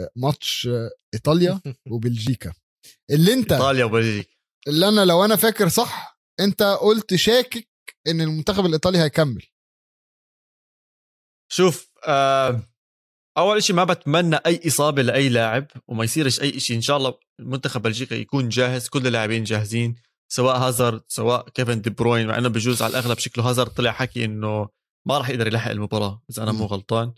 [0.00, 1.60] آه، ماتش آه، إيطاليا
[1.92, 2.52] وبلجيكا.
[3.10, 4.34] اللي أنت إيطاليا وبلجيكا.
[4.68, 7.68] اللي أنا لو أنا فاكر صح أنت قلت شاكك
[8.06, 9.42] إن المنتخب الإيطالي هيكمل.
[11.52, 12.68] شوف آه
[13.38, 17.14] أول شيء ما بتمنى أي إصابة لأي لاعب وما يصيرش أي شيء إن شاء الله
[17.40, 19.94] منتخب بلجيكا يكون جاهز كل اللاعبين جاهزين
[20.32, 22.26] سواء هازارد سواء كيفن دي بروين.
[22.26, 24.68] مع إنه بجوز على الأغلب شكله هازارد طلع حكي إنه
[25.08, 26.64] ما راح يقدر يلحق المباراة إذا أنا مو.
[26.66, 27.12] غلطان.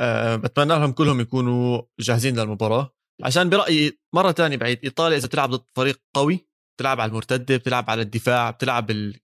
[0.00, 2.94] أه بتمنى لهم كلهم يكونوا جاهزين للمباراة.
[3.22, 7.90] عشان برأيي مرة تانية بعيد إيطاليا إذا بتلعب ضد فريق قوي بتلعب على المرتدة بتلعب
[7.90, 9.20] على الدفاع بتلعب ال...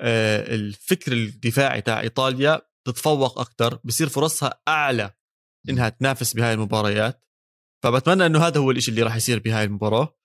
[0.00, 5.10] آه، الفكر الدفاعي تاع إيطاليا بتتفوق أكثر بصير فرصها أعلى
[5.68, 7.24] إنها تنافس بهاي المباريات.
[7.84, 10.18] فبتمنى إنه هذا هو الشيء اللي راح يصير بهاي المباراة.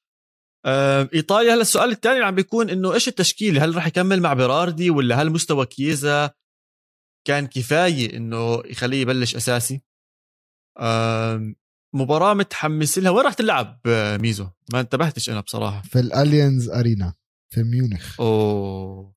[0.65, 4.89] آه، إيطاليا هلا السؤال الثاني عم بيكون إنه إيش التشكيل هل راح يكمل مع بيراردي
[4.89, 6.31] ولا هل مستوى كيزا
[7.28, 9.82] كان كفاية إنه يخليه يبلش أساسي.
[11.95, 13.12] مباراة متحمس لها.
[13.12, 13.80] وين راح تلعب
[14.22, 15.82] ميزو؟ ما انتبهتش أنا بصراحة.
[15.82, 17.14] في الأليانز أرينا
[17.54, 18.20] في ميونخ.
[18.22, 19.14] أوه.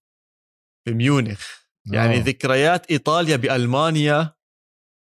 [0.85, 1.47] في ميونخ.
[1.93, 2.21] يعني آه.
[2.23, 4.35] ذكريات إيطاليا بألمانيا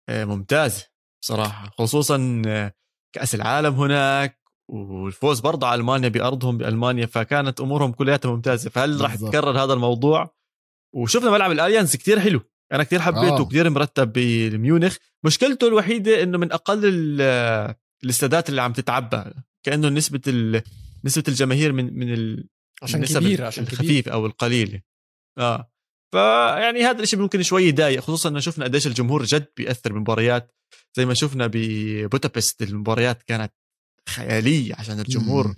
[0.09, 0.87] آه، ممتازة
[1.23, 1.71] بصراحة.
[1.79, 2.73] خصوصا آه،
[3.15, 4.41] كأس العالم هناك
[4.71, 8.71] والفوز برضه على ألمانيا بأرضهم بألمانيا فكانت أمورهم كلها ممتازة.
[8.71, 9.15] فهل راح.
[9.15, 10.35] يتكرر هذا الموضوع؟
[10.95, 12.41] وشفنا ملعب الأليانز كتير حلو.
[12.73, 13.41] أنا كتير حبيته آه.
[13.41, 14.97] وكتير مرتب بميونخ.
[15.25, 17.75] مشكلته الوحيدة إنه من أقل ال-
[18.05, 19.25] الاستادات اللي عم تتعبى
[19.63, 20.63] كأنه نسبة ال...
[21.05, 22.49] نسبة الجماهير من من ال...
[22.83, 23.81] عشان النسب كبير عشان كبير.
[23.81, 24.81] الخفيف أو القليله
[25.39, 25.71] آه.
[26.13, 30.55] فيعني هذا الشيء ممكن شوي يضايق خصوصا إنه شفنا قديش الجمهور جد بيأثر بمباريات
[30.97, 33.53] زي ما شفنا ببودابست المباريات كانت
[34.09, 35.47] خيالية عشان الجمهور.
[35.49, 35.55] مم.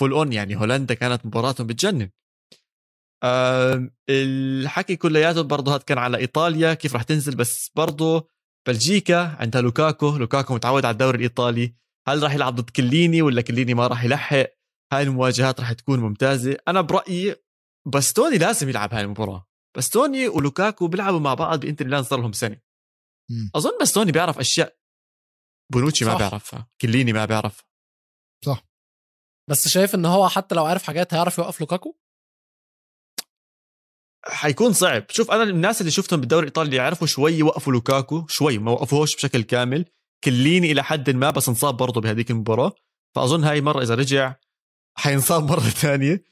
[0.00, 2.10] full on يعني هولندا كانت مباراتهم بتجنن.
[4.10, 8.28] الحكي كلياته برضه هذا كان على إيطاليا كيف راح تنزل بس برضه
[8.66, 11.74] بلجيكا عندها لوكاكو لوكاكو متعود على الدوري الإيطالي.
[12.08, 14.46] هل راح يلعب ضد كيليني ولا كيليني ما راح يلحق؟
[14.92, 16.56] هاي المواجهات راح تكون ممتازة.
[16.68, 17.36] أنا برأيي
[17.86, 19.46] باستوني لازم يلعب هاي المباراة.
[19.76, 22.60] باستوني ولوكاكو بيلعبوا مع بعض بإنتر ميلان صار لهم سنة.
[23.30, 23.50] مم.
[23.54, 24.76] أظن باستوني بيعرف أشياء.
[25.72, 26.14] بونوتشي ما.
[26.14, 26.68] بيعرفها.
[26.80, 27.64] كيليني ما بيعرفها.
[28.44, 28.66] صح.
[29.50, 31.96] بس شايف إن هو حتى لو عارف حاجات هيعرف يوقف لوكاكو؟
[34.24, 35.04] حيكون صعب.
[35.10, 39.42] شوف أنا الناس اللي شفتهم بالدوري الإيطالي يعرفوا شوي يوقفوا لوكاكو شوي ما وقفوهوش بشكل
[39.42, 39.84] كامل.
[40.24, 42.72] كيليني إلى حد ما بس انصاب برضه بهذيك المباراة.
[43.14, 44.34] فأظن هاي مرة إذا رجع
[44.98, 46.24] حينصاب مرة ثانية.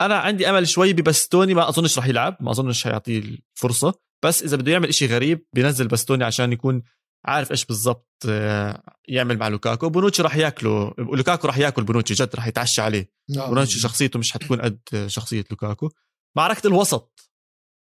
[0.00, 3.94] أنا عندي أمل شوي بباستوني ما أظنش راح يلعب ما أظنش حيعطيه الفرصة.
[4.24, 6.82] بس إذا بده يعمل إشي غريب بينزل باستوني عشان يكون
[7.24, 9.88] عارف إيش بالضبط آه، يعمل مع لوكاكو.
[9.88, 13.10] بونوتشي راح ياكله لوكاكو راح ياكل بونوتشي جد راح يتعشى عليه.
[13.38, 13.46] آه.
[13.48, 15.90] بونوتشي شخصيته مش حتكون قد شخصية لوكاكو.
[16.36, 17.31] معركة الوسط.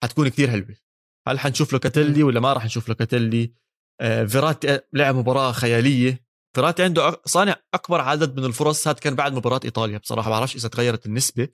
[0.04, 0.76] حتكون كثير حلوة.
[1.28, 3.54] هل حنشوف لوكاتيلي ولا ما راح نشوف لوكاتيلي؟
[4.02, 6.26] آه، فيراتي لعب مباراة خيالية.
[6.56, 9.98] فيراتي عنده صانع أكبر عدد من الفرص هذا كان بعد مباراة إيطاليا.
[9.98, 11.48] بصراحة ما بعرفش إذا تغيرت النسبة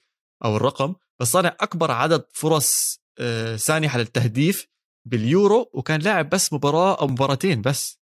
[0.45, 4.67] أو الرقم بس صانع أكبر عدد فرص آه، سانحة للتهديف
[5.07, 7.99] باليورو وكان لاعب بس مباراة أو مباراتين بس.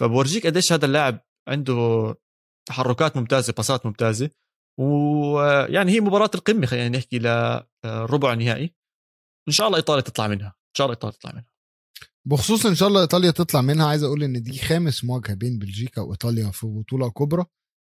[0.00, 2.14] فبورجيك قديش هذا اللاعب عنده
[2.68, 4.30] تحركات ممتازة باسات ممتازة.
[4.80, 8.74] ويعني هي مباراة القمة خلينا نحكي لربع نهائي.
[9.48, 10.46] إن شاء الله إيطاليا تطلع منها.
[10.46, 11.46] إن شاء الله إيطاليا تطلع منها.
[12.28, 16.00] بخصوص إن شاء الله إيطاليا تطلع منها عايز أقول إن دي خامس مواجهة بين بلجيكا
[16.02, 17.44] وإيطاليا في بطولة كبرى.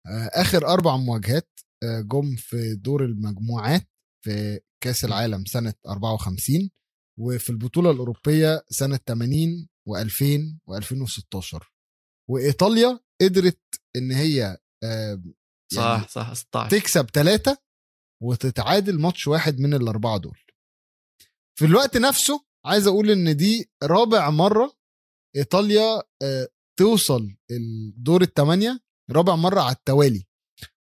[0.06, 3.88] آه، آخر أربع مواجهات آه، جم في دور المجموعات
[4.24, 6.70] في كأس العالم سنة 54
[7.20, 11.66] وفي البطولة الأوروبية سنة 80 و2000 و2016
[12.30, 13.60] وإيطاليا قدرت
[13.96, 15.34] إن هي يعني
[15.72, 17.58] صح صح 16 تكسب ثلاثة
[18.22, 20.38] وتتعادل ماتش واحد من الأربعة دول.
[21.58, 24.72] في الوقت نفسه عايز أقول إن دي رابع مرة
[25.36, 26.48] إيطاليا آه،
[26.78, 28.80] توصل الدور الثمانية
[29.10, 30.26] رابع مرة على التوالي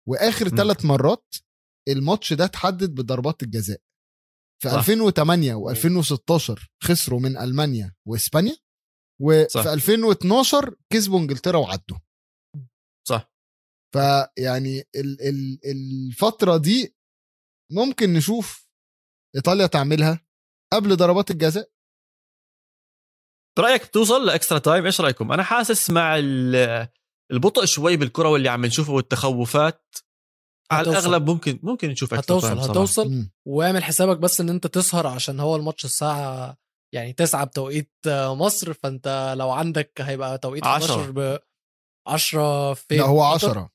[0.07, 0.57] وآخر م.
[0.57, 1.35] ثلاث مرات
[1.87, 3.81] الماتش ده اتحدد بضربات الجزاء
[4.61, 4.75] في صح.
[4.77, 9.59] 2008 و2016 خسروا من ألمانيا وإسبانيا صح.
[9.59, 11.97] وفي 2012 كسبوا إنجلترا وعدوا
[13.07, 13.31] صح
[13.93, 16.95] فيعني ال- ال- الفترة دي
[17.71, 18.67] ممكن نشوف
[19.35, 20.26] إيطاليا تعملها
[20.73, 21.69] قبل ضربات الجزاء
[23.57, 26.87] برايك بتوصل ل extra time إيش رأيكم أنا حاسس مع ال-
[27.31, 29.95] البطء شوي بالكرة واللي عم نشوفه والتخوفات
[30.71, 30.99] على هتوصل.
[30.99, 32.59] الأغلب ممكن ممكن نشوف هتوصل.
[32.59, 33.31] هتوصل مم.
[33.47, 36.57] واعمل حسابك بس إن أنت تسهر عشان هو الماتش الساعة
[36.93, 40.95] يعني 9 بتوقيت مصر فأنت لو عندك هيبقى توقيت 10.
[40.95, 41.39] 11 ب
[42.07, 43.49] 10 في لا هو قطر.
[43.49, 43.69] 10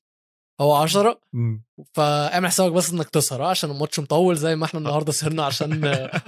[0.63, 1.63] هو 10 مم.
[1.93, 5.83] فاعمل حسابك بس إنك تسهر آه، عشان الماتش مطول زي ما إحنا النهارده سهرنا عشان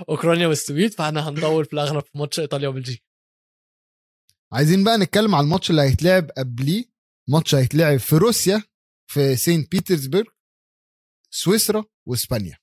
[0.09, 3.03] أوكرانيا والسويد فإحنا هنطول في الأغلب في ماتش إيطاليا وبلجيكا.
[4.53, 6.85] عايزين بقى نتكلم على الماتش اللي هيتلعب قبليه.
[7.29, 8.63] ماتش هيتلعب في روسيا
[9.11, 10.23] في سينت بيترسبرغ
[11.31, 12.57] سويسرا وإسبانيا.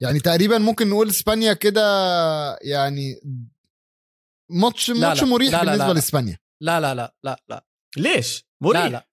[0.00, 1.82] يعني تقريبا ممكن نقول إسبانيا كده
[2.62, 3.20] يعني
[4.50, 5.28] ماتش لا، ماتش لا.
[5.28, 5.94] مريح لا، لا، بالنسبة لا، لا.
[5.94, 6.38] لإسبانيا.
[6.62, 7.66] لا لا لا لا لا.
[7.96, 8.82] ليش؟ مريح.
[8.82, 9.08] لا لا.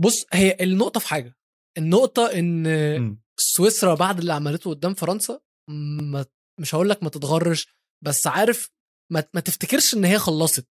[0.00, 1.36] بص هي النقطة في حاجة
[1.78, 2.62] النقطة إن
[3.00, 3.22] مم.
[3.40, 6.24] سويسرا بعد اللي عملته قدام فرنسا ما
[6.60, 7.66] مش هقول لك ما تتغرش
[8.04, 8.70] بس عارف
[9.12, 10.68] ما, ما تفتكرش إن هي خلصت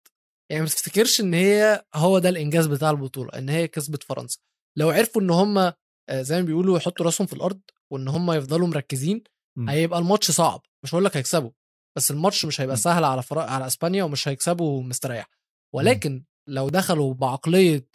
[0.51, 4.39] يعني ما تفتكرش إن هي هو ده الإنجاز بتاع البطولة إن هي كسبت فرنسا
[4.77, 5.73] لو عرفوا إن هم
[6.11, 7.61] زي ما بيقولوا يحطوا راسهم في الأرض
[7.93, 9.23] وإن هم يفضلوا مركزين
[9.57, 9.69] مم.
[9.69, 11.51] هيبقى الماتش صعب مش هقول لك هيكسبوا
[11.97, 12.77] بس الماتش مش هيبقى.
[12.77, 15.29] سهل على فرق على إسبانيا ومش هيكسبوا مستريح
[15.75, 17.87] ولكن لو دخلوا بعقلية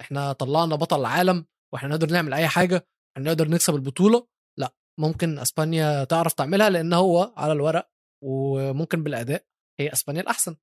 [0.00, 2.86] إحنا طلعنا بطل العالم وإحنا نقدر نعمل أي حاجة
[3.16, 4.26] إحنا نقدر نكسب البطولة
[4.58, 7.90] لأ ممكن إسبانيا تعرف تعملها لأن هو على الورق
[8.24, 9.44] وممكن بالأداء
[9.80, 10.56] هي إسبانيا الأحسن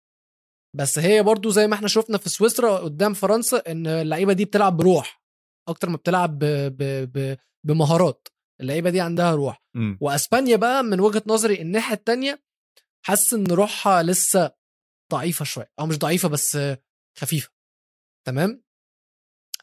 [0.78, 4.78] بس هي برضو زي ما إحنا شفنا في سويسرا قدام فرنسا إن اللعيبة دي بتلعب
[4.78, 5.22] بروح
[5.70, 6.46] أكتر ما بتلعب ب...
[6.78, 6.84] ب...
[7.18, 7.38] ب...
[7.68, 8.28] بمهارات
[8.62, 9.98] اللعيبة دي عندها روح مم.
[10.02, 12.44] وإسبانيا بقى من وجهة نظري الناحية التانية
[13.06, 14.52] حاسس إن روحها لسه
[15.12, 16.58] ضعيفة شوية أو مش ضعيفة بس
[17.18, 17.50] خفيفة
[18.28, 18.64] تمام؟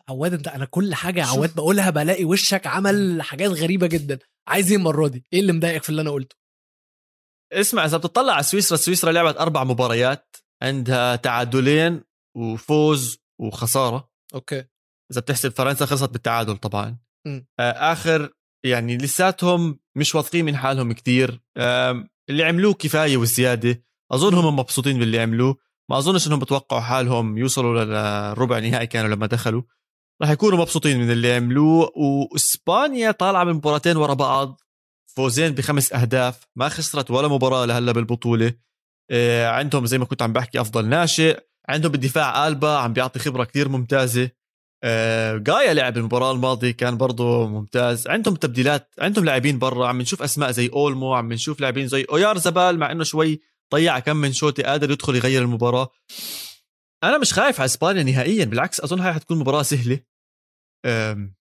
[0.09, 1.27] عواد أنت أنا كل حاجة يا.
[1.27, 4.19] عواد بقولها بلاقي وشك عمل حاجات غريبة جدا.
[4.49, 6.37] عايز إيه المرة دي؟ إيه اللي مضايقك في اللي أنا قلته؟
[7.53, 12.05] اسمع إذا بتطلع على سويسرا سويسرا لعبت أربع مباريات عندها تعادلين
[12.37, 14.11] وفوز وخسارة.
[14.35, 14.65] أوكي.
[15.13, 16.99] إذا بتحسب فرنسا خلصت بالتعادل طبعا.
[17.27, 17.47] مم.
[17.61, 18.35] آه، آخر
[18.65, 21.41] يعني لساتهم مش واثقين من حالهم كتير.
[22.31, 25.57] اللي عملوه كفاية وزياده اظن هم مبسوطين باللي عملوه.
[25.91, 29.63] ما أظنش إنهم بتوقعوا حالهم يوصلوا للربع نهائي كانوا لما دخلوا.
[30.23, 34.61] راح يكونوا مبسوطين من اللي عملوه وإسبانيا طالعة من مباراتين ورا بعض
[35.17, 38.55] فوزين بخمس أهداف ما خسرت ولا مباراة لهلأ بالبطولة.
[39.11, 43.45] آه، عندهم زي ما كنت عم بحكي أفضل ناشئ عندهم بالدفاع ألبا عم بيعطي خبرة
[43.45, 44.31] كتير ممتازة.
[44.85, 48.09] آه، جايا لعب المباراة الماضية كان برضه ممتاز.
[48.09, 52.39] عندهم تبديلات عندهم لاعبين برا عم نشوف أسماء زي أولمو عم نشوف لاعبين زي أويار
[52.39, 53.41] زبال مع إنه شوي
[53.75, 55.89] ضيع كم من شوطه قادر يدخل يغير المباراة.
[57.05, 60.01] أنا مش خايف على إسبانيا نهائيا بالعكس أظن هاي حتكون مباراة سهلة.
[60.87, 61.35] أم،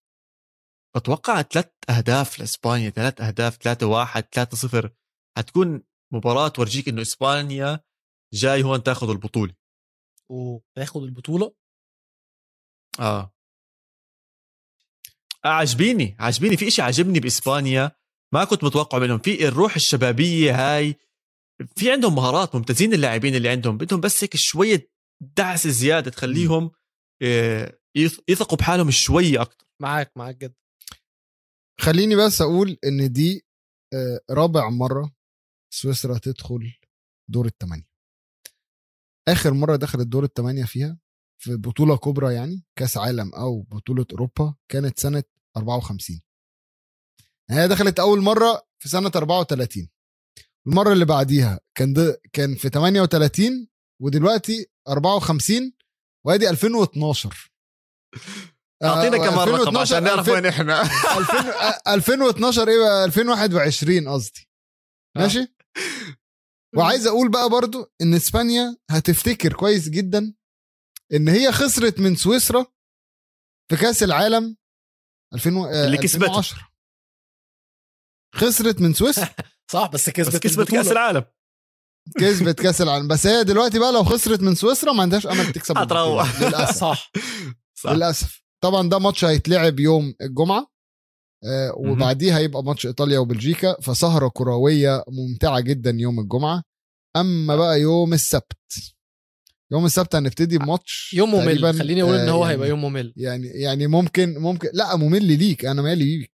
[0.96, 4.92] بتوقع ثلاث أهداف لإسبانيا ثلاث أهداف ثلاثة واحد ثلاثة صفر.
[5.38, 5.84] حتكون
[6.14, 7.80] مباراة تورجيك إنه إسبانيا
[8.34, 9.54] جاي هون تاخذ البطولة.
[10.30, 11.56] وتاخد البطولة؟
[13.00, 13.34] آه.
[15.46, 17.92] آه، عجبيني عجبيني في إشي عجبني بإسبانيا
[18.34, 19.20] ما كنت متوقع منهم.
[19.20, 20.96] في الروح الشبابية هاي
[21.76, 24.90] في عندهم مهارات ممتازين اللاعبين اللي عندهم بدهم بس هيك شوية
[25.22, 26.72] دعسه زيادة تخليهم
[27.22, 30.56] آه، يث- يثقوا بحالهم شوي أكثر معاك معاك جدا.
[31.80, 33.46] خليني بس أقول إن دي
[33.94, 35.12] آه، رابع مرة
[35.74, 36.74] سويسرا تدخل
[37.30, 37.88] دور الثمانيه
[39.28, 41.00] آخر مرة دخلت دور الثمانيه فيها
[41.42, 45.24] في بطولة كبرى يعني كأس عالم أو بطولة أوروبا كانت سنة
[45.58, 46.22] 54
[47.50, 49.90] يعني هي دخلت أول مرة في سنة 34
[50.68, 53.68] المرة اللي بعديها كان ده كان في 38
[54.02, 55.74] ودلوقتي 54
[56.26, 57.52] وادي 2012
[58.84, 60.82] أعطينا آه، كمان رقم 2012 عشان نعرف وين إحنا.
[61.18, 64.50] 2000 آه، 2012 إيه بقى؟ 2021 قصدي.
[65.18, 65.20] آه.
[65.22, 65.48] ماشي؟
[66.78, 70.34] وعايز أقول بقى برضو إن إسبانيا هتفتكر كويس جدا
[71.14, 72.66] إن هي خسرت من سويسرا
[73.72, 74.58] في كأس العالم
[75.34, 76.26] 2000 و- آه، اللي كسبته.
[76.26, 76.70] 2010
[78.36, 79.36] خسرت من سويسرا.
[79.72, 80.72] صح؟ بس كسبت بس كسبت.
[80.72, 81.24] كأس العالم.
[82.20, 83.08] كسبت كأس العالم.
[83.08, 85.78] بس هي دلوقتي بقى لو خسرت من سويسرا ما عندهاش أمل تكسب.
[85.78, 86.42] هتروح.
[86.42, 86.78] للأسف.
[86.78, 87.12] صح.
[87.76, 87.92] صح.
[87.92, 88.44] للأسف.
[88.64, 90.68] طبعا ده ماتش هيتلعب يوم الجمعة
[91.44, 96.64] آه، وبعديها هيبقى ماتش إيطاليا وبلجيكا فسهرة كروية ممتعة جدا يوم الجمعة.
[97.16, 98.52] أما بقى يوم السبت.
[99.72, 101.74] يوم السبت هنبتدي بماتش يوم ممل.
[101.80, 103.14] خليني أقول إن آه، هو يعني- هيبقى يوم ممل.
[103.18, 105.66] يعني يعني ممكن ممكن لا ممل ليك.
[105.66, 106.32] أنا مالي ليك.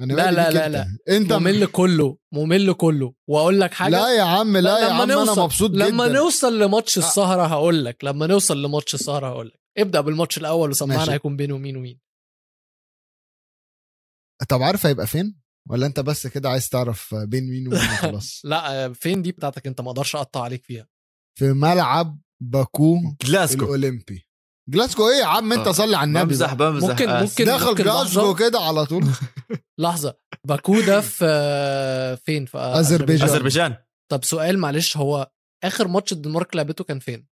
[0.00, 0.68] أنا لا، لا، لا،.
[0.68, 0.98] لا.
[1.08, 3.14] أنت ممل كله ممل كله.
[3.28, 6.14] وأقول لك حاجة؟ لا يا عم لا يا لما عم نوصل أنا مبسوط لما جدا.
[6.18, 9.60] نوصل لماتش السهرة هقول لك لما نوصل لماتش السهرة هقول لك.
[9.78, 11.12] ابدأ بالماتش الأول وسمعنا.
[11.12, 12.00] هيكون بينه ومين ومين.
[14.48, 15.40] طب عارف هيبقى فين؟
[15.70, 19.80] ولا أنت بس كده عايز تعرف بين مين ومين خلاص لا فين دي بتاعتك أنت
[19.80, 20.88] ما أقدرش اقطع عليك فيها.
[21.38, 23.64] في ملعب باكو جلاسكو.
[23.64, 24.25] الأولمبي.
[24.68, 25.72] جلاسكو إيه يا عم انت آه.
[25.72, 26.54] صلي على النبي بمزح.
[26.54, 27.30] بمزح ممكن- آسف.
[27.40, 28.34] ممكن- دخل ممكن جلاسكو.
[28.34, 29.04] كده على طول
[29.78, 33.28] لحظة باكو ده في آه، فين في آه، أذربيجان.
[33.28, 33.76] أذربيجان
[34.10, 35.30] طب سؤال معلش هو
[35.64, 37.26] آخر ماتش الدنمارك لعبته كان فين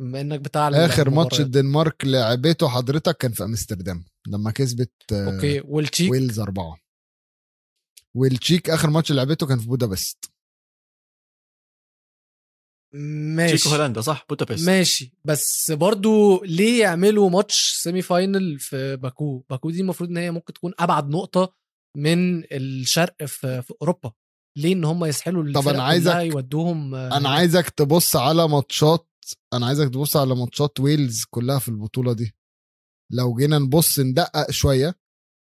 [0.00, 1.10] بما إنك بتاع آخر.
[1.10, 6.76] ماتش الدنمارك لعبته حضرتك كان في أمستردام لما كسبت آه، okay والتشيك ويلز أربعة
[8.16, 10.30] والتشيك آخر ماتش لعبته كان في بودابست
[12.94, 13.56] ماشي.
[13.56, 14.66] تشيكو هولندا صح؟ بودابست.
[14.66, 15.12] ماشي.
[15.24, 20.52] بس برضو ليه يعملوا ماتش semi final في باكو؟ باكو دي المفروض إن هي ممكن
[20.52, 21.54] تكون أبعد نقطة
[21.96, 24.12] من الشرق في, في أوروبا.
[24.58, 29.06] ليه إن هم يسحلوا طب الفرق عايزك- كلها يودوهم آه، أنا عايزك تبص على ماتشات
[29.52, 32.34] أنا عايزك تبص على ماتشات ويلز كلها في البطولة دي.
[33.12, 34.94] لو جينا نبص ندقق شوية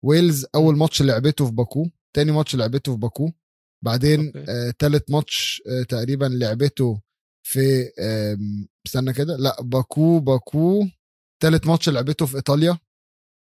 [0.04, 3.30] ويلز أول ماتش لعبته في باكو تاني ماتش لعبته في باكو
[3.84, 4.44] بعدين okay.
[4.50, 7.00] آه تالت ماتش آه تقريبا لعبته
[7.48, 7.90] في
[8.86, 10.86] استنى كده لا باكو باكو.
[11.42, 12.78] تالت ماتش لعبته في إيطاليا.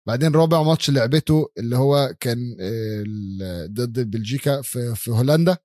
[0.07, 5.57] بعدين رابع ماتش لعبته اللي هو كان آه، ضد بلجيكا في في هولندا.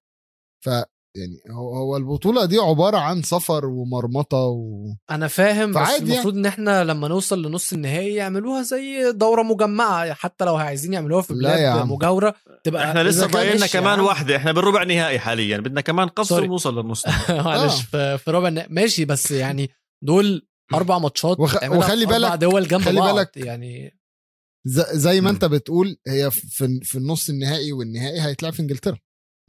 [1.16, 4.86] يعني هو هو البطولة دي عبارة عن سفر ومرمطة و...
[5.10, 6.12] أنا فاهم بس فعادي يعني.
[6.14, 11.22] المفروض إن إحنا لما نوصل لنص النهائي يعملوها زي دورة مجمعة حتى لو عايزين يعملوها
[11.22, 11.86] في بلاد.
[11.86, 12.34] مجاورة
[12.64, 14.04] تبقى إحنا لسه باقي كمان عم.
[14.04, 16.46] واحدة إحنا بالربع نهائي حاليا بدنا كمان قفص سوري.
[16.48, 17.42] ونوصل للنص نهائي.
[17.42, 18.16] معلش آه.
[18.16, 18.68] في, ربع النهائي.
[18.72, 19.70] ماشي بس يعني
[20.04, 23.98] دول أربع ماتشات وخ- وخلي في أربع بالك- دول جنب خلي بعض بالك يعني
[24.92, 25.30] زي ما.
[25.30, 28.98] أنت بتقول هي في في النص النهائي والنهائي هيتلعب في إنجلترا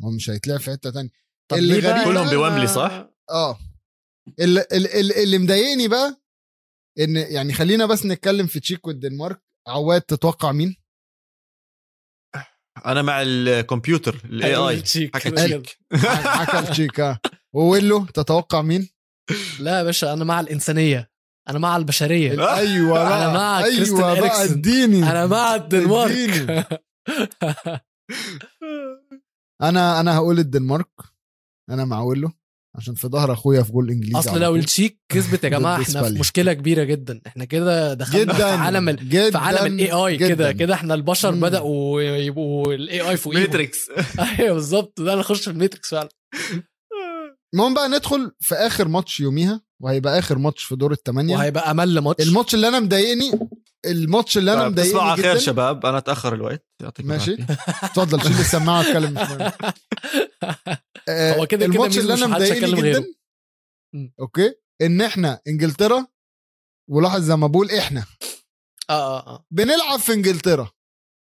[0.03, 1.09] هو مش هيتلعب في حتة تانية
[1.51, 3.59] طب اللي غريب كلهم بويمبلي، صح؟ آه
[4.39, 6.21] اللي, اللي, اللي مضايقني بقى
[6.99, 10.75] إن يعني خلينا بس نتكلم في تشيك والدنمارك عواد تتوقع مين؟
[12.85, 15.15] أنا مع الكمبيوتر ال AI تشيك.
[15.17, 15.77] حكى تشيك
[16.25, 17.19] حكى تشيك آه
[17.55, 18.89] وويلو تتوقع مين؟
[19.59, 21.11] لا يا باشا أنا مع الإنسانية
[21.49, 24.43] أنا مع البشرية أيوه بقى أنا مع كريستيان أيوه بقى.
[24.45, 26.31] إديني أنا مع الدنمارك.
[29.61, 30.89] أنا أنا هقول الدنمارك
[31.69, 32.31] أنا مع ويلو
[32.75, 34.55] عشان في ظهر اخويا في جول إنجليزي أصل لو.
[34.55, 36.19] التشيك كسبت يا جماعة إحنا في.
[36.19, 39.09] مشكلة كبيرة جدا إحنا كده دخلنا جدا في عالم ال...
[39.09, 40.17] جدا في عالم ال AI.
[40.17, 41.41] كده كده إحنا البشر مم.
[41.41, 43.89] بدأوا يبقوا ال AI فوقيهم Matrix
[44.39, 46.09] أيوه بالظبط ده نخش في ال Matrix فعلا
[47.53, 51.99] المهم بقى ندخل في آخر ماتش يوميها وهيبقى آخر ماتش في دور الثمانيه وهيبقى أمل
[51.99, 53.31] ماتش الماتش اللي أنا مضايقني
[53.85, 55.85] الماتش اللي أنا طيب، تصبحوا مضايقني على خير شباب.
[55.85, 56.65] أنا اتأخر الوقت.
[56.81, 57.33] يعطيكم ماشي.
[57.83, 59.51] اتفضل شيل السماعة اتكلم مش مهم.
[61.09, 62.91] آه، هو كده الماتش اللي أنا مضايقني.
[62.91, 63.05] جدا.
[64.19, 64.53] okay.
[64.81, 66.07] إن إحنا إنجلترا
[66.89, 68.05] ولاحظ زي ما بقول إحنا.
[68.89, 69.45] آه آه آه.
[69.51, 70.71] بنلعب في إنجلترا.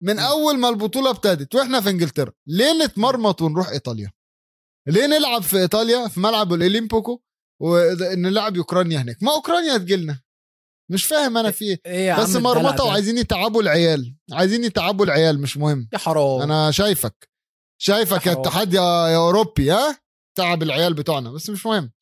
[0.02, 4.12] من أول ما البطولة ابتدت وإحنا في إنجلترا ليه نتمرمط ونروح إيطاليا؟
[4.88, 7.22] ليه نلعب في إيطاليا في ملعب الاوليمبيكو
[7.62, 10.20] ونلعب أوكرانيا هناك؟ ما أوكرانيا تجيلنا
[10.92, 11.80] مش فاهم أنا في إيه.
[11.86, 15.88] إيه يا عم بس مرمطه؟ وعايزين يتعبوا العيال عايزين يتعبوا العيال مش مهم.
[15.92, 16.42] يا حرام.
[16.42, 17.28] أنا شايفك
[17.82, 18.32] شايفك يا.
[18.32, 20.00] اتحاد يا يا أوروبي ها؟
[20.38, 21.92] تعب العيال بتوعنا بس مش مهم.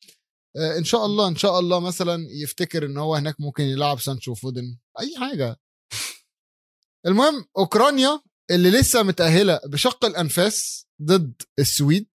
[0.56, 4.34] آه، إن شاء الله إن شاء الله مثلا يفتكر إن هو هناك ممكن يلعب سانشو
[4.34, 5.56] فودن أي حاجة.
[7.06, 8.20] المهم أوكرانيا
[8.50, 12.08] اللي لسه متأهلة بشق الأنفاس ضد السويد.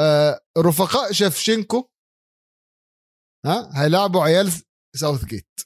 [0.00, 1.88] آه، رفقاء شفشنكو
[3.46, 4.52] ها؟ هيلعبوا عيال
[4.98, 5.60] ساوث جيت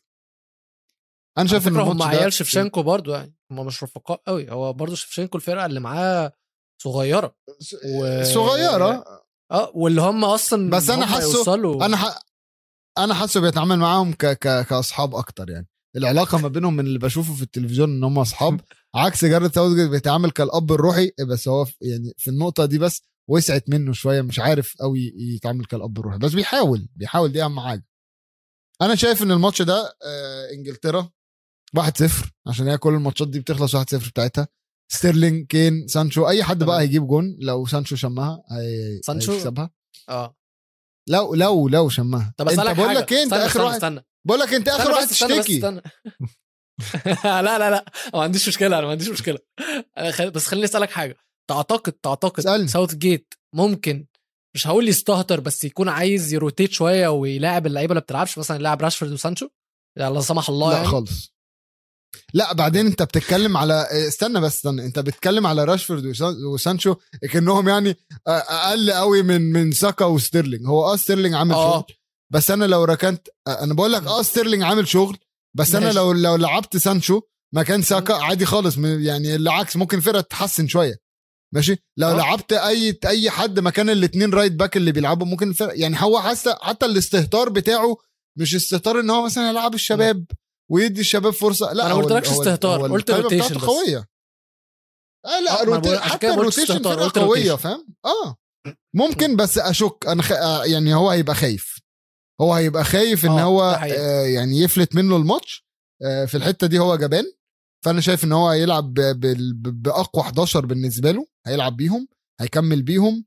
[1.39, 5.37] أنا شايف ان هم عيال شفشنكو برضو يعني هم مش رفقاء قوي هو برضو شفشنكو
[5.39, 6.33] الفرقة اللي معاه
[6.83, 7.37] صغيرة.
[7.85, 8.25] و...
[8.25, 9.05] صغيرة.
[9.51, 12.19] آه واللي هم أصلا بس هم حاسه- يوصلوا أنا ح...
[12.99, 14.27] أنا حاسه بيتعامل معاهم ك...
[14.27, 14.67] ك...
[14.67, 15.69] كأصحاب أكتر يعني.
[15.97, 18.61] العلاقة ما بينهم من اللي بشوفه في التلفزيون إن هم أصحاب
[18.95, 23.65] عكس جارد ساوثجيت بيتعامل كالأب الروحي بس هو في- يعني في النقطة دي بس وسعت
[23.69, 27.85] منه شوية مش عارف قوي يتعامل كالأب الروحي بس بيحاول بيحاول دي أهم حاجة.
[28.83, 31.11] أنا شايف إن الماتش ده آه إنجلترا
[31.79, 31.81] 1-0
[32.47, 34.49] عشان هي كل الماتشات دي بتخلص 1-0 بتاعتها.
[34.93, 36.81] ستيرلينج كين سانشو أي حد بقى.
[36.81, 39.01] هيجيب جون لو سانشو شمها هي...
[39.03, 39.71] سانشو؟ هيكسبها.
[40.09, 40.37] آه.
[41.09, 42.35] لو لو لو شمها.
[42.37, 44.05] طب أنت اسالك بقول لك إيه؟ أنت آخر واحد استنى.
[44.27, 45.57] بقول لك أنت آخر واحد تشتكي.
[45.57, 45.83] استنى.
[47.25, 47.85] لا لا لا
[48.15, 49.39] ما عنديش مشكلة أنا ما عنديش مشكلة.
[50.35, 51.17] بس خليني أسألك حاجة.
[51.51, 52.67] تعتقد تعتقد.
[52.67, 54.07] ساوث جيت ممكن
[54.55, 58.83] مش هقول يستهتر بس يكون عايز ي rotate شوية ويلاعب اللعيبة اللي بتلعبش مثلا يلاعب
[58.83, 59.49] راشفورد وسانشو.
[59.99, 60.89] يعني لا سمح الله لا يعني.
[60.89, 61.33] خالص.
[62.35, 64.85] لا بعدين انت بتتكلم على استنى بس استنى.
[64.85, 66.95] انت بتتكلم على راشفورد وسان- وسانشو
[67.33, 67.97] كأنهم يعني
[68.27, 70.67] أقل قوي من من ساكا وستيرلينج.
[70.67, 71.73] هو آه ستيرلينج عامل آه.
[71.73, 71.97] شغل.
[72.33, 75.19] بس أنا لو ركنت أنا بقول لك آه ستيرلينج عامل شغل.
[75.57, 75.93] بس أنا.
[75.93, 77.21] لو لو لعبت سانشو
[77.55, 78.77] مكان ساكا عادي خالص.
[78.79, 81.02] يعني العكس ممكن الفرقه تتحسن شوية.
[81.55, 82.17] ماشي لو آه.
[82.17, 86.55] لعبت أي أي حد مكان الاثنين right back اللي بيلعبوا ممكن الفرقه يعني هو حتى
[86.61, 87.97] حتى الاستهتار بتاعه
[88.39, 90.25] مش استهتار إن هو مثلا يلعب الشباب
[90.71, 93.59] ويدي الشباب فرصة لا هو ما قلتلكش استهتار، قلت rotation.
[93.59, 94.09] قوية
[95.27, 95.99] آه لا أنا rota...
[95.99, 97.55] حتى ال rotation فرقة قوية.
[97.55, 98.37] فاهم آه
[98.95, 100.33] ممكن بس أشك أنا خ...
[100.33, 101.79] آه، يعني هو هيبقى خايف
[102.41, 103.63] هو هيبقى خايف إن آه، هو.
[103.63, 105.67] آه يعني يفلت منه الماتش
[106.03, 107.25] آه في الحتة دي هو جبان
[107.85, 108.95] فأنا شايف إن هو هيلعب.
[109.65, 112.09] بأقوى 11 بالنسبة له هيلعب بيهم
[112.41, 113.25] هيكمل بيهم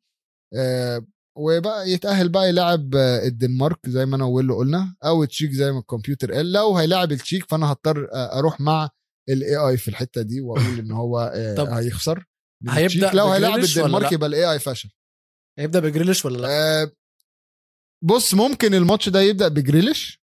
[0.55, 1.05] آه
[1.37, 5.79] وبقى يتأهل بقى يلعب آه، الدنمارك زي ما أنا ويلو قلنا أو تشيك زي ما
[5.79, 8.89] الكمبيوتر قال لو هيلاعب التشيك فأنا هضطر آه، أروح مع
[9.29, 12.25] ال AI في الحتة دي وأقول إن هو طب هيخسر
[12.63, 13.13] التشيك.
[13.13, 14.89] لو هيلاعب الدنمارك؟ يبقى ال AI فشل
[15.59, 16.47] هيبدأ بجريليش ولا لأ
[16.83, 16.91] آه،
[18.03, 20.21] بص ممكن الماتش ده يبدأ بجريليش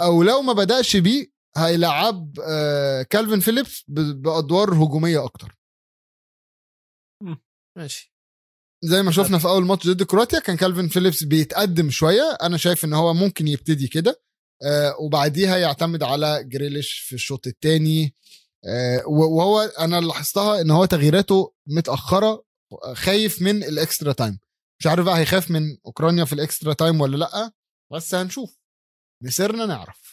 [0.00, 5.58] أو لو ما بدأش بيه هيلعب آه، كالفين فيليبس بأدوار هجومية أكتر.
[7.78, 8.12] ماشي.
[8.84, 12.38] زي ما شفنا في أول ماتش ضد كرواتيا كان كالفين فيليبس بيتقدم شوية.
[12.42, 14.22] أنا شايف إن هو ممكن يبتدي كده
[14.64, 18.14] آه، وبعديها يعتمد على جريليش في الشوط الثاني
[19.06, 22.44] وهو أنا لاحظتها إن هو تغييراته متأخرة
[22.92, 24.38] خايف من ال extra time.
[24.80, 27.52] مش عارف بقى هيخاف من أوكرانيا في ال extra time ولا لأ
[27.92, 28.58] بس هنشوف.
[29.22, 30.11] مسيرنا نعرف.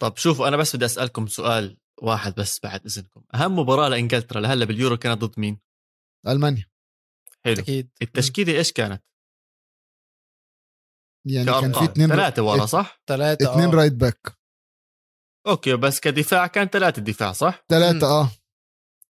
[0.00, 3.24] طب شوفوا أنا بس بدي أسألكم سؤال واحد بس بعد إذنكم.
[3.34, 5.60] أهم مباراة لإنجلترا لهلأ باليورو كانت ضد مين؟
[6.28, 6.70] ألمانيا.
[7.44, 7.54] حلو.
[7.58, 7.90] أكيد.
[8.02, 9.04] التشكيلة إيش كانت؟
[11.26, 14.38] يعني كان في اثنين ثلاثة ورا صح؟ ثلاثة اثنين right back
[15.46, 18.30] okay بس كدفاع كان ثلاثة دفاع صح؟ ثلاثة آه.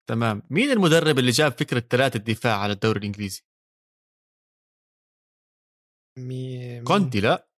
[0.08, 0.42] تمام.
[0.50, 3.42] مين المدرب اللي جاب فكرة ثلاثة دفاع على الدوري الإنجليزي؟
[6.18, 6.82] مي...
[6.82, 7.49] كونتي لا.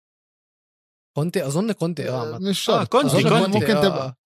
[1.16, 2.38] كونتي أظن كونتي آه.
[2.40, 4.16] مش شرط آه، كونتي، كونتي، ممكن آه، تبقى آه.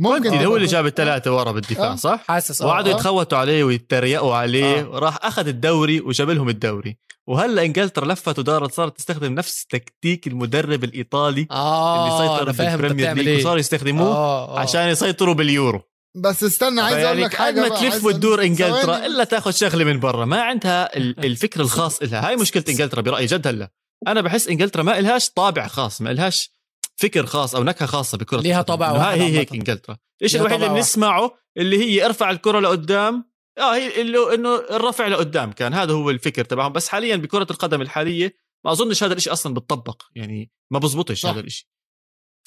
[0.00, 1.96] ممكن كونتي هو اللي جاب الثلاثة ورا بالدفاع آه.
[1.96, 2.96] صح حاسس آه وقعدوا آه.
[2.96, 4.98] يتخوتوا عليه ويتريقوا عليه آه.
[4.98, 6.96] راح أخذ الدوري وجاب لهم الدوري
[7.26, 12.67] وهلا إنجلترا لفت ودارت صارت تستخدم نفس تكتيك المدرب الإيطالي آه اللي سيطر انت بال
[12.67, 14.60] Premier بتعمل League وصاروا يستخدموه آه، آه.
[14.60, 15.82] عشان يسيطروا باليورو
[16.16, 19.06] بس استنى عايز أقول يعني لك حاجة ما تلف وتدور إنجلترا.
[19.06, 23.26] إلا تاخذ شغله من برا ما عندها ال- الفكر الخاص لها هاي مشكلة إنجلترا برأيي
[23.26, 23.70] جد هلا
[24.06, 26.50] أنا بحس إنجلترا ما إلهاش طابع خاص ما إلهاش
[26.96, 28.74] فكر خاص أو نكهة خاصة بكرة ليها القدم.
[28.74, 29.52] طابع واحد هي هيك.
[29.52, 29.98] إنجلترا.
[30.20, 30.74] ليها الوحيد اللي.
[30.74, 33.32] بنسمعه اللي هي ارفع الكرة لقدام.
[33.58, 36.72] آه هي اللي إنه الرفع لقدام كان هذا هو الفكر تبعهم.
[36.72, 41.26] بس حاليا بكرة القدم الحالية ما أظنش هذا الشيء أصلا بتطبق يعني ما بزبطش.
[41.26, 41.66] هذا الشيء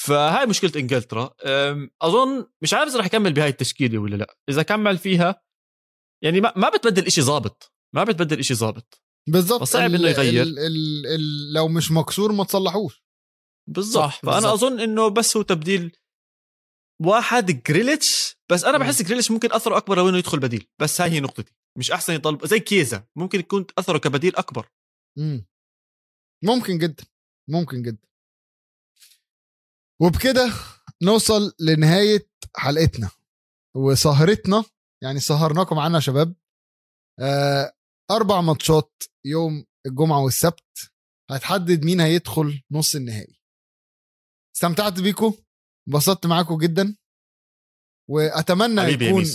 [0.01, 1.33] فهاي مشكلة إنجلترا.
[2.01, 4.37] أظن مش عارف إذا رح يكمل بهاي التشكيلة ولا لا.
[4.49, 5.41] إذا كمل فيها
[6.23, 7.73] يعني ما, ما بتبدل إشي ظابط.
[7.93, 9.04] ما بتبدل إشي ظابط.
[9.27, 10.43] بالظبط فصعب إنه يغير.
[10.43, 13.03] ال ال ال لو مش مكسور ما تصلحوش.
[13.69, 14.03] بالضبط.
[14.03, 14.53] صح، فأنا بالضبط.
[14.53, 15.97] أظن إنه بس هو تبديل
[17.01, 18.37] واحد جريليش.
[18.51, 18.77] بس أنا.
[18.77, 20.67] بحس جريليش ممكن أثره أكبر لو إنه يدخل بديل.
[20.81, 21.53] بس هاي هي نقطتي.
[21.77, 23.07] مش أحسن يطلع زي كيزا.
[23.15, 24.69] ممكن يكون أثره كبديل أكبر.
[25.17, 25.45] مم.
[26.43, 27.03] ممكن جدا.
[27.49, 28.07] ممكن جدا.
[30.01, 30.53] وبكده
[31.03, 33.09] نوصل لنهاية حلقتنا.
[33.75, 34.63] وسهرتنا
[35.03, 36.35] يعني سهرناكم يا شباب.
[37.19, 37.75] آه
[38.11, 40.91] أربع ماتشات يوم الجمعة والسبت
[41.29, 43.39] هتحدد مين هيدخل نص النهائي.
[44.55, 45.33] استمتعت بيكم
[45.87, 46.97] انبسطت معاكم جدا
[48.09, 49.25] وأتمنى يكون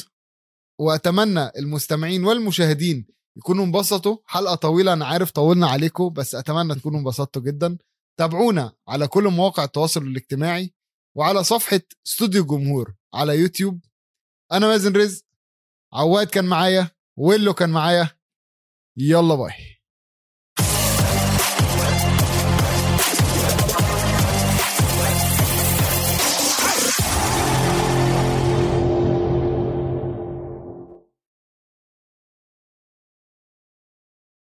[0.80, 3.06] وأتمنى المستمعين والمشاهدين
[3.36, 4.18] يكونوا انبسطوا.
[4.26, 7.78] حلقة طويلة أنا عارف طولنا عليكم بس أتمنى تكونوا انبسطتوا جدا.
[8.18, 10.74] تابعونا على كل مواقع التواصل الاجتماعي
[11.16, 13.84] وعلى صفحة استوديو الجمهور على يوتيوب.
[14.52, 15.24] أنا مازن رزق
[15.92, 18.10] عواد كان معايا ويلو كان معايا.
[18.96, 19.79] يلا باي.